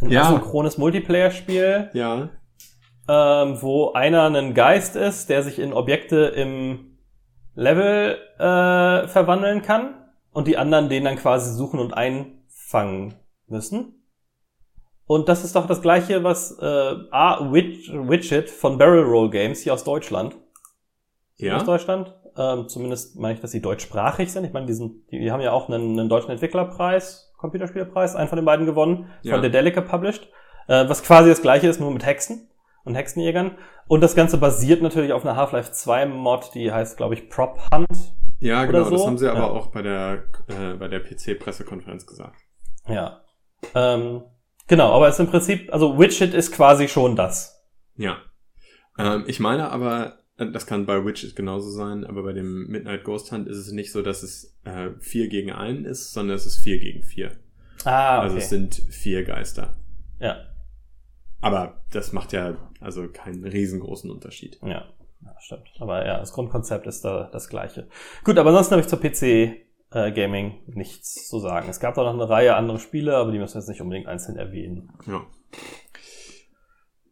[0.02, 0.24] Ein Ja.
[0.24, 1.90] asynchrones Multiplayer-Spiel.
[1.94, 2.30] Ja,
[3.10, 7.00] ähm, wo einer ein Geist ist, der sich in Objekte im
[7.56, 9.96] Level äh, verwandeln kann
[10.32, 13.16] und die anderen den dann quasi suchen und einfangen
[13.48, 13.99] müssen.
[15.10, 17.52] Und das ist doch das gleiche, was äh, A.
[17.52, 20.38] Witch, Widget von Barrel Roll Games hier aus Deutschland.
[21.38, 22.14] ja, Aus Deutschland.
[22.38, 24.44] Ähm, zumindest meine ich, dass sie deutschsprachig sind.
[24.46, 28.28] Ich meine, die, sind, die, die haben ja auch einen, einen deutschen Entwicklerpreis, Computerspielpreis, einen
[28.28, 29.34] von den beiden gewonnen, Ja.
[29.34, 30.30] von Dedelica published.
[30.68, 32.48] Äh, was quasi das gleiche ist, nur mit Hexen
[32.84, 33.58] und Hexenjägern.
[33.88, 37.58] Und das Ganze basiert natürlich auf einer Half-Life 2 Mod, die heißt, glaube ich, Prop
[37.74, 37.88] Hunt.
[38.40, 38.88] ja, genau.
[38.88, 39.08] Das so?
[39.08, 39.50] haben sie aber Ja.
[39.50, 42.38] auch bei der, äh, bei der PC-Pressekonferenz gesagt.
[42.88, 43.22] Ja.
[43.74, 44.22] Ähm,
[44.70, 47.62] genau, aber es ist im Prinzip, also Widget ist quasi schon das.
[47.98, 48.18] Ja.
[48.98, 53.04] Ähm, ich meine aber, äh, das kann bei Witches genauso sein, aber bei dem Midnight
[53.04, 56.46] Ghost Hunt ist es nicht so, dass es äh, 4 gegen 1 ist, sondern es
[56.46, 57.32] ist 4 gegen 4.
[57.86, 58.24] Ah, okay.
[58.24, 59.78] Also es sind vier Geister.
[60.20, 60.36] ja,
[61.40, 64.60] Aber das macht ja also keinen riesengroßen Unterschied.
[64.64, 64.86] ja,
[65.24, 65.70] ja, stimmt.
[65.80, 67.88] Aber ja, das Grundkonzept ist da das gleiche.
[68.26, 71.70] Gut, aber ansonsten habe ich zur PC äh, Gaming nichts zu sagen.
[71.70, 74.08] Es gab da noch eine Reihe andere Spiele, aber die müssen wir jetzt nicht unbedingt
[74.08, 74.92] einzeln erwähnen.
[75.08, 75.26] Ja.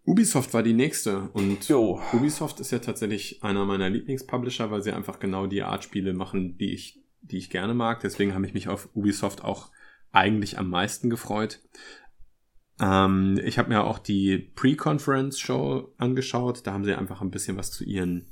[0.06, 2.00] Ubisoft war die nächste und Jo.
[2.14, 6.58] Ubisoft ist ja tatsächlich einer meiner Lieblingspublisher, weil sie einfach genau die Art Spiele machen,
[6.58, 8.00] die ich, die ich gerne mag.
[8.00, 9.70] Deswegen habe ich mich auf Ubisoft auch
[10.14, 11.60] eigentlich am meisten gefreut.
[12.80, 16.66] Ähm, ich habe mir auch die Pre-Conference-Show angeschaut.
[16.66, 18.28] Da haben sie einfach ein bisschen was zu ihren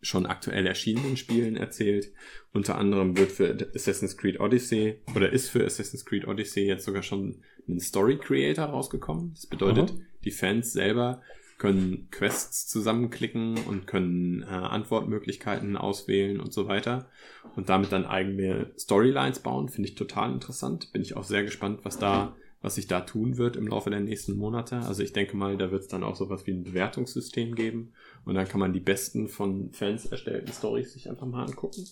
[0.00, 2.12] schon aktuell erschienenen Spielen erzählt.
[2.52, 7.02] Unter anderem wird für Assassin's Creed Odyssey oder ist für Assassin's Creed Odyssey jetzt sogar
[7.02, 9.32] schon ein Story Creator rausgekommen.
[9.34, 10.00] Das bedeutet, Mhm.
[10.24, 11.20] die Fans selber
[11.58, 17.10] können Quests zusammenklicken und können äh, Antwortmöglichkeiten auswählen und so weiter
[17.56, 19.68] und damit dann eigene Storylines bauen.
[19.68, 20.92] Finde ich total interessant.
[20.92, 24.00] Bin ich auch sehr gespannt, was da, was sich da tun wird im Laufe der
[24.00, 24.76] nächsten Monate.
[24.78, 27.92] Also ich denke mal, da wird es dann auch sowas wie ein Bewertungssystem geben
[28.24, 31.86] und dann kann man die besten von Fans erstellten Stories sich einfach mal angucken.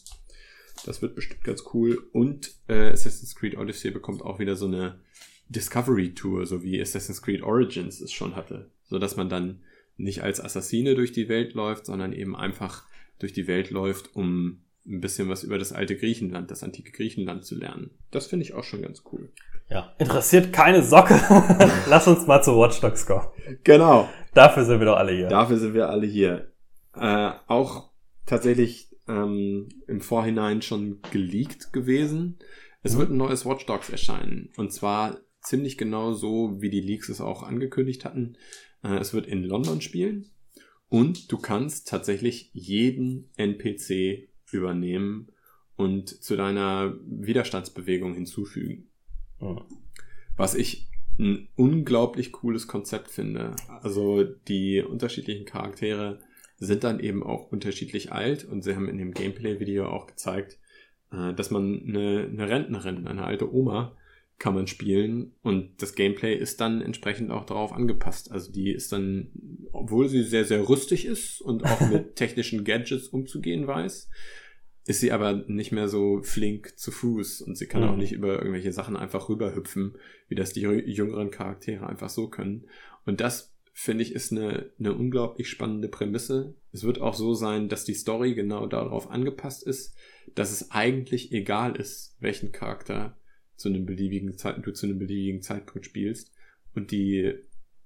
[0.85, 2.09] Das wird bestimmt ganz cool.
[2.13, 5.01] Und äh, Assassin's Creed Odyssey bekommt auch wieder so eine
[5.49, 8.71] Discovery Tour, so wie Assassin's Creed Origins es schon hatte.
[8.85, 9.61] So dass man dann
[9.97, 12.85] nicht als Assassine durch die Welt läuft, sondern eben einfach
[13.19, 17.45] durch die Welt läuft, um ein bisschen was über das alte Griechenland, das antike Griechenland
[17.45, 17.91] zu lernen.
[18.11, 19.31] Das finde ich auch schon ganz cool.
[19.69, 21.15] Ja, interessiert keine Socke.
[21.89, 23.27] Lass uns mal zu Watch Dogs kommen.
[23.65, 24.09] Genau.
[24.37, 25.29] Dafür sind wir doch alle hier.
[25.29, 26.53] Dafür sind wir alle hier.
[26.95, 27.91] Äh, auch
[28.27, 32.39] tatsächlich ähm, im Vorhinein schon geleakt gewesen.
[32.83, 32.99] Es Mhm.
[32.99, 34.51] wird ein neues Watch Dogs erscheinen.
[34.57, 38.37] Und zwar ziemlich genau so, wie die Leaks es auch angekündigt hatten.
[38.85, 40.31] Äh, es wird in London spielen.
[40.89, 45.29] Und du kannst tatsächlich jeden NPC übernehmen
[45.77, 48.89] und zu deiner Widerstandsbewegung hinzufügen.
[49.41, 49.63] Mhm.
[50.37, 50.89] Was ich
[51.19, 53.57] ein unglaublich cooles Konzept finde.
[53.83, 56.21] Also die unterschiedlichen Charaktere
[56.59, 60.59] sind dann eben auch unterschiedlich alt und sie haben in dem Gameplay-Video auch gezeigt,
[61.13, 63.97] äh, dass man eine, eine Rentnerin, eine alte Oma,
[64.39, 68.31] kann man spielen und das Gameplay ist dann entsprechend auch darauf angepasst.
[68.31, 69.31] Also die ist dann,
[69.73, 74.11] obwohl sie sehr, sehr rüstig ist und auch mit technischen Gadgets umzugehen weiß,
[74.87, 77.89] ist sie aber nicht mehr so flink zu Fuß und sie kann Mhm.
[77.89, 79.97] auch nicht über irgendwelche Sachen einfach rüberhüpfen,
[80.29, 82.67] wie das die jü- jüngeren Charaktere einfach so können.
[83.05, 86.55] Und das, finde ich, ist eine, eine unglaublich spannende Prämisse.
[86.73, 89.95] Es wird auch so sein, dass die Story genau darauf angepasst ist,
[90.35, 93.19] dass es eigentlich egal ist, welchen Charakter
[93.57, 96.33] zu einem beliebigen Zeit, du zu einem beliebigen Zeitpunkt spielst.
[96.75, 97.35] Und die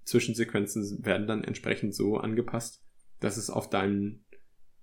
[0.05, 2.83] Zwischensequenzen werden dann entsprechend so angepasst,
[3.21, 4.25] dass es auf deinen,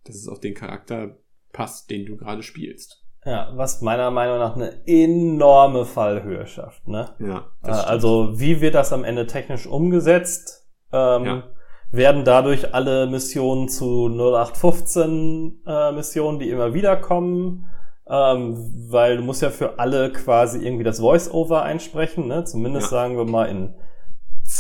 [0.03, 1.19] dass es auf den Charakter
[1.53, 3.03] passt, den du gerade spielst.
[3.25, 7.09] Ja, was meiner Meinung nach eine enorme Fallhöhe schafft, ne?
[7.19, 7.47] Ja.
[7.63, 10.65] Äh, also, wie wird das am Ende technisch umgesetzt?
[10.93, 11.43] Ähm, Ja.
[11.89, 17.69] Werden dadurch alle Missionen zu 0815 äh, Missionen, die immer wieder kommen?
[18.09, 18.55] Ähm,
[18.89, 22.45] weil du musst ja für alle quasi irgendwie das Voice-Over einsprechen, ne?
[22.45, 22.97] Zumindest Ja.
[22.99, 23.73] sagen wir mal in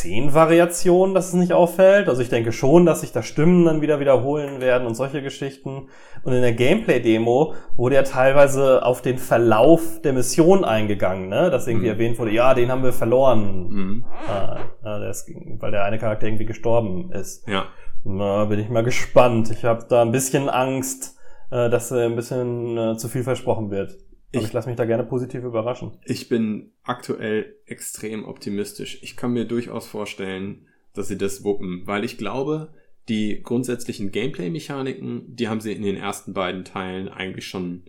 [0.07, 2.07] zehn Variationen, dass es nicht auffällt.
[2.07, 5.89] Also ich denke schon, dass sich da Stimmen dann wieder wiederholen werden und solche Geschichten.
[6.23, 11.49] Und in der Gameplay-Demo wurde ja teilweise auf den Verlauf der Mission eingegangen, ne?
[11.49, 11.91] Dass irgendwie Mhm.
[11.93, 14.05] erwähnt wurde, ja, den haben wir verloren, Mhm.
[14.29, 14.59] Ah,
[14.99, 15.29] der ist,
[15.59, 17.45] weil der eine Charakter irgendwie gestorben ist.
[17.47, 17.65] Ja.
[18.05, 19.51] Na, bin ich mal gespannt.
[19.51, 21.17] Ich habe da ein bisschen Angst,
[21.51, 23.91] äh, dass ein bisschen äh, zu viel versprochen wird.
[24.31, 25.91] Ich- ich lasse mich da gerne positiv überraschen.
[26.05, 28.99] Ich bin aktuell extrem optimistisch.
[29.01, 32.73] Ich kann mir durchaus vorstellen, dass sie das wuppen, weil ich glaube,
[33.07, 37.83] die grundsätzlichen Gameplay-Mechaniken, die haben sie in den ersten beiden Teilen eigentlich schon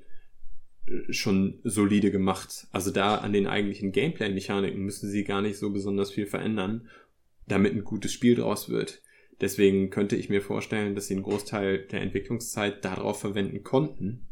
[0.86, 2.68] äh, schon solide gemacht.
[2.70, 6.88] Also da an den eigentlichen Gameplay-Mechaniken müssen sie gar nicht so besonders viel verändern,
[7.48, 9.02] damit ein gutes Spiel draus wird.
[9.40, 14.26] Deswegen könnte ich mir vorstellen, dass sie einen Großteil der Entwicklungszeit darauf verwenden konnten,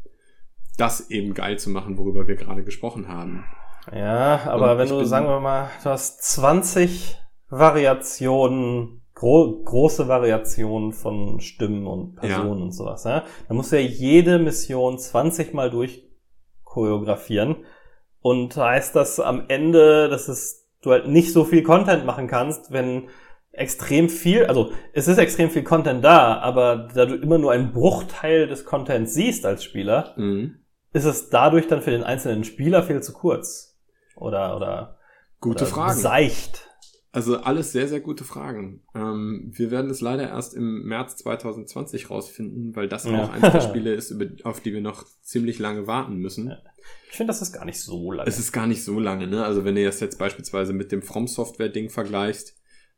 [0.77, 3.45] das eben geil zu machen, worüber wir gerade gesprochen haben.
[3.93, 7.17] Ja, aber Und wenn du, sagen wir mal, du hast 20
[7.49, 13.23] Variationen, gro große Variationen von Stimmen und Personen und sowas, ja?
[13.47, 17.57] Dann musst du ja jede Mission 20 Mal durchchoreografieren.
[18.21, 22.71] Und heißt das am Ende, dass es, du halt nicht so viel Content machen kannst,
[22.71, 23.07] wenn
[23.51, 27.71] extrem viel, also es ist extrem viel Content da, aber da du immer nur einen
[27.71, 30.59] Bruchteil des Contents siehst als Spieler, Mhm.
[30.97, 33.77] Ist es dadurch dann für den einzelnen Spieler viel zu kurz?
[34.15, 34.97] Oder, oder,
[35.39, 35.99] Gute oder Fragen.
[35.99, 36.63] seicht?
[37.11, 38.83] Also alles sehr, sehr gute Fragen.
[38.93, 43.23] Ähm, wir werden es leider erst im März 2020 rausfinden, weil das Ja.
[43.23, 46.47] auch eines der Spiele ist, über, auf die wir noch ziemlich lange warten müssen.
[46.49, 46.57] Ja.
[47.09, 48.27] Ich finde, das ist gar nicht so lange.
[48.29, 49.43] Es ist gar nicht so lange, ne?
[49.45, 52.55] Also wenn du das jetzt beispielsweise mit dem From Software Ding vergleichst,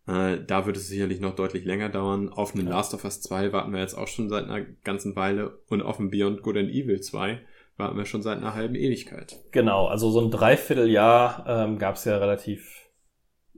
[0.08, 2.30] äh, da wird es sicherlich noch deutlich länger dauern.
[2.30, 2.74] Auf einen ja.
[2.74, 6.00] Last of Us 2 warten wir jetzt auch schon seit einer ganzen Weile und auf
[6.00, 7.42] ein Beyond Good and Evil 2
[7.80, 9.40] warten wir schon seit einer halben Ewigkeit.
[9.52, 12.90] Genau, also so ein Dreivierteljahr ähm, gab es ja relativ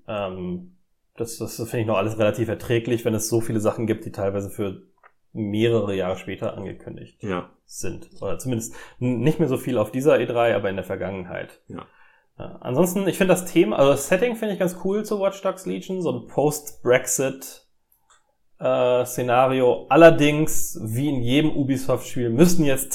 [0.07, 0.77] ähm,
[1.15, 4.11] das, das finde ich noch alles relativ erträglich, wenn es so viele Sachen gibt, die
[4.11, 4.81] teilweise für
[5.33, 7.49] mehrere Jahre später angekündigt ja.
[7.65, 8.09] sind.
[8.21, 11.61] Oder zumindest nicht mehr so viel auf dieser E3, aber in der Vergangenheit.
[11.67, 11.85] Ja.
[12.37, 12.57] ja.
[12.61, 15.65] Ansonsten, ich finde das Thema, also das Setting finde ich ganz cool zu Watch Dogs
[15.65, 17.67] Legion, so ein Post-Brexit
[18.59, 19.85] äh, Szenario.
[19.89, 22.91] Allerdings, wie in jedem Ubisoft-Spiel, müssen jetzt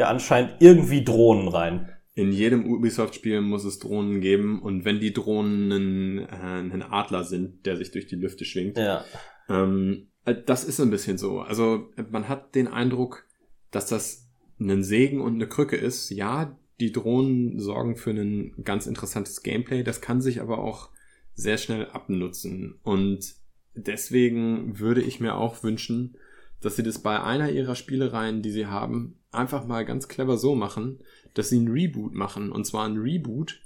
[0.00, 1.90] ja anscheinend irgendwie Drohnen rein.
[2.14, 7.22] In jedem Ubisoft-Spiel muss es Drohnen geben und wenn die Drohnen ein, äh, ein Adler
[7.24, 9.04] sind, der sich durch die Lüfte schwingt, ja.
[9.48, 11.40] ähm, äh, das ist ein bisschen so.
[11.40, 13.26] Also man hat den Eindruck,
[13.70, 14.28] dass das
[14.58, 16.10] ein Segen und eine Krücke ist.
[16.10, 20.90] Ja, die Drohnen sorgen für ein ganz interessantes Gameplay, das kann sich aber auch
[21.34, 22.80] sehr schnell abnutzen.
[22.82, 23.34] Und
[23.74, 26.16] deswegen würde ich mir auch wünschen,
[26.60, 30.54] dass sie das bei einer ihrer Spielereien, die sie haben, einfach mal ganz clever so
[30.54, 31.02] machen,
[31.34, 32.52] dass sie ein Reboot machen.
[32.52, 33.60] Und zwar ein Reboot,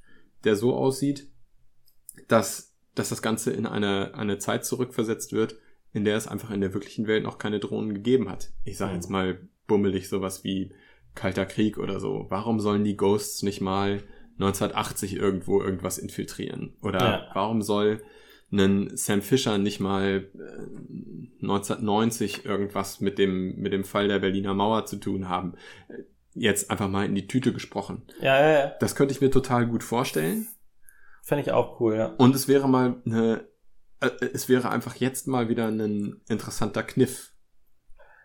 [0.45, 1.29] der so aussieht,
[2.29, 5.57] dass, dass das Ganze in eine, eine Zeit zurückversetzt wird,
[5.93, 8.53] in der es einfach in der wirklichen Welt noch keine Drohnen gegeben hat.
[8.65, 10.73] Ich sage jetzt mal bummelig sowas wie
[11.15, 12.27] Kalter Krieg oder so.
[12.29, 14.03] Warum sollen die Ghosts nicht mal
[14.39, 16.77] 1980 irgendwo irgendwas infiltrieren?
[16.83, 17.31] Oder ja.
[17.35, 18.03] warum soll
[18.51, 20.31] ein Sam Fisher nicht mal
[21.43, 25.55] 1990 äh, irgendwas mit dem, mit dem Fall der Berliner Mauer zu tun haben?
[26.35, 28.03] Jetzt einfach mal in die Tüte gesprochen.
[28.21, 28.73] Ja, ja, ja.
[28.81, 30.49] Das könnte ich mir total gut vorstellen.
[31.23, 32.07] Fände ich auch cool, ja.
[32.19, 33.49] Und es wäre mal eine
[34.05, 37.33] äh, es wäre einfach jetzt mal wieder ein interessanter Kniff.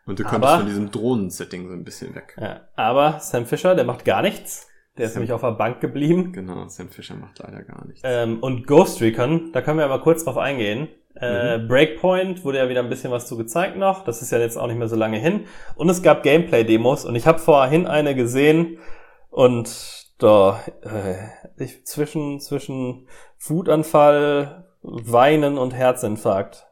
[0.05, 2.35] Und du könntest aber, von diesem Drohnen-Setting so ein bisschen weg.
[2.39, 4.67] Ja, aber Sam Fisher, der macht gar nichts.
[4.99, 6.33] Der ist Sam, nämlich auf der Bank geblieben.
[6.33, 8.01] Genau, Sam Fisher macht leider gar nichts.
[8.03, 10.89] Ähm, und Ghost Recon, da können wir aber kurz drauf eingehen.
[11.15, 11.67] Äh, mhm.
[11.67, 14.03] Breakpoint wurde ja wieder ein bisschen was zu gezeigt noch.
[14.03, 15.45] Das ist ja jetzt auch nicht mehr so lange hin.
[15.75, 18.77] Und es gab Gameplay-Demos und ich habe vorhin eine gesehen
[19.29, 23.07] und da äh, ich, zwischen zwischen
[23.39, 26.67] Wutanfall, Weinen und Herzinfarkt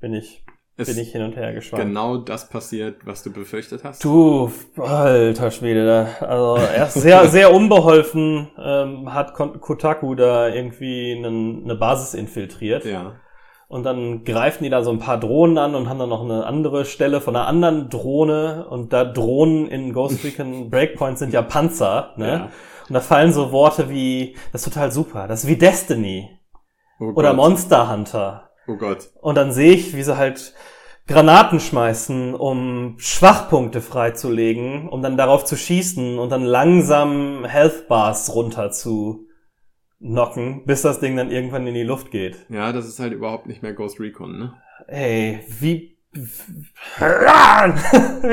[0.00, 0.44] bin ich,
[0.86, 1.84] bin ich hin und her geschwankt.
[1.84, 4.04] Genau das passiert, was du befürchtet hast?
[4.04, 11.64] Du, alter Schwede, da, also erst sehr, sehr unbeholfen ähm, hat Kotaku da irgendwie einen,
[11.64, 12.84] eine Basis infiltriert.
[12.84, 13.16] Ja.
[13.68, 16.46] Und dann greifen die da so ein paar Drohnen an und haben dann noch eine
[16.46, 18.66] andere Stelle von einer anderen Drohne.
[18.70, 22.28] Und da Drohnen in Ghost Recon Breakpoint sind ja Panzer, ne?
[22.28, 22.50] Ja.
[22.88, 26.30] Und da fallen so Worte wie, das ist total super, das ist wie Destiny.
[26.98, 28.47] Oh oder Monster Hunter.
[28.68, 29.10] Oh Gott.
[29.20, 30.54] Und dann sehe ich, wie sie halt
[31.06, 38.34] Granaten schmeißen, um Schwachpunkte freizulegen, um dann darauf zu schießen und dann langsam Health Bars
[38.34, 39.26] runter zu
[40.00, 42.44] knocken, bis das Ding dann irgendwann in die Luft geht.
[42.50, 44.52] Ja, das ist halt überhaupt nicht mehr Ghost Recon, ne?
[44.86, 46.22] Ey, wie wie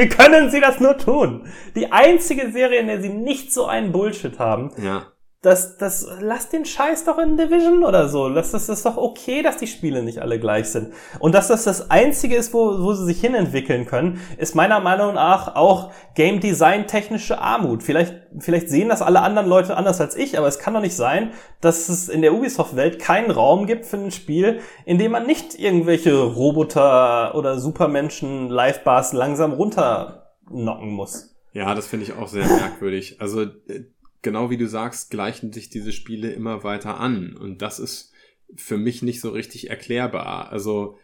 [0.09, 1.45] können sie das nur tun?
[1.75, 5.07] Die einzige Serie, in der sie nicht so einen Bullshit haben, ja
[5.45, 8.30] das, das, lass den Scheiß doch in Division oder so.
[8.30, 10.91] Das, das ist doch okay, dass die Spiele nicht alle gleich sind.
[11.19, 15.13] Und dass das das einzige ist, wo, wo sie sich hinentwickeln können, ist meiner Meinung
[15.13, 17.84] nach auch Game Design technische Armut.
[17.84, 20.95] Vielleicht, vielleicht sehen das alle anderen Leute anders als ich, aber es kann doch nicht
[20.95, 21.31] sein,
[21.61, 25.59] dass es in der Ubisoft-Welt keinen Raum gibt für ein Spiel, in dem man nicht
[25.59, 31.35] irgendwelche Roboter oder Supermenschen Live-Bars langsam runternocken muss.
[31.55, 33.22] Ja, das finde ich auch sehr merkwürdig.
[33.22, 33.85] Also äh,
[34.26, 37.38] genau wie du sagst, gleichen sich diese Spiele immer weiter an.
[37.38, 38.11] Und das ist
[38.56, 40.52] für mich nicht so richtig erklärbar.
[40.52, 40.97] Also,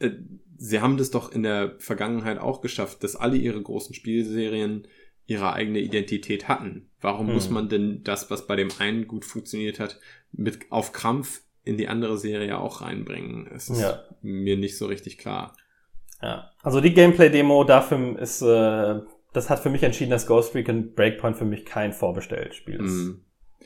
[0.00, 0.10] äh,
[0.58, 4.86] sie haben das doch in der Vergangenheit auch geschafft, dass alle ihre großen Spielserien
[5.26, 6.90] ihre eigene Identität hatten.
[7.00, 7.34] Warum hm.
[7.34, 9.98] muss man denn das, was bei dem einen gut funktioniert hat,
[10.32, 13.46] mit auf Krampf in die andere Serie auch reinbringen?
[13.46, 14.02] Es ist ja.
[14.20, 15.56] mir nicht so richtig klar.
[16.20, 19.00] Ja, also die Gameplay-Demo dafür ist äh,
[19.34, 22.92] das hat für mich entschieden, dass Ghost Recon Breakpoint für mich kein Vorbestellspiel ist.
[22.92, 23.24] Mhm.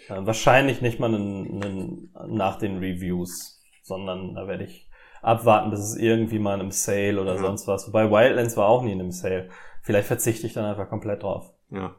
[0.08, 4.88] Äh, wahrscheinlich nicht mal einen, einen, nach den Reviews, sondern da werde ich
[5.22, 7.40] abwarten, bis es irgendwie mal in einem Sale oder ja.
[7.40, 7.86] sonst was.
[7.86, 9.50] Wobei Wildlands war auch nie in einem Sale.
[9.82, 11.52] Vielleicht verzichte ich dann einfach komplett drauf.
[11.70, 11.96] Ja.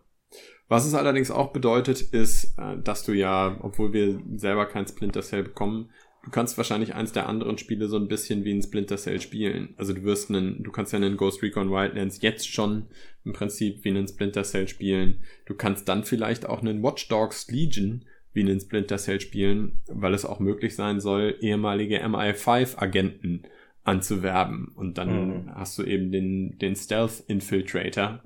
[0.68, 5.22] Was es allerdings auch bedeutet, ist, äh, dass du ja, obwohl wir selber kein Splinter
[5.22, 5.92] Cell bekommen,
[6.24, 9.74] du kannst wahrscheinlich eins der anderen Spiele so ein bisschen wie ein Splinter Cell spielen.
[9.78, 12.88] Also du wirst einen, du kannst ja einen Ghost Recon Wildlands jetzt schon
[13.26, 15.22] im Prinzip wie einen Splinter Cell spielen.
[15.46, 20.14] Du kannst dann vielleicht auch einen Watch Dogs Legion wie einen Splinter Cell spielen, weil
[20.14, 23.44] es auch möglich sein soll, ehemalige MI5 Agenten
[23.84, 24.72] anzuwerben.
[24.76, 25.56] Und dann mhm.
[25.56, 28.22] hast du eben den, den Stealth Infiltrator,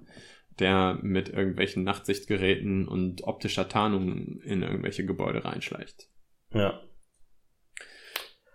[0.60, 6.10] der mit irgendwelchen Nachtsichtgeräten und optischer Tarnung in irgendwelche Gebäude reinschleicht.
[6.54, 6.82] Ja.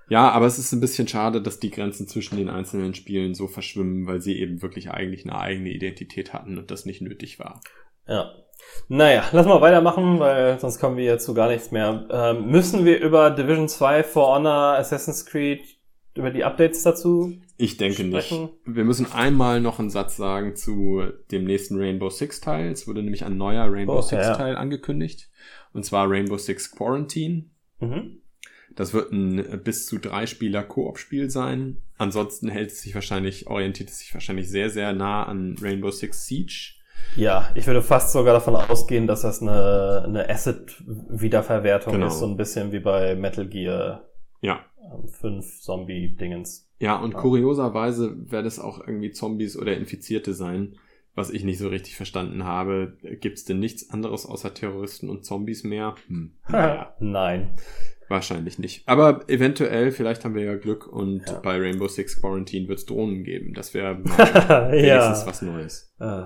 [0.09, 3.47] Ja, aber es ist ein bisschen schade, dass die Grenzen zwischen den einzelnen Spielen so
[3.47, 7.61] verschwimmen, weil sie eben wirklich eigentlich eine eigene Identität hatten und das nicht nötig war.
[8.07, 8.33] Ja.
[8.89, 12.07] Naja, lass mal weitermachen, weil sonst kommen wir jetzt zu gar nichts mehr.
[12.11, 15.63] Ähm, müssen wir über Division 2, For Honor, Assassin's Creed,
[16.15, 17.35] über die Updates dazu?
[17.57, 18.43] Ich denke Sprechen.
[18.43, 18.53] nicht.
[18.65, 22.71] Wir müssen einmal noch einen Satz sagen zu dem nächsten Rainbow Six Teil.
[22.73, 24.35] Es wurde nämlich ein neuer Rainbow Oh, Six ja.
[24.37, 25.29] Teil angekündigt.
[25.73, 27.45] Und zwar Rainbow Six Quarantine.
[27.81, 28.23] Mhm.
[28.79, 31.79] Das wird ein bis zu drei Spieler Koop-Spiel sein.
[31.97, 36.27] Ansonsten hält es sich wahrscheinlich, orientiert es sich wahrscheinlich sehr, sehr nah an Rainbow Six
[36.27, 36.75] Siege.
[37.17, 42.07] Ja, ich würde fast sogar davon ausgehen, dass das eine, eine Asset-Wiederverwertung Genau.
[42.07, 44.05] ist, so ein bisschen wie bei Metal Gear
[44.43, 44.61] Ja.
[44.81, 46.69] ähm, 5 Zombie-Dingens.
[46.79, 47.21] Ja, und Ja.
[47.21, 50.77] kurioserweise werden es auch irgendwie Zombies oder Infizierte sein.
[51.17, 52.97] Was ich nicht so richtig verstanden habe.
[53.21, 55.97] Gibt es denn nichts anderes außer Terroristen und Zombies mehr?
[56.07, 56.31] Hm.
[56.49, 56.95] Naja.
[57.01, 57.51] Nein.
[58.09, 58.89] Wahrscheinlich nicht.
[58.89, 61.41] Aber eventuell, vielleicht haben wir ja Glück und Ja.
[61.41, 63.53] bei Rainbow Six Quarantine wird es Drohnen geben.
[63.55, 65.27] Das wäre wenigstens ja.
[65.27, 65.95] was Neues.
[66.01, 66.23] Äh,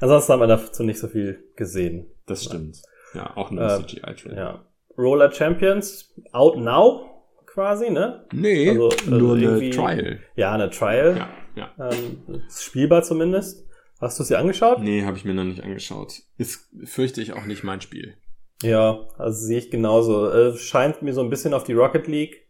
[0.00, 2.06] ansonsten haben wir dazu nicht so viel gesehen.
[2.26, 2.80] Das stimmt.
[3.14, 4.36] Ja, auch nur Äh, CGI-Trailer.
[4.36, 4.66] Ja.
[4.96, 7.08] Roller Champions, out now,
[7.46, 8.24] quasi, ne?
[8.32, 10.20] Nee, Also, also nur eine Trial.
[10.36, 11.16] Ja, eine Trial.
[11.56, 11.90] Ja, ja.
[11.90, 13.66] Ähm, ist spielbar zumindest.
[14.00, 14.80] Hast du sie angeschaut?
[14.80, 16.14] Nee, habe ich mir noch nicht angeschaut.
[16.36, 18.14] Ist, fürchte ich, auch nicht mein Spiel.
[18.62, 20.30] Ja, also sehe ich genauso.
[20.30, 22.48] Äh, scheint mir so ein bisschen auf die Rocket League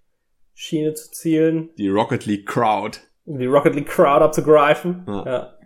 [0.55, 2.99] Schiene zu zielen, Die Rocket League Crowd.
[3.25, 5.05] die Rocket League Crowd abzugreifen.
[5.09, 5.25] Ja.
[5.27, 5.59] Ja.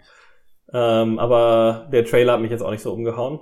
[1.02, 3.40] Ähm, aber der Trailer hat mich jetzt auch nicht so umgehauen.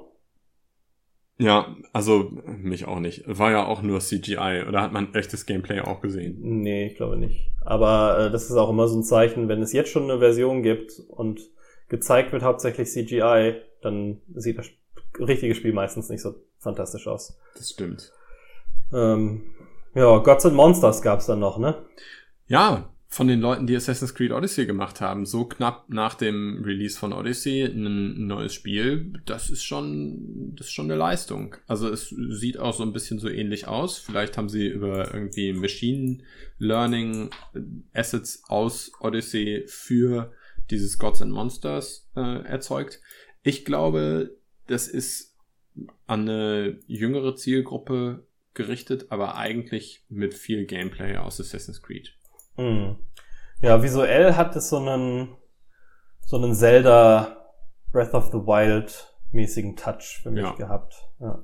[1.36, 3.24] Ja, also mich auch nicht.
[3.26, 4.64] War ja auch nur CGI.
[4.68, 6.38] Oder hat man echtes Gameplay auch gesehen?
[6.40, 7.50] Nee, ich glaube nicht.
[7.62, 10.62] Aber äh, das ist auch immer so ein Zeichen, wenn es jetzt schon eine Version
[10.62, 11.40] gibt und
[11.88, 14.68] gezeigt wird hauptsächlich CGI, dann sieht das
[15.18, 17.38] richtige Spiel meistens nicht so fantastisch aus.
[17.56, 18.12] Das stimmt.
[18.92, 19.54] Ähm,
[19.94, 21.84] ja, Gods and Monsters gab's dann noch, ne?
[22.46, 26.98] Ja, von den Leuten, die Assassin's Creed Odyssey gemacht haben, so knapp nach dem Release
[26.98, 31.54] von Odyssey ein neues Spiel, das ist schon, das ist schon eine Leistung.
[31.68, 33.98] Also es sieht auch so ein bisschen so ähnlich aus.
[33.98, 36.18] Vielleicht haben sie über irgendwie Machine
[36.58, 37.60] Learning äh,
[37.98, 40.32] Assets aus Odyssey für
[40.70, 43.00] dieses Gods and Monsters äh, erzeugt.
[43.44, 44.34] Ich glaube,
[44.66, 45.36] das ist
[46.06, 52.16] an eine jüngere Zielgruppe gerichtet, aber eigentlich mit viel Gameplay aus Assassin's Creed.
[52.54, 52.96] Hm.
[53.60, 55.36] Ja, visuell hat es so einen,
[56.20, 57.52] so einen Zelda
[57.90, 60.52] Breath of the Wild mäßigen Touch für mich Ja.
[60.54, 60.94] gehabt.
[61.20, 61.42] Ja.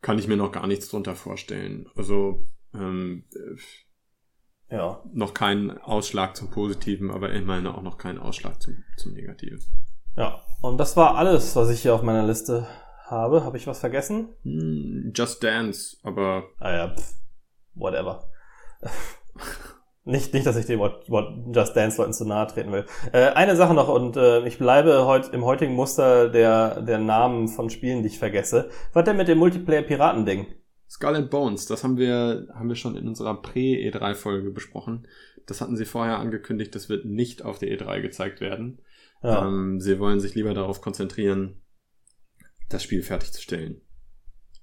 [0.00, 1.88] kann ich mir noch gar nichts drunter vorstellen.
[1.94, 5.02] Also ähm, äh, ja.
[5.12, 9.60] noch kein Ausschlag zum Positiven, aber immerhin auch noch kein Ausschlag zum, zum Negativen.
[10.16, 10.40] Ja.
[10.60, 12.66] Und das war alles, was ich hier auf meiner Liste
[13.06, 13.44] habe.
[13.44, 14.28] Habe ich was vergessen?
[14.44, 17.14] Hm, Just Dance, aber Ah ja, pff,
[17.74, 18.24] whatever.
[20.04, 20.80] nicht, nicht, dass ich dem
[21.52, 22.86] Just Dance Leuten zu nahe treten will.
[23.12, 27.48] Äh, eine Sache noch und äh, ich bleibe heute im heutigen Muster der, der Namen
[27.48, 28.70] von Spielen, die ich vergesse.
[28.92, 30.46] Was denn mit dem Multiplayer-Piraten-Ding?
[30.88, 35.08] Skull and Bones, das haben wir, haben wir schon in unserer Prä-E3-Folge besprochen.
[35.46, 38.78] Das hatten sie vorher angekündigt, das wird nicht auf der E3 gezeigt werden.
[39.22, 39.46] Ja.
[39.46, 41.62] Ähm, sie wollen sich lieber darauf konzentrieren,
[42.68, 43.80] das Spiel fertigzustellen.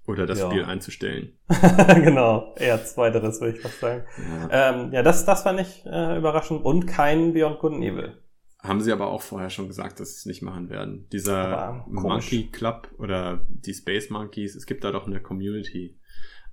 [0.07, 0.49] Oder das Ja.
[0.49, 1.37] Spiel einzustellen.
[1.95, 4.05] genau, eher zweiteres würde ich fast sagen.
[4.49, 4.71] Ja.
[4.71, 8.23] Ähm, ja, das, das fand ich äh, überraschend und kein Beyond Good and Evil.
[8.61, 11.07] Haben sie aber auch vorher schon gesagt, dass sie es nicht machen werden.
[11.13, 12.03] Dieser komisch.
[12.03, 15.98] Monkey Club oder die Space Monkeys, es gibt da doch eine Community.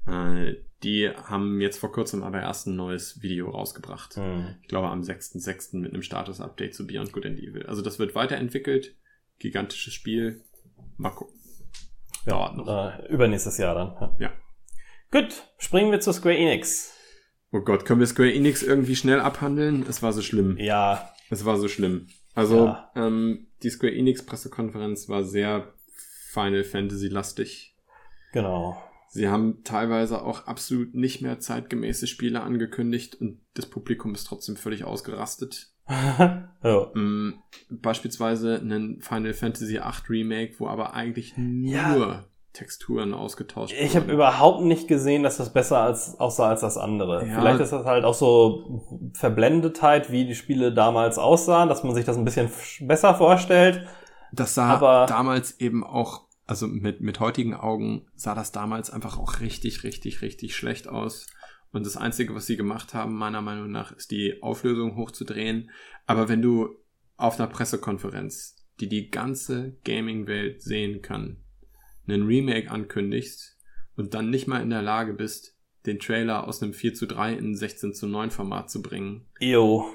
[0.06, 4.16] Äh, die haben jetzt vor kurzem aber erst ein neues Video rausgebracht.
[4.16, 4.56] Hm.
[4.62, 5.78] Ich glaube am 6.6.
[5.78, 7.66] mit einem Status-Update zu Beyond Good and Evil.
[7.66, 8.94] Also das wird weiterentwickelt.
[9.38, 10.42] Gigantisches Spiel.
[10.96, 11.34] Mal gucken.
[12.26, 12.66] Dauert noch.
[12.68, 14.14] Äh, übernächstes Jahr dann.
[14.18, 14.30] Ja.
[15.10, 16.92] Gut, springen wir zu Square Enix.
[17.52, 19.84] Oh Gott, können wir Square Enix irgendwie schnell abhandeln?
[19.88, 20.56] Es war so schlimm.
[20.58, 22.08] Ja, Es war so schlimm.
[22.34, 22.90] Also, Ja.
[22.96, 25.72] ähm, die Square Enix Pressekonferenz war sehr
[26.32, 27.74] Final Fantasy lastig.
[28.32, 28.82] genau.
[29.16, 34.56] Sie haben teilweise auch absolut nicht mehr zeitgemäße Spiele angekündigt und das Publikum ist trotzdem
[34.56, 35.72] völlig ausgerastet.
[36.64, 37.34] Ähm,
[37.70, 42.24] beispielsweise einen Final Fantasy VIII Remake, wo aber eigentlich nur Ja.
[42.52, 44.14] Texturen ausgetauscht Ich habe wurden.
[44.14, 47.24] überhaupt nicht gesehen, dass das besser als, aussah als das andere.
[47.26, 47.38] Ja.
[47.38, 48.82] Vielleicht ist das halt auch so
[49.14, 53.86] Verblendetheit, wie die Spiele damals aussahen, dass man sich das ein bisschen besser vorstellt.
[54.32, 59.18] Das sah aber- damals eben auch, also mit, mit heutigen Augen sah das damals einfach
[59.18, 61.26] auch richtig, richtig, richtig schlecht aus.
[61.72, 65.70] Und das Einzige, was sie gemacht haben, meiner Meinung nach, ist die Auflösung hochzudrehen.
[66.06, 66.76] Aber wenn du
[67.16, 71.42] auf einer Pressekonferenz die die ganze Gaming-Welt sehen kann,
[72.06, 73.56] einen Remake ankündigst
[73.96, 75.56] und dann nicht mal in der Lage bist,
[75.86, 79.28] den Trailer aus einem 4 zu 3 in ein 16 zu 9 Format zu bringen.
[79.40, 79.86] Jo.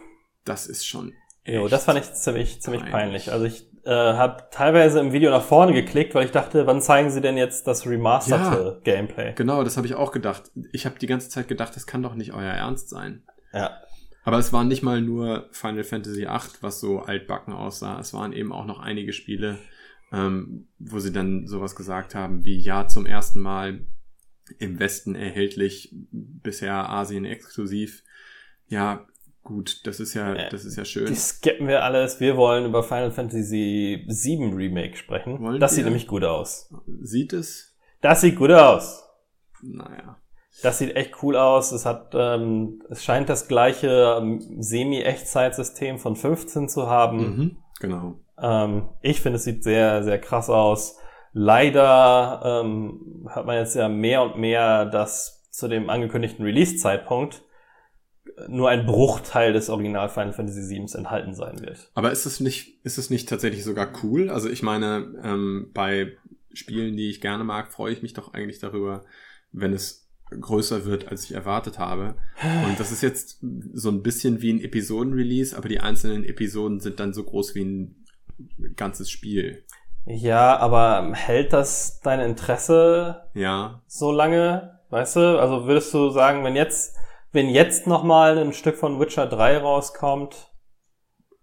[0.46, 1.14] Das ist schon.
[1.46, 2.94] Jo, das fand ich ziemlich, ziemlich peinlich.
[2.94, 3.32] peinlich.
[3.32, 7.10] Also ich äh, habe teilweise im Video nach vorne geklickt, weil ich dachte, wann zeigen
[7.10, 9.34] sie denn jetzt das remasterte ja, Gameplay?
[9.34, 10.52] Genau, das habe ich auch gedacht.
[10.72, 13.24] Ich habe die ganze Zeit gedacht, das kann doch nicht euer Ernst sein.
[13.54, 13.82] Ja.
[14.24, 18.00] Aber es waren nicht mal nur Final Fantasy VIII, was so altbacken aussah.
[18.00, 19.58] Es waren eben auch noch einige Spiele,
[20.12, 23.86] ähm, wo sie dann sowas gesagt haben wie, ja, zum ersten Mal
[24.60, 28.04] im Westen erhältlich, bisher Asien exklusiv.
[28.68, 29.08] Ja,
[29.44, 31.08] gut, das ist ja, das ist ja schön.
[31.08, 32.20] Die skippen wir alles.
[32.20, 35.42] Wir wollen über Final Fantasy VII Remake sprechen.
[35.42, 35.76] Wollen das wir?
[35.78, 36.74] sieht nämlich gut aus.
[37.02, 37.76] Sieht es?
[38.02, 39.04] Das sieht gut aus.
[39.62, 40.18] Naja.
[40.64, 41.72] Das sieht echt cool aus.
[41.72, 47.18] Es hat, ähm, es scheint das gleiche ähm, Semi-Echtzeitsystem von 15 zu haben.
[47.18, 48.20] Mhm, genau.
[48.40, 50.98] Ähm, ich finde, es sieht sehr, sehr krass aus.
[51.34, 57.44] Leider ähm, hat man jetzt ja mehr und mehr, dass zu dem angekündigten Release-Zeitpunkt
[58.48, 61.90] nur ein Bruchteil des Original Final Fantasy VII enthalten sein wird.
[61.94, 64.30] Aber ist es nicht, ist es nicht tatsächlich sogar cool?
[64.30, 66.14] Also ich meine, ähm, bei
[66.54, 69.04] Spielen, die ich gerne mag, freue ich mich doch eigentlich darüber,
[69.52, 72.16] wenn es größer wird, als ich erwartet habe.
[72.66, 73.40] Und das ist jetzt
[73.74, 77.66] so ein bisschen wie ein Episoden-Release, aber die einzelnen Episoden sind dann so groß wie
[77.66, 78.06] ein
[78.76, 79.64] ganzes Spiel.
[80.06, 83.82] Ja, aber hält das dein Interesse ja.
[83.88, 84.80] so lange?
[84.90, 86.96] Weißt du, also würdest du sagen, wenn jetzt,
[87.32, 90.52] wenn jetzt nochmal ein Stück von Witcher 3 rauskommt,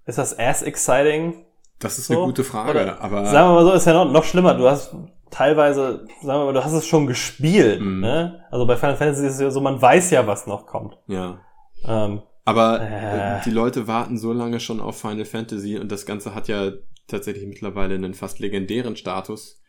[0.07, 1.45] ist das as exciting?
[1.79, 2.15] Das ist so?
[2.15, 3.27] eine gute Frage, Oder, aber.
[3.27, 4.55] Sagen wir mal so, ist ja noch, noch schlimmer.
[4.55, 4.95] Du hast
[5.31, 7.81] teilweise, sagen wir mal, du hast es schon gespielt.
[7.81, 8.01] Mhm.
[8.01, 8.45] Ne?
[8.51, 10.99] Also bei Final Fantasy ist es ja so, man weiß ja, was noch kommt.
[11.07, 11.41] Ja.
[11.85, 13.41] Ähm, aber äh.
[13.45, 16.73] die Leute warten so lange schon auf Final Fantasy und das Ganze hat ja
[17.07, 19.61] tatsächlich mittlerweile einen fast legendären Status.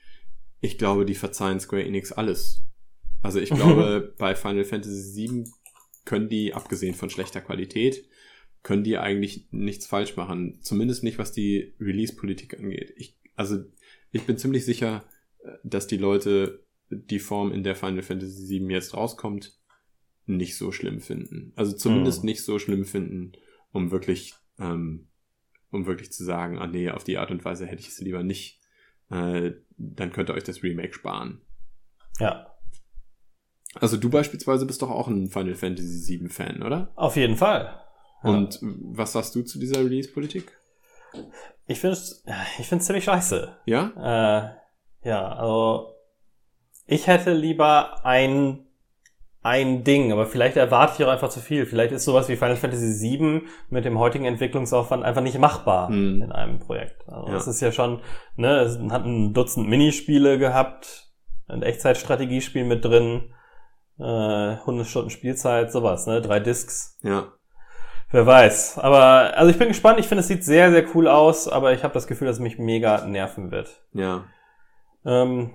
[0.61, 2.63] Ich glaube, die verzeihen Square Enix alles.
[3.21, 5.43] Also ich glaube, bei Final Fantasy VII
[6.09, 8.09] können die, abgesehen von schlechter Qualität,
[8.63, 10.59] können die eigentlich nichts falsch machen.
[10.61, 12.93] Zumindest nicht, was die Release-Politik angeht.
[12.97, 13.63] Ich, also
[14.11, 15.05] ich bin ziemlich sicher,
[15.63, 19.55] dass die Leute die Form, in der Final Fantasy VII jetzt rauskommt,
[20.25, 21.53] nicht so schlimm finden.
[21.55, 22.29] Also zumindest mhm.
[22.29, 23.33] nicht so schlimm finden,
[23.71, 25.09] um wirklich ähm,
[25.71, 28.23] um wirklich zu sagen, ah nee, auf die Art und Weise hätte ich es lieber
[28.23, 28.59] nicht,
[29.11, 31.41] äh, dann könnt ihr euch das Remake sparen.
[32.19, 32.48] Ja.
[33.75, 36.89] Also du beispielsweise bist doch auch ein Final Fantasy VII Fan, oder?
[36.95, 37.79] Auf jeden Fall.
[38.23, 38.29] Ja.
[38.29, 40.51] Und was sagst du zu dieser Release-Politik?
[41.67, 42.23] Ich finde es
[42.57, 43.57] ich find's ziemlich scheiße.
[43.65, 44.55] Ja?
[45.03, 45.93] Äh, ja, also
[46.85, 48.65] ich hätte lieber ein
[49.41, 51.65] ein Ding, aber vielleicht erwarte ich auch einfach zu viel.
[51.65, 56.23] Vielleicht ist sowas wie Final Fantasy VII mit dem heutigen Entwicklungsaufwand einfach nicht machbar mhm.
[56.23, 57.07] in einem Projekt.
[57.07, 57.33] Also ja.
[57.33, 58.01] das ist ja schon,
[58.35, 61.07] ne, es hat ein Dutzend Minispiele gehabt,
[61.47, 63.33] ein Echtzeitstrategiespiel mit drin,
[63.99, 66.97] äh, 100 Stunden Spielzeit, sowas, ne, drei Discs.
[67.03, 67.27] Ja.
[68.11, 68.79] Wer weiß.
[68.79, 71.83] Aber, also ich bin gespannt, ich finde, es sieht sehr, sehr cool aus, aber ich
[71.83, 73.81] habe das Gefühl, dass es mich mega nerven wird.
[73.93, 74.23] Ja.
[75.05, 75.51] Ähm,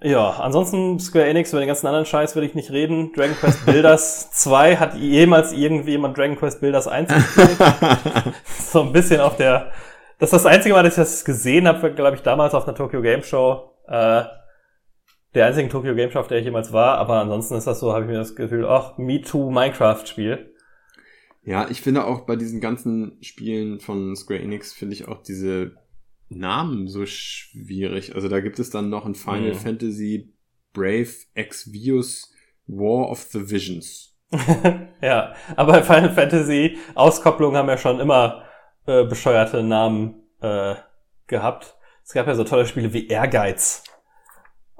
[0.00, 3.12] ja, ansonsten Square Enix, über den ganzen anderen Scheiß will ich nicht reden.
[3.14, 7.58] Dragon Quest Builders 2 hat jemals irgendwie jemand Dragon Quest Builders 1 gespielt?
[8.58, 9.70] so ein bisschen auf der,
[10.18, 12.76] das ist das einzige Mal, dass ich das gesehen habe, glaube ich, damals auf einer
[12.76, 13.70] Tokyo Game Show.
[13.86, 14.24] Äh,
[15.34, 17.92] der einzige Tokyo Game Show, auf der ich jemals war, aber ansonsten ist das so,
[17.92, 20.54] habe ich mir das Gefühl, ach, Me Too Minecraft Spiel.
[21.44, 25.72] Ja, ich finde auch bei diesen ganzen Spielen von Square Enix finde ich auch diese
[26.28, 28.14] Namen so schwierig.
[28.14, 29.56] Also da gibt es dann noch ein Final mhm.
[29.56, 30.34] Fantasy
[30.72, 32.32] Brave Exvius
[32.66, 34.16] War of the Visions.
[35.02, 38.44] ja, aber Final Fantasy Auskopplungen haben ja schon immer
[38.86, 40.74] äh, bescheuerte Namen äh,
[41.26, 41.76] gehabt.
[42.04, 43.84] Es gab ja so tolle Spiele wie Ehrgeiz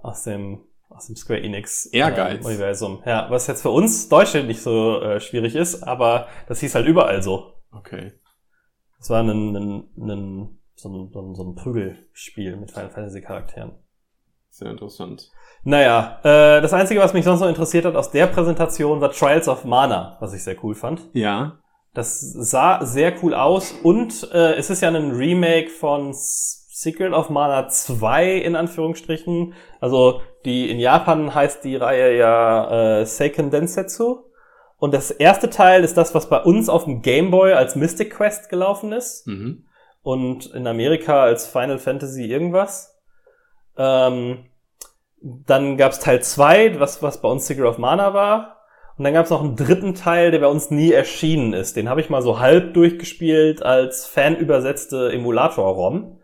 [0.02, 2.44] aus dem aus dem Square Enix Ehrgeiz.
[2.44, 3.02] Äh, Universum.
[3.06, 6.86] Ja, was jetzt für uns Deutsche nicht so äh, schwierig ist, aber das hieß halt
[6.86, 7.54] überall so.
[7.72, 8.12] Okay.
[8.98, 13.22] Das war ein, ein, ein so ein, so ein, so ein Prügelspiel mit Final Fantasy
[13.22, 13.72] Charakteren.
[14.50, 15.30] Sehr interessant.
[15.64, 19.48] Naja, äh, das Einzige, was mich sonst noch interessiert hat aus der Präsentation, war Trials
[19.48, 21.08] of Mana, was ich sehr cool fand.
[21.14, 21.58] Ja.
[21.94, 26.12] Das sah sehr cool aus und äh, es ist ja ein Remake von
[26.74, 29.54] Secret of Mana 2 in Anführungsstrichen.
[29.80, 34.24] Also die in Japan heißt die Reihe ja äh, Seiken Densetsu.
[34.78, 38.14] Und das erste Teil ist das, was bei uns auf dem Game Boy als Mystic
[38.14, 39.26] Quest gelaufen ist.
[39.26, 39.64] Mhm
[40.02, 43.00] und in Amerika als Final Fantasy irgendwas.
[43.76, 44.46] Ähm,
[45.20, 48.58] dann gab's Teil 2, was, was bei uns Secret of Mana war.
[48.98, 51.76] Und dann gab's noch einen dritten Teil, der bei uns nie erschienen ist.
[51.76, 56.18] Den habe ich mal so halb durchgespielt als fanübersetzte Emulator-ROM.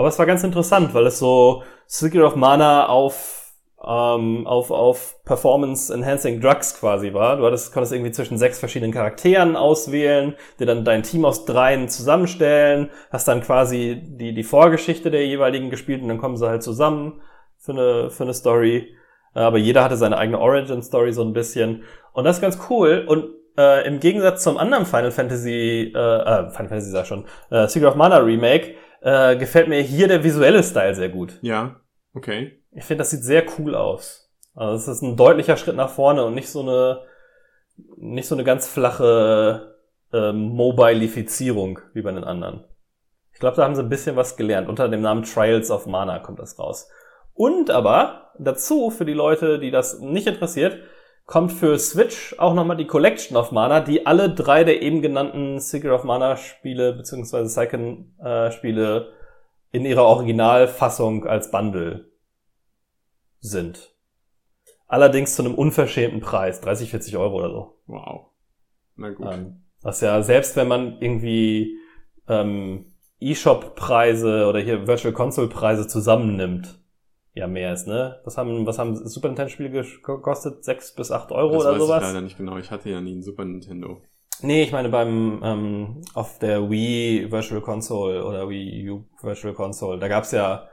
[0.00, 3.52] Aber es war ganz interessant, weil es so Secret of Mana auf
[3.86, 7.36] ähm, auf, auf Performance-Enhancing Drugs quasi war.
[7.36, 11.90] Du hattest, konntest irgendwie zwischen sechs verschiedenen Charakteren auswählen, dir dann dein Team aus dreien
[11.90, 16.62] zusammenstellen, hast dann quasi die, die Vorgeschichte der jeweiligen gespielt und dann kommen sie halt
[16.62, 17.20] zusammen
[17.58, 18.94] für eine, für eine Story.
[19.34, 21.82] Aber jeder hatte seine eigene Origin-Story so ein bisschen.
[22.14, 23.04] Und das ist ganz cool.
[23.06, 27.68] Und äh, im Gegensatz zum anderen Final Fantasy, äh, äh Final Fantasy sag schon, äh,
[27.68, 31.38] Secret of Mana Remake, äh, gefällt mir hier der visuelle Style sehr gut.
[31.42, 31.80] Ja,
[32.14, 32.58] okay.
[32.72, 34.30] Ich finde, das sieht sehr cool aus.
[34.54, 37.02] Also es ist ein deutlicher Schritt nach vorne und nicht so eine,
[37.96, 39.76] nicht so eine ganz flache
[40.12, 42.64] äh, Mobilifizierung wie bei den anderen.
[43.32, 44.68] Ich glaube, da haben sie ein bisschen was gelernt.
[44.68, 46.88] Unter dem Namen Trials of Mana kommt das raus.
[47.32, 50.78] Und aber dazu, für die Leute, die das nicht interessiert,
[51.30, 55.60] kommt für Switch auch nochmal die Collection of Mana, die alle drei der eben genannten
[55.60, 59.12] Secret of Mana Spiele beziehungsweise Second äh, Spiele
[59.70, 62.10] in ihrer Originalfassung als Bundle
[63.38, 63.94] sind.
[64.88, 67.78] Allerdings zu einem unverschämten Preis, 30, 40 Euro oder so.
[67.86, 68.26] Wow.
[68.96, 69.28] Na gut.
[69.30, 71.78] Ähm, was ja, selbst wenn man irgendwie
[72.26, 76.79] ähm, E-Shop-Preise oder hier Virtual Console-Preise zusammennimmt,
[77.34, 78.20] ja mehr ist, ne?
[78.24, 80.64] Was haben, was haben Super Nintendo-Spiele gekostet?
[80.64, 82.02] Sechs bis acht Euro das oder weiß sowas?
[82.02, 82.58] Ich leider nicht genau.
[82.58, 84.02] Ich hatte ja nie ein Super Nintendo.
[84.42, 89.98] Nee, ich meine beim ähm, auf der Wii Virtual Console oder Wii U Virtual Console,
[89.98, 90.66] da gab's ja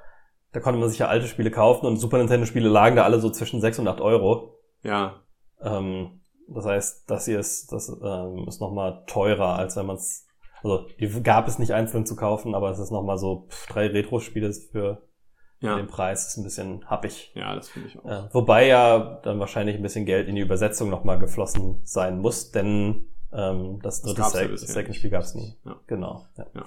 [0.58, 3.30] da konnte man sich ja alte Spiele kaufen und Super Nintendo-Spiele lagen da alle so
[3.30, 4.60] zwischen 6 und 8 Euro.
[4.82, 5.22] Ja.
[5.62, 10.26] Ähm, das heißt, das hier ist, das ähm, ist nochmal teurer, als wenn man es.
[10.64, 13.88] Also die gab es nicht einzeln zu kaufen, aber es ist nochmal so pff, drei
[13.88, 15.04] Retro-Spiele für
[15.60, 15.76] ja.
[15.76, 16.28] den Preis.
[16.28, 17.32] ist ein bisschen happig.
[17.36, 18.06] Ja, das finde ich auch.
[18.06, 22.52] Äh, wobei ja dann wahrscheinlich ein bisschen Geld in die Übersetzung nochmal geflossen sein muss,
[22.52, 25.58] denn ähm, das dritte das Sek Second-Spiel gab es nie.
[25.66, 25.80] Ja.
[25.88, 26.26] Genau.
[26.38, 26.46] Ja.
[26.56, 26.64] ja.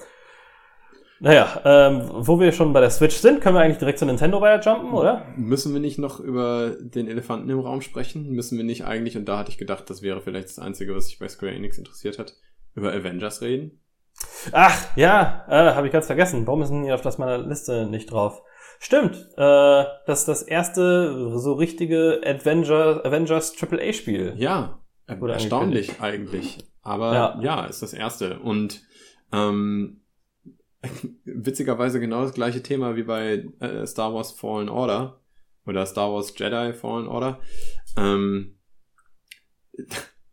[1.22, 4.42] Naja, ähm, wo wir schon bei der Switch sind, können wir eigentlich direkt zu Nintendo
[4.56, 5.26] jumpen, oder?
[5.36, 8.30] Müssen wir nicht noch über den Elefanten im Raum sprechen?
[8.30, 11.08] Müssen wir nicht eigentlich, und da hatte ich gedacht, das wäre vielleicht das Einzige, was
[11.08, 12.36] sich bei Square Enix interessiert hat,
[12.74, 13.82] über Avengers reden?
[14.52, 16.46] Ach, ja, äh, habe ich ganz vergessen.
[16.46, 18.42] Warum ist denn hier auf das meiner Liste nicht drauf?
[18.82, 24.32] Stimmt, äh, das ist das erste so richtige Avenger, Avengers AAA-Spiel.
[24.38, 26.58] Ja, erstaunlich eigentlich.
[26.80, 27.40] Aber ja.
[27.42, 28.38] ja, ist das erste.
[28.38, 28.82] Und
[29.32, 30.00] ähm,
[31.24, 35.20] witzigerweise genau das gleiche Thema wie bei äh, Star Wars Fallen Order
[35.66, 37.38] oder Star Wars Jedi Fallen Order.
[37.98, 38.58] Ähm,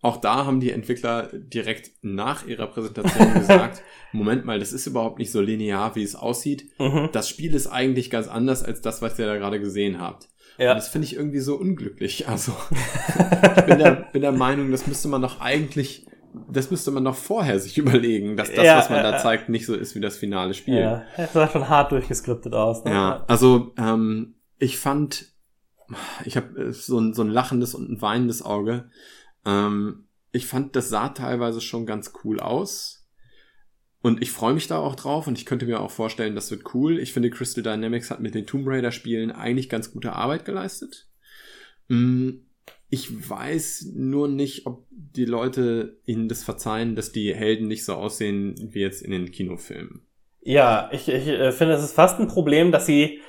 [0.07, 3.81] auch da haben die Entwickler direkt nach ihrer Präsentation gesagt,
[4.11, 6.71] Moment mal, das ist überhaupt nicht so linear, wie es aussieht.
[6.79, 7.09] Mhm.
[7.11, 10.29] Das Spiel ist eigentlich ganz anders als das, was ihr da gerade gesehen habt.
[10.57, 10.71] Ja.
[10.71, 12.27] Und das finde ich irgendwie so unglücklich.
[12.27, 12.53] Also
[13.57, 16.07] ich bin der, bin der Meinung, das müsste man doch eigentlich
[16.49, 19.49] das müsste man noch vorher sich überlegen, dass das, ja, was man äh, da zeigt,
[19.49, 20.79] nicht so ist wie das finale Spiel.
[20.79, 22.83] Ja, das sah schon hart durchgeskriptet aus.
[22.83, 22.91] Ne?
[22.91, 25.33] Ja, also ähm, ich fand,
[26.25, 28.89] ich habe so ein, so ein lachendes und ein weinendes Auge.
[29.47, 33.07] Ähm, ich fand, das sah teilweise schon ganz cool aus.
[34.01, 36.75] Und ich freue mich da auch drauf und ich könnte mir auch vorstellen, das wird
[36.75, 36.99] cool.
[36.99, 41.07] Ich finde, Crystal Dynamics hat mit den Tomb Raider Spielen eigentlich ganz gute Arbeit geleistet.
[41.87, 42.29] Mm,
[42.89, 47.95] ich weiß nur nicht, ob die Leute ihnen das verzeihen, dass die Helden nicht so
[47.95, 50.05] aussehen wie jetzt in den Kinofilmen.
[50.41, 53.19] Ja, ich, ich äh, finde, es ist fast ein Problem, dass sie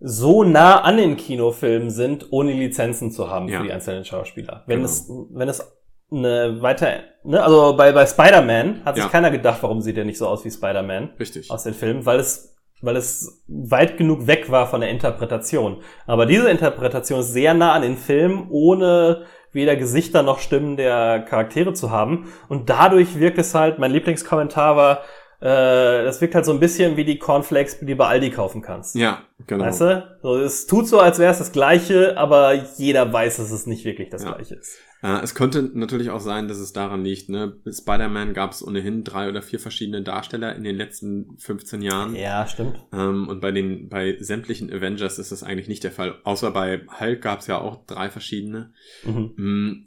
[0.00, 3.58] so nah an den Kinofilmen sind, ohne Lizenzen zu haben ja.
[3.58, 4.64] für die einzelnen Schauspieler.
[4.66, 4.90] Wenn genau.
[4.90, 5.72] es, wenn es
[6.10, 9.10] eine weiter, ne, also bei, bei Spider-Man hat sich ja.
[9.10, 11.10] keiner gedacht, warum sieht er nicht so aus wie Spider-Man.
[11.18, 11.50] Richtig.
[11.50, 12.54] Aus den Filmen, weil es
[12.84, 15.78] weil es weit genug weg war von der Interpretation.
[16.06, 21.20] Aber diese Interpretation ist sehr nah an den Film, ohne weder Gesichter noch Stimmen der
[21.20, 22.32] Charaktere zu haben.
[22.48, 25.00] Und dadurch wirkt es halt, mein Lieblingskommentar war,
[25.44, 28.62] äh, das wirkt halt so ein bisschen wie die Cornflakes, die du bei Aldi kaufen
[28.62, 28.94] kannst.
[28.94, 29.66] Ja, genau.
[29.66, 30.16] Weißt du?
[30.22, 33.84] So, es tut so, als wäre es das Gleiche, aber jeder weiß, dass es nicht
[33.84, 34.32] wirklich das ja.
[34.32, 34.78] Gleiche ist.
[35.02, 37.58] Äh, es könnte natürlich auch sein, dass es daran liegt, ne?
[37.70, 42.16] Spider-Man gab es ohnehin drei oder vier verschiedene Darsteller in den letzten 15 Jahren.
[42.16, 42.80] Ja, stimmt.
[42.94, 46.14] Ähm, und bei den, bei sämtlichen Avengers ist das eigentlich nicht der Fall.
[46.24, 48.72] Außer bei Hulk gab es ja auch drei verschiedene.
[49.04, 49.84] Mhm.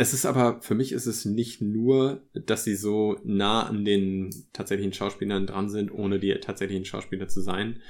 [0.00, 4.30] Es ist aber, für mich ist es nicht nur, dass sie so nah an den
[4.52, 7.80] tatsächlichen Schauspielern dran sind, ohne die tatsächlichen Schauspieler zu sein.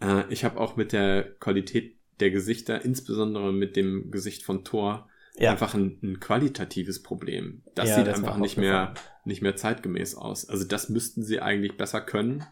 [0.00, 5.08] Äh, ich habe auch mit der Qualität der Gesichter, insbesondere mit dem Gesicht von Thor,
[5.36, 5.50] ja.
[5.50, 7.62] einfach ein, ein, qualitatives Problem.
[7.74, 8.94] Das ja, sieht das einfach nicht mehr,
[9.24, 10.48] nicht mehr zeitgemäß aus.
[10.48, 12.44] Also das müssten sie eigentlich besser können.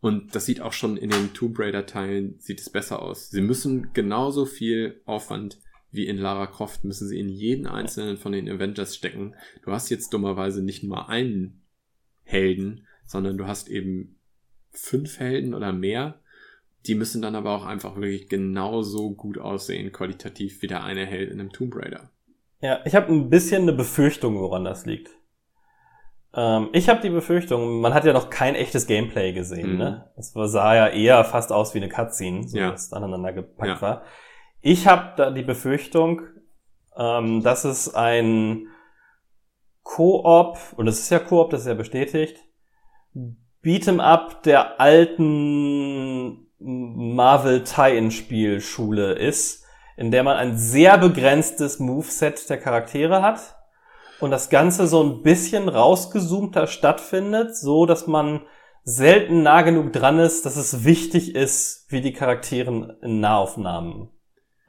[0.00, 3.28] Und das sieht auch schon in den Tomb Raider Teilen, sieht es besser aus.
[3.30, 5.58] Sie müssen genauso viel Aufwand
[5.92, 9.34] wie in Lara Croft müssen sie in jeden einzelnen von den Avengers stecken.
[9.64, 11.62] Du hast jetzt dummerweise nicht nur einen
[12.24, 14.16] Helden, sondern du hast eben
[14.72, 16.20] fünf Helden oder mehr.
[16.86, 21.30] Die müssen dann aber auch einfach wirklich genauso gut aussehen, qualitativ, wie der eine Held
[21.30, 22.08] in einem Tomb Raider.
[22.62, 25.10] Ja, ich habe ein bisschen eine Befürchtung, woran das liegt.
[26.32, 29.78] Ähm, ich habe die Befürchtung, man hat ja noch kein echtes Gameplay gesehen, Mhm.
[29.78, 30.10] ne?
[30.16, 32.70] Es war- sah ja eher fast aus wie eine Cutscene, so Ja.
[32.70, 33.82] dass es aneinander gepackt Ja.
[33.82, 34.04] war.
[34.62, 36.22] Ich habe da die Befürchtung,
[36.96, 38.66] ähm, dass es ein
[39.82, 42.36] Koop, und es ist ja Koop, das ist ja bestätigt,
[43.64, 49.64] Beat'em Up der alten Marvel Tie-In-Spielschule ist,
[49.96, 53.56] in der man ein sehr begrenztes Moveset der Charaktere hat
[54.20, 58.42] und das Ganze so ein bisschen rausgezoomter stattfindet, so dass man
[58.82, 64.10] selten nah genug dran ist, dass es wichtig ist, wie die Charaktere in Nahaufnahmen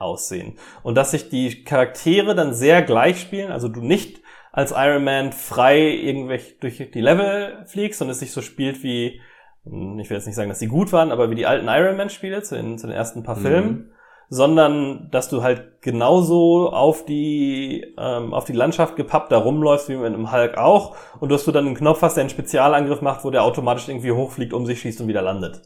[0.02, 0.57] aussehen.
[0.84, 4.22] Und dass sich die Charaktere dann sehr gleich spielen, also du nicht
[4.52, 9.22] als Iron Man frei irgendwelche durch die Level fliegst und es sich so spielt wie,
[9.64, 11.98] hm, ich will jetzt nicht sagen, dass sie gut waren, aber wie die alten Iron
[11.98, 13.41] Man Spiele zu den, zu den ersten paar Mhm.
[13.41, 13.91] Filmen,
[14.30, 19.98] sondern dass du halt genauso auf die ähm, auf die Landschaft gepappt da rumläufst wie
[19.98, 23.26] mit einem Hulk auch und dass du dann einen Knopf hast, der einen Spezialangriff macht,
[23.26, 25.61] wo der automatisch irgendwie hochfliegt, um sich schießt und wieder landet.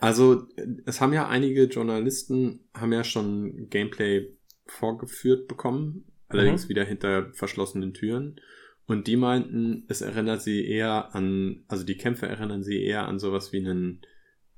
[0.00, 0.46] Also,
[0.86, 4.28] es haben ja einige Journalisten, haben ja schon Gameplay
[4.66, 8.40] vorgeführt bekommen, allerdings wieder hinter verschlossenen Türen.
[8.86, 13.18] Und die meinten, es erinnert sie eher an, also die Kämpfe erinnern sie eher an
[13.18, 14.00] sowas wie einen,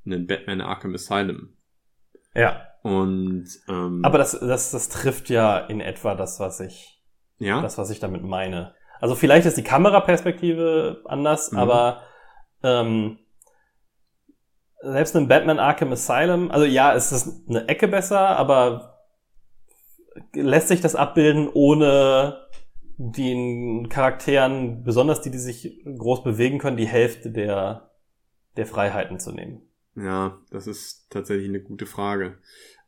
[0.07, 1.55] einen Batman Arkham Asylum.
[2.35, 2.67] Ja.
[2.83, 7.03] Und ähm, Aber das, das, das trifft ja in etwa das, was ich,
[7.39, 8.75] ja, das, was ich damit meine.
[9.01, 11.59] Also vielleicht ist die Kameraperspektive anders, Mhm.
[11.59, 12.03] aber
[12.63, 13.19] ähm,
[14.83, 18.99] selbst in Batman Arkham Asylum, also ja, es ist eine Ecke besser, aber
[20.33, 22.47] lässt sich das abbilden, ohne
[22.97, 27.91] den Charakteren, besonders die, die sich groß bewegen können, die Hälfte der,
[28.57, 29.63] der Freiheiten zu nehmen.
[29.97, 32.39] Ja, das ist tatsächlich eine gute Frage.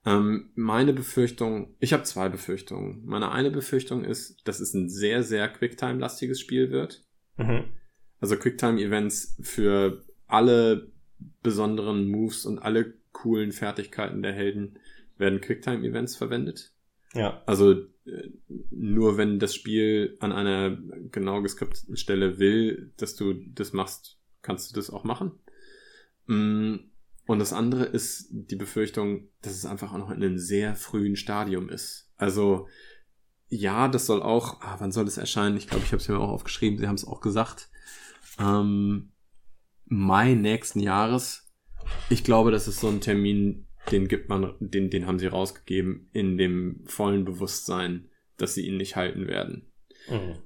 [0.04, 3.02] Ähm, meine Befürchtung, ich habe zwei Befürchtungen.
[3.04, 7.04] Meine eine Befürchtung ist, dass es ein sehr, sehr Quicktime-lastiges Spiel wird.
[7.36, 7.64] Mhm.
[8.20, 10.92] Also Quicktime-Events für alle
[11.42, 14.78] besonderen Moves und alle coolen Fertigkeiten der Helden
[15.18, 16.72] werden Quicktime-Events verwendet.
[17.14, 17.42] Ja.
[17.46, 17.72] Also
[18.06, 18.30] äh,
[18.70, 20.76] nur wenn das Spiel an einer
[21.10, 25.32] genau geskripteten Stelle will, dass du das machst, kannst du das auch machen.
[26.26, 26.76] Mm,
[27.26, 31.16] Und das andere ist die Befürchtung, dass es einfach auch noch in einem sehr frühen
[31.16, 32.10] Stadium ist.
[32.16, 32.68] Also
[33.48, 35.58] ja, das soll auch, ah, wann soll es erscheinen?
[35.58, 37.68] Ich glaube, ich habe es mir auch aufgeschrieben, sie haben es auch gesagt.
[38.38, 39.11] Ähm,
[39.92, 41.52] Mai nächsten Jahres.
[42.08, 46.08] Ich glaube, das ist so ein Termin, den gibt man, den, den haben sie rausgegeben
[46.14, 48.08] in dem vollen Bewusstsein,
[48.38, 49.70] dass sie ihn nicht halten werden.
[50.08, 50.38] Mhm.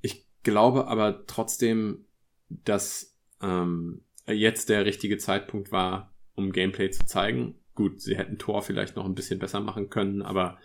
[0.00, 2.06] Ich glaube aber trotzdem,
[2.48, 7.56] dass ähm, jetzt der richtige Zeitpunkt war, um Gameplay zu zeigen.
[7.74, 10.58] Gut, sie hätten Tor vielleicht noch ein bisschen besser machen können, aber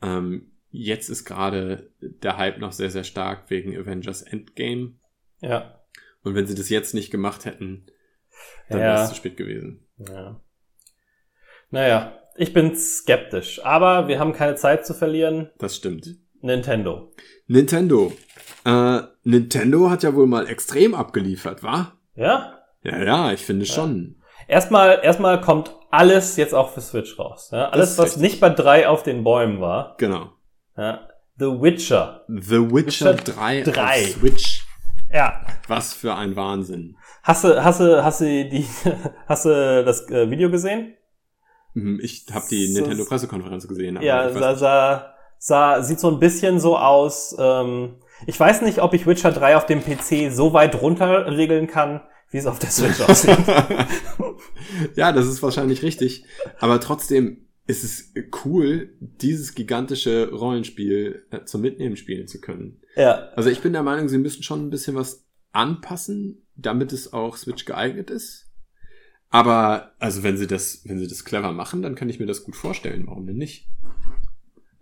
[0.00, 4.94] ähm, jetzt ist gerade der Hype noch sehr, sehr stark wegen Avengers Endgame.
[5.40, 5.83] Ja.
[6.24, 7.86] Und wenn sie das jetzt nicht gemacht hätten,
[8.68, 8.84] dann Ja.
[8.86, 9.86] wäre es zu spät gewesen.
[9.98, 10.40] Ja.
[11.70, 15.50] Naja, ich bin skeptisch, aber wir haben keine Zeit zu verlieren.
[15.58, 16.16] Das stimmt.
[16.40, 17.12] Nintendo.
[17.46, 18.12] Nintendo.
[18.64, 21.92] Äh, Nintendo hat ja wohl mal extrem abgeliefert, wa?
[22.16, 22.58] Ja?
[22.82, 24.16] Ja, ja, ich finde schon.
[24.46, 27.50] Erstmal, erstmal kommt alles jetzt auch für Switch raus.
[27.52, 27.68] Ja?
[27.70, 28.22] Alles, was richtig.
[28.22, 29.94] nicht bei drei auf den Bäumen war.
[29.98, 30.32] Genau.
[30.76, 31.08] Ja?
[31.38, 32.24] The Witcher.
[32.28, 33.82] The Witcher Witcher 3 3.
[33.82, 34.63] auf Switch.
[35.14, 35.40] Ja.
[35.68, 36.96] Was für ein Wahnsinn.
[37.22, 38.66] Hast du, hast du, hast du die,
[39.28, 40.94] hast du das äh, Video gesehen?
[41.74, 43.98] Hm, Ich habe die So- Nintendo Pressekonferenz gesehen.
[44.02, 47.34] Ja, sah, sah, sah, sieht so ein bisschen so aus.
[47.38, 47.96] Ähm,
[48.26, 52.00] ich weiß nicht, ob ich Witcher 3 auf dem PC so weit runter regeln kann,
[52.30, 53.38] wie es auf der Switch aussieht.
[54.96, 56.24] ja, das ist wahrscheinlich richtig.
[56.58, 58.12] Aber trotzdem ist es
[58.44, 62.80] cool, dieses gigantische Rollenspiel äh, zum Mitnehmen spielen zu können.
[62.96, 67.12] ja, Also ich bin der Meinung, sie müssen schon ein bisschen was anpassen, damit es
[67.12, 68.50] auch Switch geeignet ist.
[69.30, 72.44] Aber also wenn sie das, wenn sie das clever machen, dann kann ich mir das
[72.44, 73.06] gut vorstellen.
[73.06, 73.68] Warum denn nicht?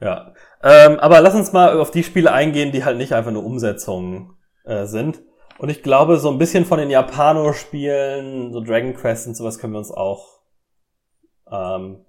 [0.01, 0.35] ja.
[0.63, 4.37] Ähm, aber lass uns mal auf die Spiele eingehen, die halt nicht einfach nur Umsetzungen
[4.65, 5.23] äh, sind.
[5.59, 9.73] Und ich glaube, so ein bisschen von den Japano-Spielen, so Dragon Quest und sowas können
[9.73, 10.41] wir uns auch
[11.51, 12.05] ähm,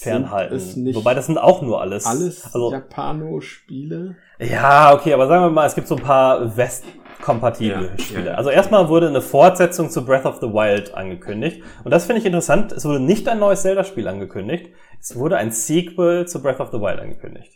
[0.00, 0.94] fernhalten.
[0.94, 2.06] Wobei das sind auch nur alles.
[2.06, 4.16] alles Also, Japano-Spiele?
[4.38, 8.20] Ja, okay, aber sagen wir mal, es gibt so ein paar West-kompatible Ja, Spiele.
[8.20, 8.34] ja, ja.
[8.34, 11.62] Also erstmal wurde eine Fortsetzung zu Breath of the Wild angekündigt.
[11.84, 12.72] Und das finde ich interessant.
[12.72, 14.70] Es wurde nicht ein neues Zelda-Spiel angekündigt.
[15.00, 17.52] Es wurde ein Sequel zu Breath of the Wild angekündigt.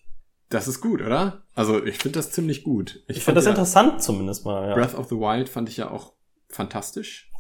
[0.49, 1.45] Das ist gut, oder?
[1.55, 3.05] Also ich finde das ziemlich gut.
[3.07, 4.71] Ich, finde fand das interessant zumindest mal.
[4.71, 4.75] Ja.
[4.75, 6.15] Breath of the Wild fand ich ja auch
[6.49, 7.31] fantastisch.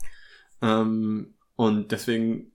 [0.62, 2.49] Ähm, und deswegen,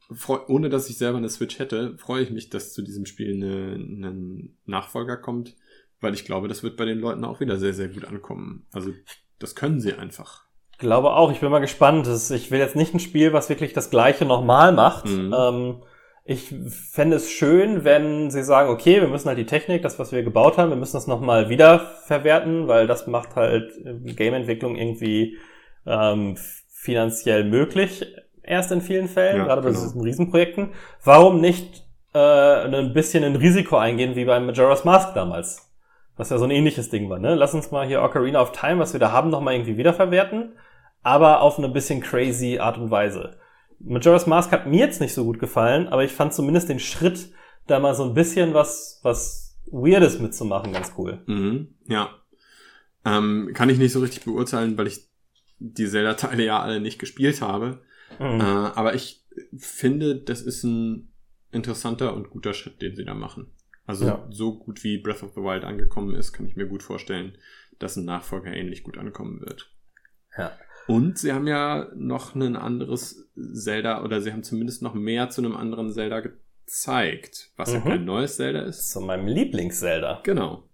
[0.48, 4.56] ohne dass ich selber eine Switch hätte, freue ich mich, dass zu diesem Spiel ein
[4.66, 5.56] Nachfolger kommt,
[6.00, 8.66] weil ich glaube, das wird bei den Leuten auch wieder sehr, sehr gut ankommen.
[8.72, 8.92] Also
[9.40, 10.46] das können sie einfach.
[10.72, 12.08] Ich glaube auch, ich bin mal gespannt.
[12.08, 15.06] Ich will jetzt nicht ein Spiel, was wirklich das gleiche nochmal macht.
[15.06, 15.34] Mhm.
[15.38, 15.84] Ähm,
[16.26, 16.54] ich
[16.92, 20.24] fände es schön, wenn sie sagen, okay, wir müssen halt die Technik, das, was wir
[20.24, 25.38] gebaut haben, wir müssen das nochmal wiederverwerten, weil das macht halt Game-Entwicklung irgendwie
[25.86, 26.36] ähm,
[26.68, 28.06] finanziell möglich,
[28.46, 29.82] erst in vielen Fällen, ja, gerade bei genau.
[29.82, 30.70] diesen Riesenprojekten.
[31.04, 35.72] Warum nicht äh, ein bisschen ein Risiko eingehen, wie beim Majora's Mask damals?
[36.18, 37.36] Was ja so ein ähnliches Ding war, ne?
[37.36, 40.54] Lass uns mal hier Ocarina of Time, was wir da haben, nochmal irgendwie wiederverwerten,
[41.04, 43.38] aber auf eine bisschen crazy Art und Weise.
[43.80, 47.30] Majora's Mask hat mir jetzt nicht so gut gefallen, aber ich fand zumindest den Schritt,
[47.68, 51.22] da mal so ein bisschen was, was Weirdes mitzumachen, ganz cool.
[51.26, 52.10] Mhm, ja.
[53.04, 55.08] Ähm, kann ich nicht so richtig beurteilen, weil ich
[55.60, 57.82] die Zelda-Teile ja alle nicht gespielt habe.
[58.20, 58.40] Mhm.
[58.40, 59.26] Äh, aber ich
[59.58, 61.12] finde, das ist ein
[61.52, 63.52] interessanter und guter Schritt, den sie da machen.
[63.86, 64.28] Also ja.
[64.30, 67.38] so gut wie Breath of the Wild angekommen ist, kann ich mir gut vorstellen,
[67.80, 69.72] dass ein Nachfolger ähnlich gut ankommen wird.
[70.38, 70.52] Ja.
[70.88, 75.42] Und sie haben ja noch ein anderes Zelda oder sie haben zumindest noch mehr zu
[75.42, 77.76] einem anderen Zelda gezeigt, was mhm.
[77.76, 78.92] ja kein neues Zelda ist.
[78.92, 80.22] Zu meinem Lieblings-Zelda.
[80.24, 80.70] Genau.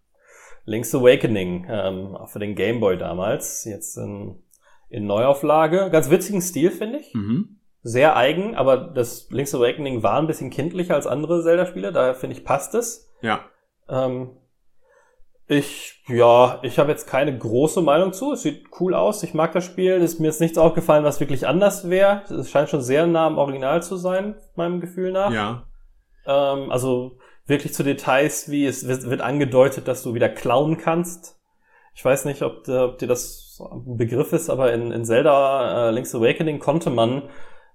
[0.65, 4.43] Link's Awakening, ähm, auch für den Game Boy damals, jetzt in,
[4.91, 5.89] in Neuauflage.
[5.91, 7.13] Ganz witzigen Stil, finde ich.
[7.13, 7.57] Mhm.
[7.83, 12.35] Sehr eigen, aber das Link's Awakening war ein bisschen kindlicher als andere Zelda-Spiele, daher finde
[12.35, 13.11] ich, passt es.
[13.21, 13.39] Ja.
[13.89, 14.37] Ähm,
[15.47, 18.31] ich, ja, ich habe jetzt keine große Meinung zu.
[18.31, 19.21] Es sieht cool aus.
[19.23, 19.93] Ich mag das Spiel.
[19.93, 22.23] Es ist mir jetzt nichts aufgefallen, was wirklich anders wäre.
[22.29, 25.31] Es scheint schon sehr nah am Original zu sein, meinem Gefühl nach.
[25.31, 25.67] Ja.
[26.25, 31.37] Ähm, also wirklich zu Details, wie es wird angedeutet, dass du wieder klauen kannst.
[31.95, 35.91] Ich weiß nicht, ob, ob dir das ein Begriff ist, aber in, in Zelda äh,
[35.91, 37.23] Link's Awakening konnte man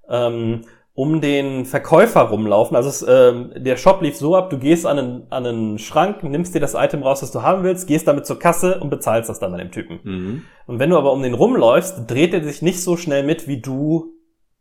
[0.08, 0.62] ähm,
[0.94, 2.74] um den Verkäufer rumlaufen.
[2.74, 6.22] Also es, ähm, der Shop lief so ab, du gehst an einen, an einen Schrank,
[6.22, 9.28] nimmst dir das Item raus, das du haben willst, gehst damit zur Kasse und bezahlst
[9.28, 10.00] das dann bei dem Typen.
[10.02, 10.42] Mhm.
[10.66, 13.60] Und wenn du aber um den rumläufst, dreht er sich nicht so schnell mit, wie
[13.60, 14.14] du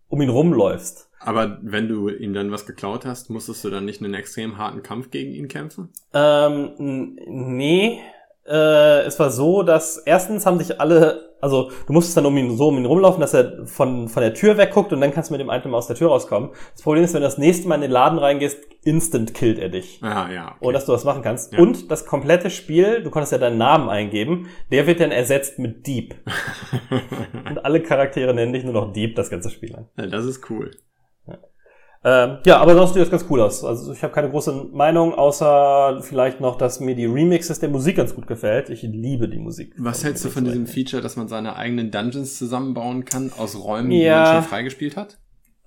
[0.09, 1.09] um ihn rumläufst.
[1.19, 4.83] Aber wenn du ihm dann was geklaut hast, musstest du dann nicht einen extrem harten
[4.83, 5.89] Kampf gegen ihn kämpfen?
[6.13, 7.99] Ähm, nee.
[8.47, 12.57] Äh, es war so, dass erstens haben sich alle also du musstest dann um ihn
[12.57, 15.33] so um ihn rumlaufen, dass er von, von der Tür wegguckt und dann kannst du
[15.33, 16.49] mit dem Item aus der Tür rauskommen.
[16.73, 19.69] Das Problem ist, wenn du das nächste Mal in den Laden reingehst, instant killt er
[19.69, 19.99] dich.
[20.01, 20.47] Ah, ja.
[20.47, 20.55] Okay.
[20.61, 21.53] Oder dass du was machen kannst.
[21.53, 21.59] Ja.
[21.59, 25.85] Und das komplette Spiel, du konntest ja deinen Namen eingeben, der wird dann ersetzt mit
[25.85, 26.15] Deep.
[27.47, 29.87] und alle Charaktere nennen dich nur noch Deep das ganze Spiel lang.
[29.97, 30.71] Ja, das ist cool.
[32.07, 33.63] Ähm, ja, aber sonst sieht das ganz cool aus.
[33.65, 37.97] Also ich habe keine große Meinung, außer vielleicht noch, dass mir die Remixes der Musik
[37.97, 38.69] ganz gut gefällt.
[38.69, 39.73] Ich liebe die Musik.
[39.79, 43.89] Was hältst du von diesem Feature, dass man seine eigenen Dungeons zusammenbauen kann aus Räumen,
[43.89, 43.97] ja.
[43.97, 45.17] die man schon freigespielt hat?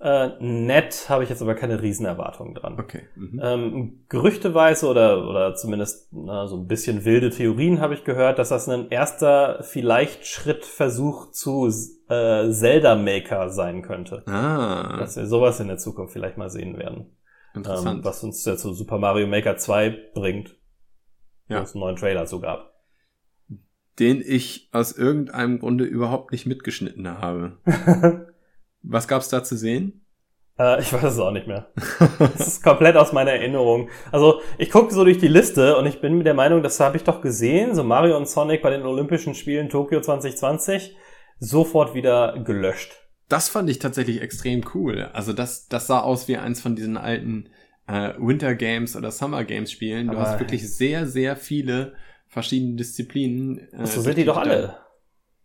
[0.01, 2.79] Äh, nett habe ich jetzt aber keine Riesenerwartungen dran.
[2.79, 3.01] Okay.
[3.17, 3.41] Mhm.
[3.43, 8.47] Ähm, gerüchteweise oder, oder zumindest na, so ein bisschen wilde Theorien habe ich gehört, dass
[8.47, 11.69] das ein erster vielleicht Schrittversuch zu
[12.09, 14.23] äh, Zelda Maker sein könnte.
[14.27, 14.97] Ah.
[14.97, 17.15] Dass wir sowas in der Zukunft vielleicht mal sehen werden.
[17.53, 17.99] Interessant.
[17.99, 20.55] Ähm, was uns ja zu Super Mario Maker 2 bringt.
[21.47, 21.59] Ja.
[21.59, 22.73] Wo es einen neuen Trailer zu gab.
[23.97, 27.57] Den ich aus irgendeinem Grunde überhaupt nicht mitgeschnitten habe.
[28.81, 30.05] Was gab's da zu sehen?
[30.57, 31.67] Äh, ich weiß es auch nicht mehr.
[32.19, 33.89] Das ist komplett aus meiner Erinnerung.
[34.11, 36.97] Also ich gucke so durch die Liste und ich bin mit der Meinung, das habe
[36.97, 40.95] ich doch gesehen, so Mario und Sonic bei den Olympischen Spielen Tokio 2020,
[41.39, 42.95] sofort wieder gelöscht.
[43.27, 45.09] Das fand ich tatsächlich extrem cool.
[45.13, 47.49] Also das, das sah aus wie eins von diesen alten
[47.87, 50.07] äh, Winter Games oder Summer Games Spielen.
[50.07, 51.93] Du Aber hast wirklich sehr, sehr viele
[52.27, 53.71] verschiedene Disziplinen.
[53.73, 54.77] Äh, so sind die doch alle.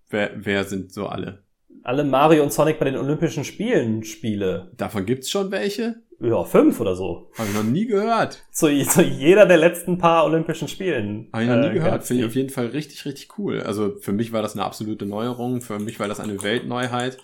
[0.09, 1.43] Wer, wer sind so alle?
[1.83, 4.73] Alle Mario und Sonic bei den Olympischen Spielen Spiele.
[4.77, 5.97] Davon gibt's schon welche?
[6.21, 7.31] Ja, fünf oder so.
[7.37, 8.45] Habe ich noch nie gehört.
[8.51, 11.29] Zu, zu jeder der letzten paar Olympischen Spielen.
[11.33, 12.05] Habe ich noch nie äh, gehört.
[12.05, 13.61] Finde ich auf jeden Fall richtig, richtig cool.
[13.61, 15.61] Also für mich war das eine absolute Neuerung.
[15.61, 17.19] Für mich war das eine Weltneuheit.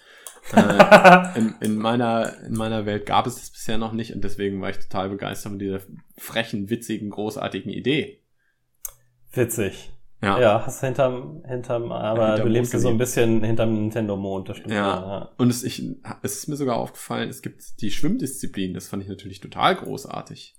[0.52, 4.60] äh, in, in, meiner, in meiner Welt gab es das bisher noch nicht und deswegen
[4.60, 5.80] war ich total begeistert von dieser
[6.18, 8.20] frechen, witzigen, großartigen Idee.
[9.32, 9.90] Witzig.
[10.22, 10.38] Ja.
[10.38, 14.74] ja, hast hinterm, hinterm, aber hinterm du lebst so ein bisschen hinterm Nintendo-Mond, das stimmt.
[14.74, 14.76] Ja.
[14.76, 15.30] ja.
[15.38, 15.82] Und es, ich,
[16.22, 20.56] es ist mir sogar aufgefallen, es gibt die Schwimmdisziplin, das fand ich natürlich total großartig.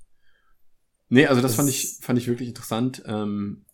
[1.09, 3.65] Nee, also das, das fand ich, fand ich wirklich interessant, ähm,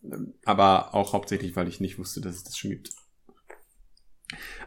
[0.44, 2.90] aber auch hauptsächlich, weil ich nicht wusste, dass es das schon gibt.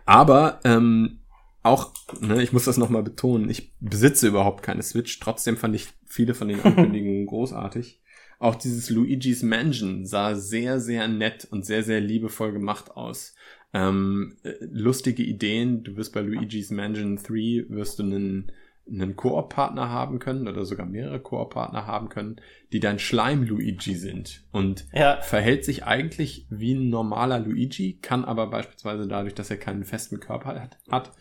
[0.06, 1.20] Aber ähm,
[1.62, 5.90] auch, ne, ich muss das nochmal betonen, ich besitze überhaupt keine Switch, trotzdem fand ich
[6.08, 8.02] viele von den Ankündigungen großartig.
[8.42, 13.36] Auch dieses Luigi's Mansion sah sehr, sehr nett und sehr, sehr liebevoll gemacht aus.
[13.72, 15.84] Ähm, äh, lustige Ideen.
[15.84, 18.52] Du wirst bei Luigi's Mansion 3 wirst du einen,
[18.90, 22.38] einen Koop-Partner haben können oder sogar mehrere Koop-Partner haben können,
[22.74, 24.44] die dein Schleim-Luigi sind.
[24.52, 25.22] Und Ja.
[25.22, 30.20] verhält sich eigentlich wie ein normaler Luigi, kann aber beispielsweise dadurch, dass er keinen festen
[30.20, 31.12] Körper hat, hat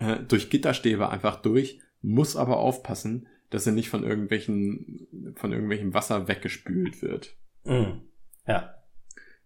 [0.00, 5.94] äh, durch Gitterstäbe einfach durch, muss aber aufpassen, dass er nicht von irgendwelchen, von irgendwelchem
[5.94, 7.36] Wasser weggespült wird.
[7.64, 8.02] Mhm.
[8.46, 8.74] Ja.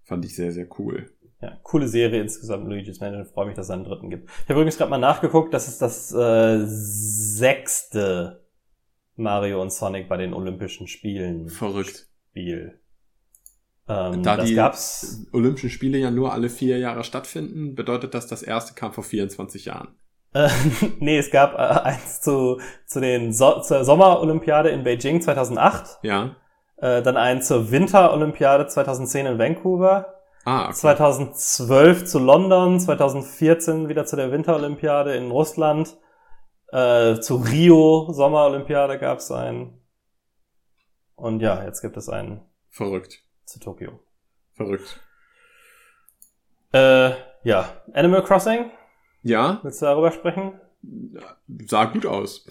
[0.02, 1.10] Fand ich sehr, sehr cool.
[1.40, 3.26] Ja, coole Serie insgesamt, Luigi's Mansion.
[3.26, 4.28] Freue mich, dass es einen dritten gibt.
[4.30, 8.44] Ich habe übrigens gerade mal nachgeguckt, das ist das äh, sechste
[9.16, 12.08] Mario und Sonic bei den Olympischen Spielen Verrückt.
[12.30, 12.80] Spiel.
[13.88, 15.26] Ähm, Da die gab's.
[15.32, 19.64] Olympischen Spiele ja nur alle vier Jahre stattfinden, bedeutet das, das erste kam vor 24
[19.64, 19.96] Jahren.
[20.34, 20.48] Äh,
[20.98, 26.36] nee, es gab äh, eins zu, zu den so zur Sommerolympiade in Beijing 2008, Ja.
[26.76, 30.14] äh, dann einen zur Winterolympiade 2010 in Vancouver,
[30.44, 30.74] Ah, okay.
[30.74, 35.96] 2012 zu London, 2014 wieder zu der Winterolympiade in Russland,
[36.72, 39.78] äh, zu Rio Sommerolympiade gab's einen.
[41.14, 42.40] Und ja, jetzt gibt es einen
[42.70, 43.22] Verrückt.
[43.44, 44.00] zu Tokio.
[44.54, 44.98] Verrückt.
[46.72, 47.10] Äh,
[47.44, 48.70] ja, Animal Crossing,
[49.22, 50.54] Ja, willst du darüber sprechen?
[51.66, 52.46] sah gut aus.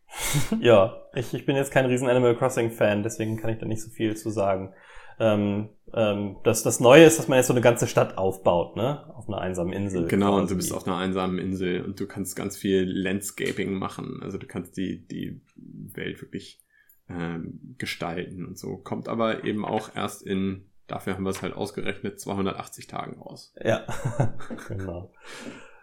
[0.60, 3.82] ja, ich, ich bin jetzt kein riesen Animal Crossing Fan, deswegen kann ich da nicht
[3.82, 4.72] so viel zu sagen.
[5.18, 9.12] Ähm, ähm, das, das Neue ist, dass man jetzt so eine ganze Stadt aufbaut, ne?
[9.14, 10.08] Auf einer einsamen Insel.
[10.08, 14.20] Genau, und du bist auf einer einsamen Insel und du kannst ganz viel Landscaping machen.
[14.22, 16.60] Also du kannst die, die Welt wirklich
[17.08, 18.76] ähm, gestalten und so.
[18.76, 23.54] Kommt aber eben auch erst in, dafür haben wir es halt ausgerechnet, 280 Tagen raus.
[23.62, 23.86] Ja,
[24.68, 25.12] genau.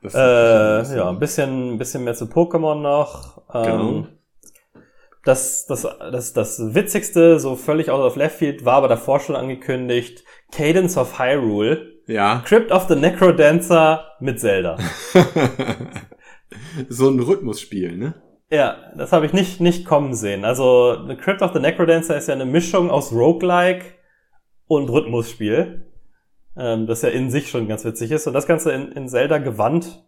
[0.03, 3.41] Das Äh, ja, ein bisschen, ein bisschen mehr zu Pokémon noch.
[3.53, 4.07] Ähm, Genau.
[5.25, 9.37] Das, das, das, das Witzigste, so völlig out of left field, war aber davor schon
[9.37, 12.43] angekündigt, Cadence of Hyrule, Ja.
[12.45, 14.77] Crypt of the Necrodancer mit Zelda.
[16.89, 18.15] so ein Rhythmusspiel, ne?
[18.51, 20.43] Ja, das habe ich nicht, nicht kommen sehen.
[20.43, 23.85] Also, Crypt of the Necrodancer ist ja eine Mischung aus Roguelike
[24.67, 25.85] und Rhythmusspiel.
[26.55, 28.27] Ähm, das ja in sich schon ganz witzig ist.
[28.27, 30.03] Und das Ganze in, in Zelda gewandt.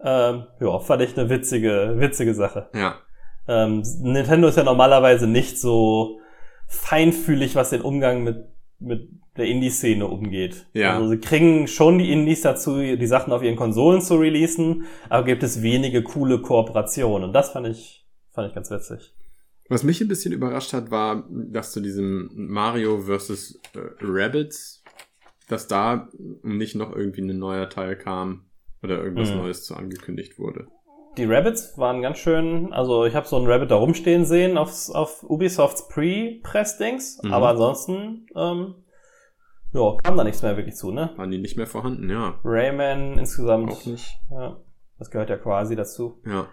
[0.00, 2.68] Ähm, ja, fand ich eine witzige, witzige Sache.
[2.74, 2.96] Ja.
[3.46, 6.18] Ähm, Nintendo ist ja normalerweise nicht so
[6.66, 8.46] feinfühlig, was den Umgang mit,
[8.78, 10.66] mit der Indie-Szene umgeht.
[10.72, 10.94] Ja.
[10.94, 15.24] Also sie kriegen schon die Indies dazu, die Sachen auf ihren Konsolen zu releasen, aber
[15.24, 17.24] gibt es wenige coole Kooperationen.
[17.24, 19.14] Und das fand ich, fand ich ganz witzig.
[19.68, 23.60] Was mich ein bisschen überrascht hat, war, dass zu diesem Mario vs.
[23.74, 24.83] Äh, Rabbits,
[25.48, 26.08] dass da
[26.42, 28.46] nicht noch irgendwie ein neuer Teil kam
[28.82, 29.38] oder irgendwas Mhm.
[29.38, 30.66] Neues zu angekündigt wurde.
[31.16, 34.72] Die Rabbits waren ganz schön, also ich habe so einen Rabbit da rumstehen sehen auf,
[34.90, 37.32] auf Ubisofts Pre-Press-Dings, Mhm.
[37.32, 38.74] aber ansonsten, ähm,
[39.72, 41.10] ja, kam da nichts mehr wirklich zu, ne?
[41.16, 42.08] Waren die nicht mehr vorhanden?
[42.10, 42.38] Ja.
[42.44, 43.70] Rayman insgesamt.
[43.70, 44.08] Auch nicht.
[44.30, 44.56] Ja,
[44.98, 46.20] das gehört ja quasi dazu.
[46.26, 46.46] Ja.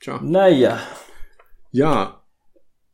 [0.00, 0.20] Tja.
[0.22, 0.78] Naja,
[1.70, 2.22] Ja.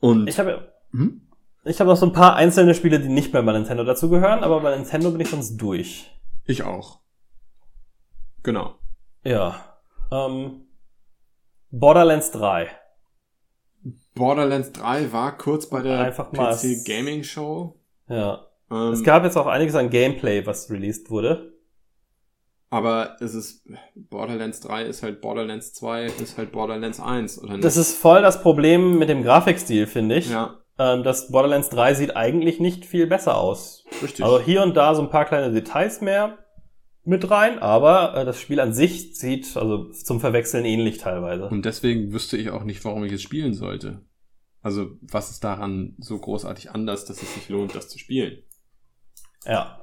[0.01, 0.29] Und.
[0.29, 1.24] ich habe hm?
[1.65, 4.61] Ich hab noch so ein paar einzelne Spiele, die nicht mehr bei Nintendo dazugehören, aber
[4.61, 6.11] bei Nintendo bin ich sonst durch.
[6.45, 7.01] Ich auch.
[8.43, 8.75] Genau.
[9.25, 9.79] Ja.
[10.13, 10.67] Ähm,
[11.71, 12.69] Borderlands 3.
[14.15, 17.81] Borderlands 3 war kurz bei der Einfach mal- PC Gaming Show.
[18.09, 18.47] Ja.
[18.71, 21.53] Ähm, Es gab jetzt auch einiges an Gameplay, was released wurde.
[22.71, 27.65] aber es ist Borderlands 3 ist halt Borderlands 2, ist halt Borderlands 1, oder nicht?
[27.65, 30.29] Das ist voll das Problem mit dem Grafikstil, finde ich.
[30.31, 33.85] ja, Ähm, das Borderlands 3 sieht eigentlich nicht viel besser aus.
[34.03, 34.25] richtig.
[34.25, 36.39] Also hier und da so ein paar kleine Details mehr
[37.05, 41.49] mit rein, aber äh, das Spiel an sich sieht also zum Verwechseln ähnlich teilweise.
[41.49, 44.03] Und deswegen wüsste ich auch nicht, warum ich es spielen sollte.
[44.63, 48.43] Also, was ist daran so großartig anders, dass es sich lohnt, das zu spielen?
[49.45, 49.79] Ja.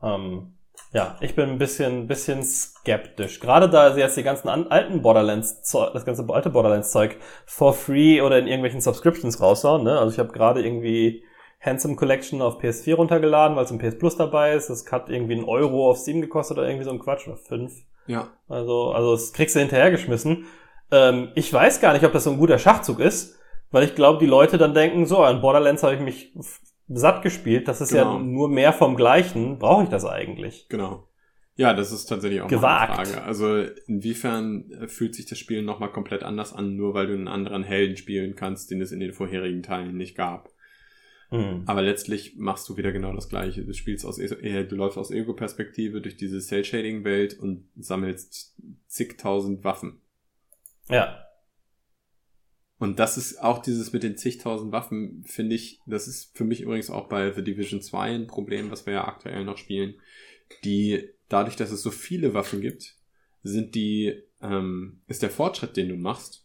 [0.00, 0.56] Ähm,
[0.94, 3.40] ja, ich bin ein bisschen, bisschen skeptisch.
[3.40, 8.20] Gerade da sie jetzt die ganzen an, alten Borderlands, das ganze alte Borderlands-Zeug for free
[8.20, 9.82] oder in irgendwelchen Subscriptions raushauen.
[9.82, 9.98] Ne?
[9.98, 11.24] Also ich habe gerade irgendwie
[11.60, 14.70] Handsome Collection auf PS4 runtergeladen, weil es im PS Plus dabei ist.
[14.70, 17.72] Das hat irgendwie einen Euro auf Steam gekostet oder irgendwie so ein Quatsch oder fünf.
[18.06, 20.44] Ja, Also, also das kriegst du hinterhergeschmissen.
[20.92, 23.36] Ähm, ich weiß gar nicht, ob das so ein guter Schachzug ist,
[23.70, 26.34] weil ich glaube, die Leute dann denken, so, an Borderlands habe ich mich
[26.88, 28.16] satt gespielt, das ist Genau.
[28.18, 29.58] ja nur mehr vom Gleichen.
[29.58, 30.66] Brauche ich das eigentlich?
[30.68, 31.08] genau.
[31.56, 32.98] Ja, das ist tatsächlich auch Gewagt.
[32.98, 33.22] eine Frage.
[33.22, 37.28] Also, inwiefern äh, fühlt sich das Spiel nochmal komplett anders an, nur weil du einen
[37.28, 40.50] anderen Helden spielen kannst, den es in den vorherigen Teilen nicht gab?
[41.28, 41.62] Hm.
[41.66, 43.64] Aber letztlich machst du wieder genau das Gleiche.
[43.64, 48.56] Du spielst aus, äh, du läufst aus Ego-Perspektive durch diese Cell-Shading-Welt und sammelst
[48.88, 50.00] zigtausend Waffen.
[50.90, 51.24] Ja,
[52.84, 56.60] Und das ist auch dieses mit den zigtausend Waffen, finde ich, das ist für mich
[56.60, 59.94] übrigens auch bei The Division 2 ein Problem, was wir ja aktuell noch spielen.
[60.64, 62.96] Die, dadurch, dass es so viele Waffen gibt,
[63.42, 66.44] sind die, ähm, ist der Fortschritt, den du machst,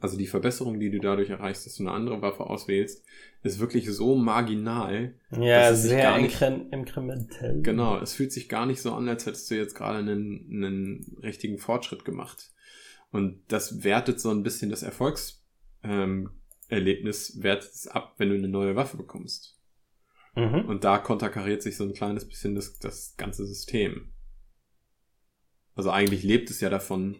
[0.00, 3.04] also die Verbesserung, die du dadurch erreichst, dass du eine andere Waffe auswählst,
[3.42, 5.16] ist wirklich so marginal.
[5.38, 6.40] Ja, sehr nicht-
[6.72, 7.60] inkrementell.
[7.60, 11.18] Genau, es fühlt sich gar nicht so an, als hättest du jetzt gerade einen, einen
[11.22, 12.52] richtigen Fortschritt gemacht.
[13.10, 15.41] Und das wertet so ein bisschen das Erfolgserlebnis,
[15.82, 16.30] ähm,
[16.68, 19.58] Erlebnis, wertet es ab, wenn du eine neue Waffe bekommst.
[20.34, 20.64] Mhm.
[20.66, 24.12] Und da konterkariert sich so ein kleines bisschen das, das ganze System.
[25.74, 27.16] Also eigentlich lebt es ja davon,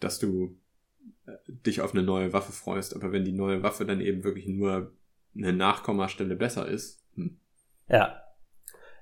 [0.00, 0.58] dass du
[1.26, 4.46] äh, dich auf eine neue Waffe freust, aber wenn die neue Waffe dann eben wirklich
[4.46, 4.92] nur
[5.34, 7.38] eine Nachkommastelle besser ist, hm,
[7.88, 8.22] Ja.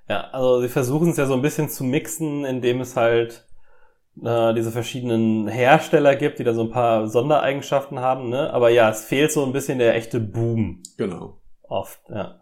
[0.07, 3.44] Ja, also sie versuchen es ja so ein bisschen zu mixen, indem es halt
[4.23, 8.53] äh, diese verschiedenen Hersteller gibt, die da so ein paar Sondereigenschaften haben, ne?
[8.53, 11.41] Aber ja, es fehlt so ein bisschen der echte Boom genau.
[11.63, 12.41] oft, ja.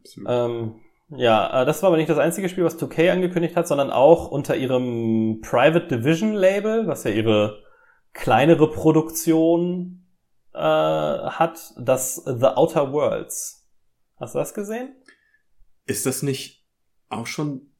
[0.00, 0.28] Absolut.
[0.30, 0.74] Ähm,
[1.10, 4.30] ja, äh, das war aber nicht das einzige Spiel, was 2K angekündigt hat, sondern auch
[4.30, 7.62] unter ihrem Private Division Label, was ja ihre
[8.12, 10.06] kleinere Produktion
[10.54, 13.68] äh, hat, das The Outer Worlds.
[14.18, 14.94] Hast du das gesehen?
[15.86, 16.64] Ist das nicht
[17.10, 17.72] auch schon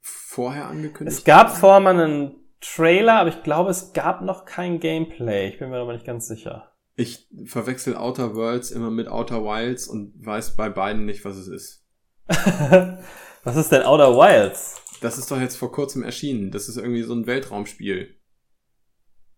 [0.00, 1.18] vorher angekündigt?
[1.18, 5.48] Es gab vorher mal einen Trailer, aber ich glaube, es gab noch kein Gameplay.
[5.48, 6.72] Ich bin mir aber nicht ganz sicher.
[6.96, 11.48] Ich verwechsel Outer Worlds immer mit Outer Wilds und weiß bei beiden nicht, was es
[11.48, 11.84] ist.
[13.44, 14.80] Was ist denn Outer Wilds?
[15.02, 16.50] Das ist doch jetzt vor kurzem erschienen.
[16.50, 18.16] Das ist irgendwie so ein Weltraumspiel.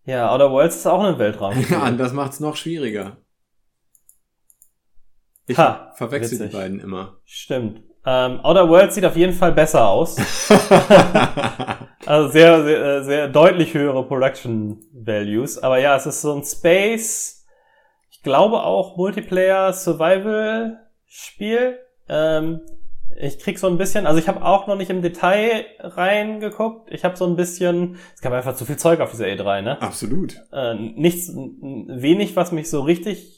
[0.05, 1.53] Ja, Outer Worlds ist auch ein Weltraum.
[1.69, 3.17] Ja, und das macht's noch schwieriger.
[5.47, 6.51] Ich Ha, verwechsel witzig.
[6.51, 7.17] die beiden immer.
[7.25, 7.81] Stimmt.
[8.05, 10.17] Ähm, Outer Worlds sieht auf jeden Fall besser aus.
[12.07, 15.57] Also sehr, sehr, äh, sehr deutlich höhere Production Values.
[15.57, 17.45] Aber ja, es ist so ein Space,
[18.09, 21.77] ich glaube auch Multiplayer Survival Spiel.
[22.07, 22.61] Ähm,
[23.19, 26.93] ich krieg so ein bisschen, also ich habe auch noch nicht im Detail reingeguckt.
[26.93, 29.81] Ich habe so ein bisschen, es gab einfach zu viel Zeug auf dieser E3, ne?
[29.81, 30.41] Absolut.
[30.53, 33.36] Äh, nichts, wenig, was mich so richtig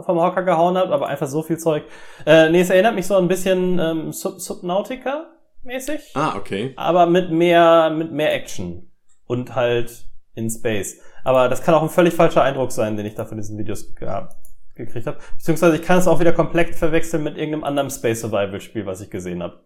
[0.00, 1.84] vom Hocker gehauen hat, aber einfach so viel Zeug.
[2.26, 5.30] Äh, nee, es erinnert mich so ein bisschen ähm, Sub Subnautica
[5.62, 6.72] mäßig Ah, okay.
[6.76, 8.90] aber mit mehr, mit mehr Action
[9.26, 11.00] und halt in Space.
[11.22, 13.94] Aber das kann auch ein völlig falscher Eindruck sein, den ich da von diesen Videos
[13.94, 14.34] gehabt,
[14.74, 15.18] gekriegt habe.
[15.36, 19.00] Beziehungsweise ich kann es auch wieder komplett verwechseln mit irgendeinem anderen Space Survival Spiel, was
[19.00, 19.60] ich gesehen habe.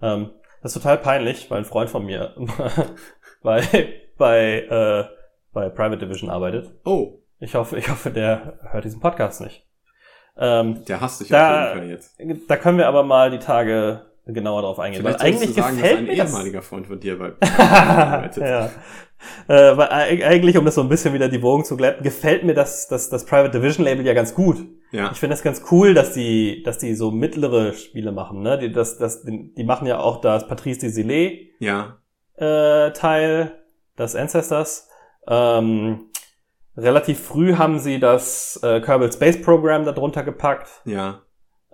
[0.00, 0.30] Ähm,
[0.62, 2.34] das ist total peinlich, weil ein Freund von mir
[3.42, 3.62] bei,
[4.16, 5.04] bei, äh,
[5.52, 6.72] bei Private Division arbeitet.
[6.84, 9.66] Oh, Ich hoffe, ich hoffe, der hört diesen Podcast nicht.
[10.36, 12.14] Ähm, der hasst dich Da- auf jeden Fall jetzt.
[12.48, 15.02] da können wir aber mal die Tage genauer drauf eingehen.
[15.02, 17.32] Vielleicht weil eigentlich sagen, dass gefällt ein mir das ehemaliger Freund von dir bei
[18.36, 18.70] ja.
[19.48, 22.44] Äh, weil eig- eigentlich, um das so ein bisschen wieder die Bogen zu glätten, gefällt
[22.44, 24.58] mir das, das, das Private Division Label ja ganz gut.
[24.92, 28.42] Ja, Ich finde das ganz cool, dass die, dass die so mittlere Spiele machen.
[28.42, 28.58] Ne?
[28.58, 31.98] Die, das, das, die machen ja auch das Patrice Desilets ja,
[32.36, 33.52] äh, Teil,
[33.96, 34.88] das Ancestors.
[35.28, 36.06] Ähm,
[36.76, 40.82] relativ früh haben sie das äh, Kerbal Space Program darunter gepackt.
[40.84, 41.22] ja.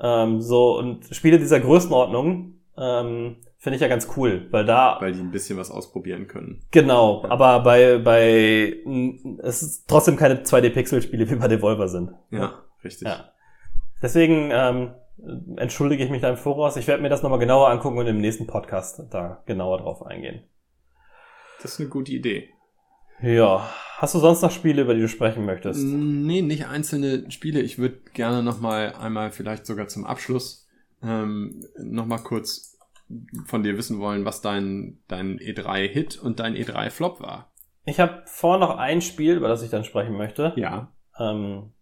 [0.00, 5.12] Ähm, so und Spiele dieser Größenordnung ähm, finde ich ja ganz cool, weil da Weil
[5.12, 6.60] die ein bisschen was ausprobieren können.
[6.70, 8.76] Genau, aber bei, bei,
[9.42, 12.12] es ist trotzdem keine 2D-Pixel-Spiele wie bei Devolver sind.
[12.30, 13.08] Ja, richtig.
[13.08, 13.32] Ja.
[14.00, 14.94] Deswegen ähm,
[15.56, 16.76] entschuldige ich mich da im Voraus.
[16.76, 20.44] Ich werde mir das nochmal genauer angucken und im nächsten Podcast da genauer drauf eingehen.
[21.60, 22.50] Das ist eine gute Idee.
[23.20, 23.68] Ja.
[23.98, 25.82] Hast du sonst noch Spiele, über die du sprechen möchtest?
[25.82, 27.60] Nee, nicht einzelne Spiele.
[27.60, 30.68] Ich würde gerne noch mal einmal vielleicht sogar zum Abschluss
[31.02, 32.78] ähm, noch mal kurz
[33.46, 37.50] von dir wissen wollen, was dein, dein E3-Hit und dein E3-Flop war.
[37.86, 40.52] Ich habe vor noch ein Spiel, über das ich dann sprechen möchte.
[40.54, 40.92] Ja.
[41.18, 41.72] Ähm,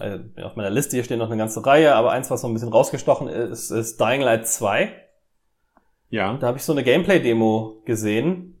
[0.00, 2.52] äh, auf meiner Liste hier stehen noch eine ganze Reihe, aber eins, was so ein
[2.52, 4.92] bisschen rausgestochen ist, ist Dying Light 2.
[6.08, 6.36] Ja.
[6.36, 8.59] Da habe ich so eine Gameplay-Demo gesehen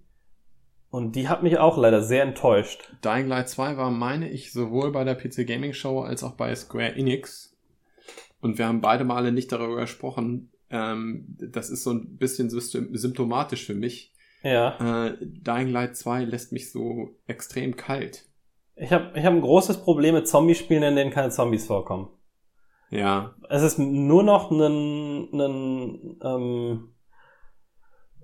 [0.90, 2.92] und die hat mich auch leider sehr enttäuscht.
[3.04, 6.54] Dying Light 2 war, meine ich, sowohl bei der PC Gaming Show als auch bei
[6.54, 7.56] Square Enix.
[8.40, 10.50] Und wir haben beide Male nicht darüber gesprochen.
[10.70, 14.12] Ähm, das ist so ein bisschen symptomatisch für mich.
[14.42, 18.24] Ja, Äh, Dying Light 2 lässt mich so extrem kalt.
[18.76, 22.08] ich habe ich hab ein großes Problem mit Zombie-Spielen, in denen keine Zombies vorkommen.
[22.90, 26.94] Ja, Es ist nur noch ein, ein ähm,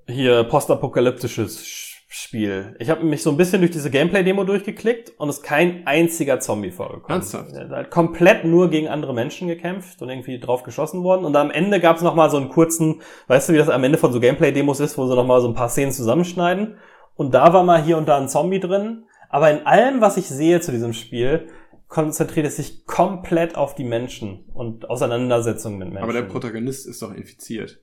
[0.09, 2.75] hier postapokalyptisches Sch- Spiel.
[2.79, 6.41] Ich habe mich so ein bisschen durch diese Gameplay-Demo durchgeklickt und es ist kein einziger
[6.41, 7.21] Zombie vorgekommen.
[7.21, 7.53] Ernsthaft?
[7.53, 11.27] Er hat halt komplett nur gegen andere Menschen gekämpft und irgendwie drauf geschossen worden.
[11.27, 13.99] Und am Ende gab es nochmal so einen kurzen, weißt du, wie das am Ende
[13.99, 16.79] von so Gameplay-Demos ist, wo sie nochmal so ein paar Szenen zusammenschneiden.
[17.17, 19.05] Und da war mal hier und da ein Zombie drin.
[19.29, 21.49] Aber in allem, was ich sehe zu diesem Spiel,
[21.87, 26.03] konzentriert es sich komplett auf die Menschen und Auseinandersetzungen mit Menschen.
[26.03, 27.81] Aber der Protagonist ist doch infiziert.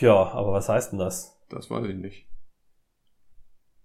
[0.00, 1.38] Ja, aber was heißt denn das?
[1.48, 2.26] Das weiß ich nicht.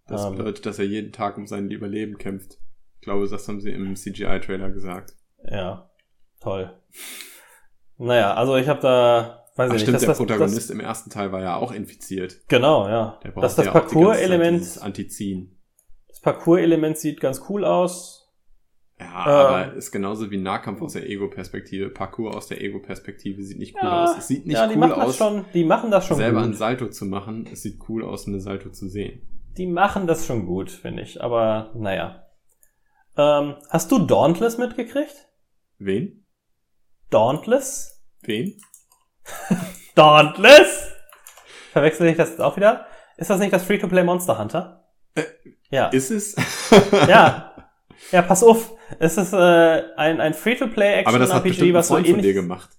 [0.08, 0.36] Das Ähm.
[0.38, 2.58] bedeutet, dass er jeden Tag um sein Überleben kämpft.
[2.96, 5.14] Ich glaube, das haben sie im CGI-Trailer gesagt.
[5.50, 5.90] Ja,
[6.42, 6.74] toll.
[7.98, 10.80] Naja, also ich habe da, weiß Ach ich stimmt, nicht, der das, Protagonist das, im
[10.80, 12.38] ersten Teil war ja auch infiziert.
[12.48, 13.20] genau, ja.
[13.24, 15.58] Der braucht Das, das ja Parcours-Element, Antiziehen.
[16.08, 18.16] das Parcours-Element sieht ganz cool aus.
[19.00, 19.46] Ja, Ähm.
[19.68, 21.90] aber ist genauso wie Nahkampf aus der Ego-Perspektive.
[21.90, 24.18] Parcours aus der Ego-Perspektive sieht nicht cool Ja, aus.
[24.18, 26.42] Es sieht nicht ja, die cool machen aus, das schon, die machen das schon selber
[26.42, 26.50] gut.
[26.50, 27.48] ein Salto zu machen.
[27.52, 29.22] Es sieht cool aus, eine Salto zu sehen.
[29.58, 31.22] Die machen das schon gut, finde ich.
[31.22, 32.28] Aber naja.
[33.18, 35.28] Ähm, hast du Dauntless mitgekriegt?
[35.80, 36.26] Wen?
[37.10, 38.04] Dauntless?
[38.22, 38.62] Wen?
[39.96, 40.92] Dauntless?
[41.72, 42.86] Verwechsel ich das jetzt auch wieder?
[43.18, 44.86] Ist das nicht das Free-to-Play Monster Hunter?
[45.16, 45.24] Äh,
[45.72, 45.88] ja.
[45.88, 46.36] Ist es?
[47.08, 47.56] ja.
[48.12, 48.74] Ja, pass auf.
[49.00, 52.08] Es ist äh, ein, ein Free-to-Play aber das hat Action-RPG, bestimmt ein was so Freund
[52.08, 52.36] von dir ähnlich...
[52.36, 52.77] gemacht.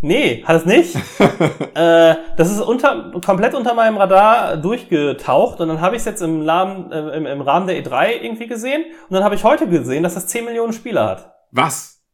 [0.00, 0.94] Nee, hat es nicht.
[1.74, 6.22] äh, das ist unter, komplett unter meinem Radar durchgetaucht und dann habe ich es jetzt
[6.22, 9.68] im, Rahmen, äh, im, im Rahmen der E3 irgendwie gesehen und dann habe ich heute
[9.68, 11.32] gesehen, dass das 10 Millionen Spieler hat.
[11.50, 12.04] Was?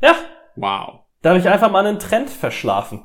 [0.00, 0.14] Ja,
[0.56, 1.00] Wow.
[1.22, 3.04] da habe ich einfach mal einen Trend verschlafen.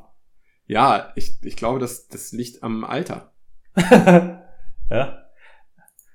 [0.66, 3.34] Ja, ich, ich glaube, das, das liegt am Alter.
[4.90, 5.18] ja.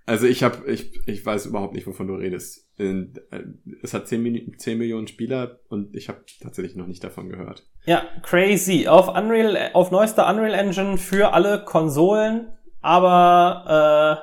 [0.07, 2.68] Also ich habe, ich, ich weiß überhaupt nicht, wovon du redest.
[2.79, 3.07] Äh,
[3.83, 7.67] Es hat 10, Mini- 10 Millionen Spieler und ich habe tatsächlich noch nicht davon gehört.
[7.87, 8.87] Ja, crazy.
[8.89, 12.49] Auf Unreal, auf neuester Unreal Engine für alle Konsolen,
[12.81, 14.23] aber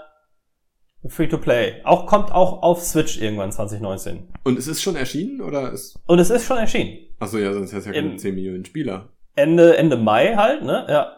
[1.03, 1.81] äh, free to play.
[1.83, 4.29] Auch kommt auch auf Switch irgendwann 2019.
[4.43, 5.99] Und es ist schon erschienen oder ist.
[6.07, 6.97] Und es ist schon erschienen.
[7.19, 9.09] Achso, ja, sonst hätte es ja keine Im- 10 Millionen Spieler.
[9.35, 10.85] Ende, Ende Mai halt, ne?
[10.89, 11.11] Ja.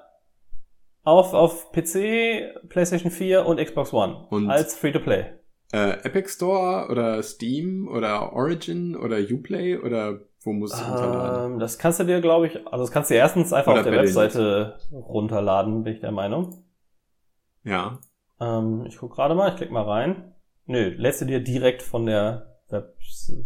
[1.04, 4.26] Auf, auf PC, PlayStation 4 und Xbox One.
[4.30, 5.34] Und- als Free-to-Play.
[5.72, 11.54] Äh, Epic Store oder Steam oder Origin oder Uplay oder wo muss es runterladen?
[11.54, 13.82] Ähm, das kannst du dir, glaube ich, also das kannst du dir erstens einfach Oder
[13.82, 14.16] auf der Battle.net.
[14.16, 16.64] Webseite runterladen, bin ich der Meinung.
[17.64, 18.00] Ja.
[18.40, 20.34] Ähm, ich guck gerade mal, ich klick mal rein.
[20.66, 23.44] Nö, lädst du dir direkt von der Webseite.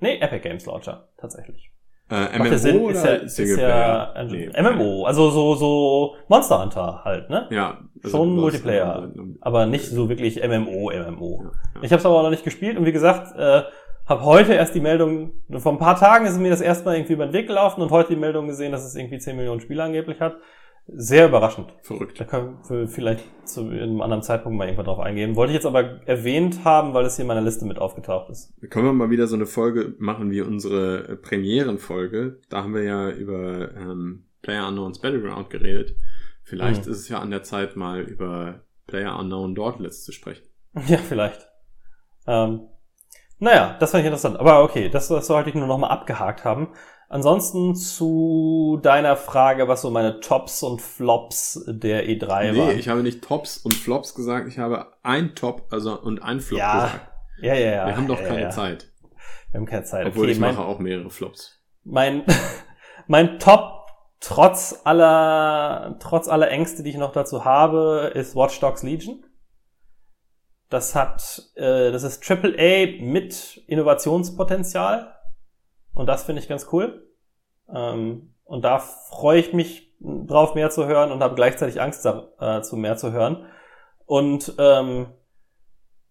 [0.00, 1.70] Nee, Epic Games Launcher, tatsächlich.
[2.12, 4.50] Äh, MMO Sinn, oder ist ja, ist ja ein Nee.
[4.60, 7.46] MMO, also so, so Monster Hunter halt, ne?
[7.50, 7.78] Ja.
[8.04, 9.08] Schon du brauchst- Multiplayer.
[9.40, 11.42] Aber nicht so wirklich MMO, MMO.
[11.44, 11.80] Ja, ja.
[11.82, 13.62] Ich habe es aber noch nicht gespielt und wie gesagt, äh,
[14.06, 17.12] habe heute erst die Meldung, vor ein paar Tagen ist mir das erste Mal irgendwie
[17.12, 19.84] über den Weg gelaufen und heute die Meldung gesehen, dass es irgendwie 10 Millionen Spieler
[19.84, 20.36] angeblich hat.
[20.86, 21.72] Sehr überraschend.
[21.82, 22.18] Verrückt.
[22.20, 25.36] Da können wir vielleicht zu einem anderen Zeitpunkt mal irgendwann drauf eingehen.
[25.36, 28.52] Wollte ich jetzt aber erwähnt haben, weil es hier in meiner Liste mit aufgetaucht ist.
[28.68, 32.40] Können wir mal wieder so eine Folge machen wie unsere äh, Premierenfolge.
[32.48, 35.94] Da haben wir ja über ähm, Player Unknowns Battleground geredet.
[36.42, 36.92] Vielleicht Mhm.
[36.92, 40.46] ist es ja an der Zeit, mal über Player Unknown Dauntless zu sprechen.
[40.88, 41.48] Ja, vielleicht.
[42.26, 42.68] Ähm,
[43.38, 44.38] naja, das fand ich interessant.
[44.38, 46.68] Aber okay, das, das sollte ich nur noch mal abgehakt haben.
[47.12, 52.78] Ansonsten zu deiner Frage, was so meine Tops und Flops der E3 nee, waren.
[52.78, 56.58] ich habe nicht Tops und Flops gesagt, ich habe ein Top also und ein Flop
[56.58, 57.12] Ja, gesagt.
[57.42, 57.86] ja, ja, ja.
[57.86, 58.48] Wir haben doch ja, keine ja.
[58.50, 58.90] Zeit.
[59.50, 60.06] Wir haben keine Zeit.
[60.06, 61.62] Obwohl okay, ich mein, mache auch mehrere Flops.
[61.84, 62.24] mein,
[63.08, 63.88] mein Top,
[64.20, 69.22] trotz aller, trotz aller Ängste, die ich noch dazu habe, ist Watch Dogs Legion.
[70.70, 75.11] Das hat, äh, das ist AAA mit Innovationspotenzial.
[75.94, 77.06] Und das finde ich ganz cool.
[77.72, 82.28] Ähm, und da freue ich mich drauf, mehr zu hören und habe gleichzeitig Angst, da,
[82.40, 83.46] äh, mehr zu hören.
[84.04, 85.06] Und ähm,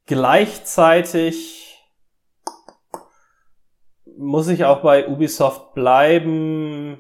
[0.06, 1.68] gleichzeitig
[4.18, 7.00] muss ich auch bei Ubisoft bleiben.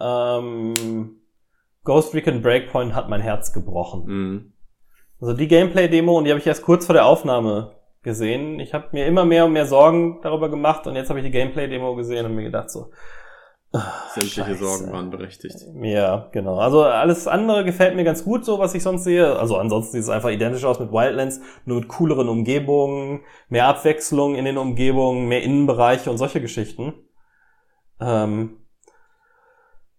[0.00, 1.20] Ähm,
[1.84, 4.04] Ghost Recon Breakpoint hat mein Herz gebrochen.
[4.06, 4.52] Mhm.
[5.20, 7.76] Also die Gameplay-Demo, und die habe ich erst kurz vor der Aufnahme
[8.06, 8.58] gesehen.
[8.60, 11.30] Ich habe mir immer mehr und mehr Sorgen darüber gemacht und jetzt habe ich die
[11.32, 12.90] Gameplay-Demo gesehen und mir gedacht so,
[14.14, 14.64] Sämtliche Scheiße.
[14.64, 15.56] Sorgen waren berechtigt.
[15.82, 16.56] ja, genau.
[16.56, 19.38] Also alles andere gefällt mir ganz gut, so was ich sonst sehe.
[19.38, 23.20] Also ansonsten sieht es einfach identisch aus mit Wildlands, nur mit cooleren Umgebungen,
[23.50, 26.94] mehr Abwechslung in den Umgebungen, mehr Innenbereiche und solche Geschichten.
[28.00, 28.60] Ähm,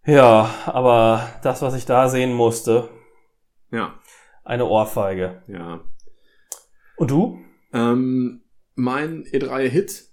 [0.05, 2.89] ja, aber das, was ich da sehen musste,
[3.69, 3.93] Ja,
[4.43, 5.43] eine Ohrfeige.
[5.47, 5.81] ja.
[6.95, 7.37] Und du?
[7.73, 8.41] Ähm,
[8.75, 10.05] mein E3-Hit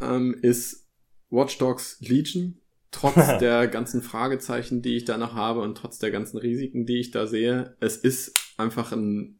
[0.00, 0.88] ähm, ist
[1.30, 2.60] Watch Dogs Legion.
[2.90, 7.00] Trotz der ganzen Fragezeichen, die ich da noch habe und trotz der ganzen Risiken, die
[7.00, 7.76] ich da sehe.
[7.80, 9.38] Es ist einfach ein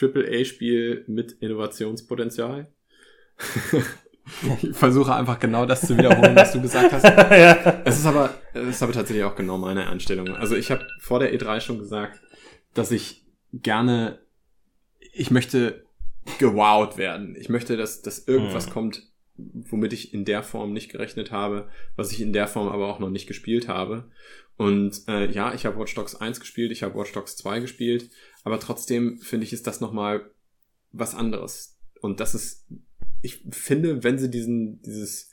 [0.00, 2.72] AAA-Spiel mit Innovationspotenzial.
[4.62, 7.04] ich versuche einfach genau das zu wiederholen, was du gesagt hast.
[7.04, 7.82] ja.
[7.84, 10.28] Es ist aber, es ist aber tatsächlich auch genau meine Einstellung.
[10.36, 12.20] Also ich habe vor der E3 schon gesagt,
[12.74, 14.20] dass ich gerne,
[15.12, 15.83] ich möchte
[16.38, 17.36] gewowt werden.
[17.36, 18.72] Ich möchte, dass, dass irgendwas Hm.
[18.72, 19.02] kommt,
[19.36, 22.98] womit ich in der Form nicht gerechnet habe, was ich in der Form aber auch
[22.98, 24.10] noch nicht gespielt habe.
[24.56, 28.10] Und äh, ja, ich habe Watch Dogs 1 gespielt, ich habe Watch Dogs 2 gespielt,
[28.44, 30.30] aber trotzdem finde ich, ist das nochmal
[30.92, 31.76] was anderes.
[32.00, 32.66] Und das ist,
[33.22, 35.30] ich finde, wenn sie diesen, dieses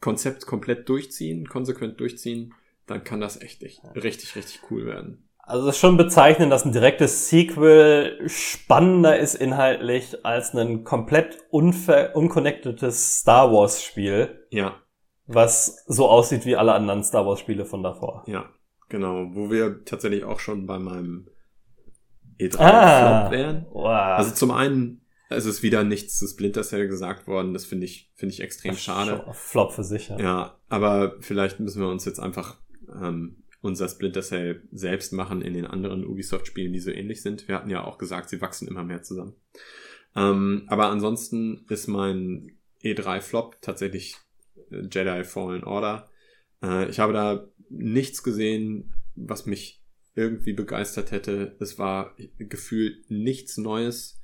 [0.00, 2.54] Konzept komplett durchziehen, konsequent durchziehen,
[2.86, 5.25] dann kann das echt, echt richtig, richtig cool werden.
[5.48, 11.38] Also es ist schon bezeichnend, dass ein direktes Sequel spannender ist inhaltlich als ein komplett
[11.50, 14.74] unconnectedes Star Wars Spiel, Ja,
[15.26, 18.24] was so aussieht wie alle anderen Star Wars Spiele von davor.
[18.26, 18.46] ja,
[18.88, 19.28] genau.
[19.34, 21.28] Wo wir tatsächlich auch schon bei meinem
[22.40, 23.66] E3-Flop Ah, wären.
[23.70, 23.86] wow.
[24.18, 25.00] Also zum einen,
[25.30, 27.52] es ist wieder nichts zu Splinter Cell gesagt worden.
[27.54, 29.24] Das finde ich, finde ich extrem schade.
[29.32, 30.08] Flop für sich.
[30.08, 30.18] Ja.
[30.18, 32.56] Ja, aber vielleicht müssen wir uns jetzt einfach
[33.00, 37.48] ähm, unser Splinter Cell selbst machen in den anderen Ubisoft-Spielen, die so ähnlich sind.
[37.48, 39.34] Wir hatten ja auch gesagt, sie wachsen immer mehr zusammen.
[40.14, 44.16] Ähm, aber ansonsten ist mein E3-Flop tatsächlich
[44.70, 46.10] äh, Jedi Fallen Order.
[46.62, 49.82] Äh, ich habe da nichts gesehen, was mich
[50.14, 51.56] irgendwie begeistert hätte.
[51.60, 54.20] Es war gefühlt nichts Neues.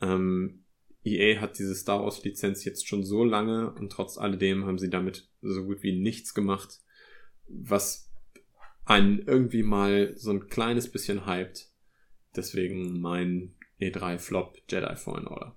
[0.00, 0.64] Ähm,
[1.04, 4.88] EA hat diese Star Wars Lizenz jetzt schon so lange und trotz alledem haben sie
[4.88, 6.80] damit so gut wie nichts gemacht,
[7.46, 8.10] was
[8.86, 11.68] einen irgendwie mal so ein kleines bisschen hypt.
[12.36, 15.56] Deswegen mein E3 Flop Jedi Fallen Order.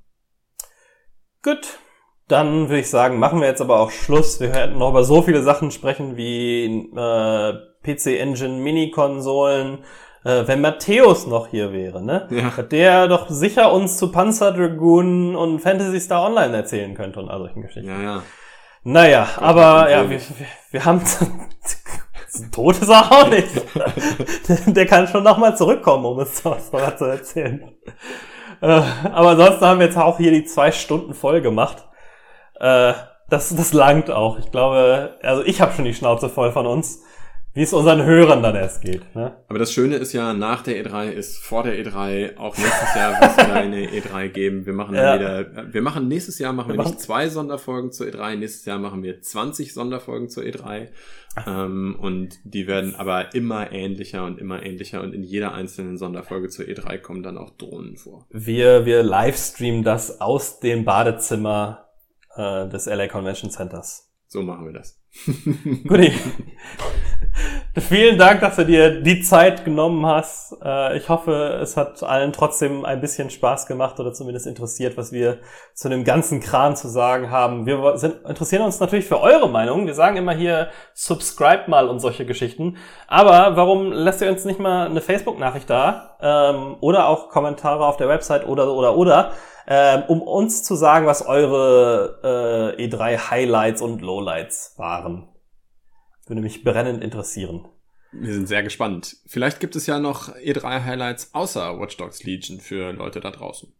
[1.44, 1.80] Gut,
[2.28, 4.40] dann würde ich sagen, machen wir jetzt aber auch Schluss.
[4.40, 9.80] Wir hätten noch über so viele Sachen sprechen wie äh, PC Engine Mini-Konsolen.
[10.26, 12.28] Äh, wenn Matthäus noch hier wäre, ne?
[12.32, 12.58] Ja.
[12.58, 17.30] Hat Der doch sicher uns zu Panzer Dragoon und Fantasy Star Online erzählen könnte und
[17.30, 17.90] all solchen Geschichten.
[17.90, 18.24] Ja, ja.
[18.84, 21.02] Naja, aber ja, wir, wir, wir haben
[22.52, 23.50] tot ist er auch nicht.
[24.76, 27.76] Der kann schon nochmal zurückkommen, um uns was noch zu erzählen.
[28.62, 28.82] Äh,
[29.12, 31.88] aber ansonsten haben wir jetzt auch hier die zwei Stunden voll gemacht.
[32.60, 32.94] Äh,
[33.30, 34.40] das, das langt auch.
[34.40, 37.04] Ich glaube, also ich habe schon die Schnauze voll von uns,
[37.58, 39.16] wie es unseren Hörern dann erst geht.
[39.16, 39.36] Ne?
[39.48, 43.20] Aber das Schöne ist ja, nach der E3 ist vor der E3 auch nächstes Jahr
[43.20, 44.66] wird es wieder eine E3 geben.
[44.68, 45.18] Wir machen Ja.
[45.18, 45.20] dann
[45.54, 48.66] wieder, wir machen nächstes Jahr machen wir, Wir nicht machen- zwei Sonderfolgen zur E3, nächstes
[48.66, 50.90] Jahr machen wir 20 Sonderfolgen zur E3.
[51.48, 56.50] Ähm, und die werden aber immer ähnlicher und immer ähnlicher und in jeder einzelnen Sonderfolge
[56.50, 58.26] zur E3 kommen dann auch Drohnen vor.
[58.32, 61.88] Wir, wir livestreamen das aus dem Badezimmer
[62.36, 64.12] äh, des LA Convention Centers.
[64.28, 64.97] So machen wir das.
[65.88, 66.10] kuni
[67.80, 70.56] Vielen Dank, dass du dir die Zeit genommen hast.
[70.64, 75.12] Äh, Ich hoffe, es hat allen trotzdem ein bisschen Spaß gemacht oder zumindest interessiert, was
[75.12, 75.40] wir
[75.76, 77.68] zu dem ganzen Kran zu sagen haben.
[77.68, 79.86] Wir sind, interessieren uns natürlich für eure Meinung.
[79.86, 82.78] Wir sagen immer hier, subscribe mal und solche Geschichten.
[83.08, 86.18] Aber warum lässt ihr uns nicht mal eine Facebook-Nachricht da?
[86.20, 89.34] Ähm, oder auch Kommentare auf der Website oder, oder, oder,
[89.68, 95.28] ähm, um uns zu sagen, was eure äh, E3-Highlights und Lowlights waren.
[96.28, 97.68] Würde mich brennend interessieren.
[98.12, 99.18] Wir sind sehr gespannt.
[99.26, 103.74] Vielleicht gibt es ja noch E3-Highlights außer Watch Dogs Legion für Leute da draußen.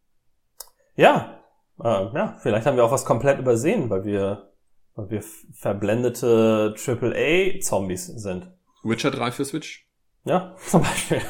[0.96, 1.40] Ja,
[1.84, 4.52] äh, ja, vielleicht haben wir auch was komplett übersehen, weil wir,
[4.96, 8.52] weil wir verblendete AAA-Zombies sind.
[8.84, 9.88] Witcher 3 für Switch?
[10.26, 11.22] Ja, zum Beispiel.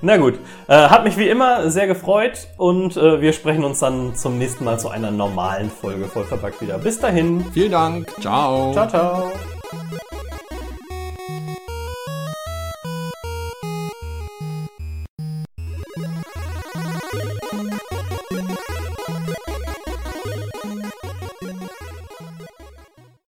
[0.00, 4.14] Na gut, äh, hat mich wie immer sehr gefreut und äh, wir sprechen uns dann
[4.16, 6.78] zum nächsten Mal zu einer normalen Folge voll verpackt wieder.
[6.78, 8.08] Bis dahin, Vielen Dank.
[8.20, 8.72] Ciao.
[8.72, 9.32] ciao, ciao.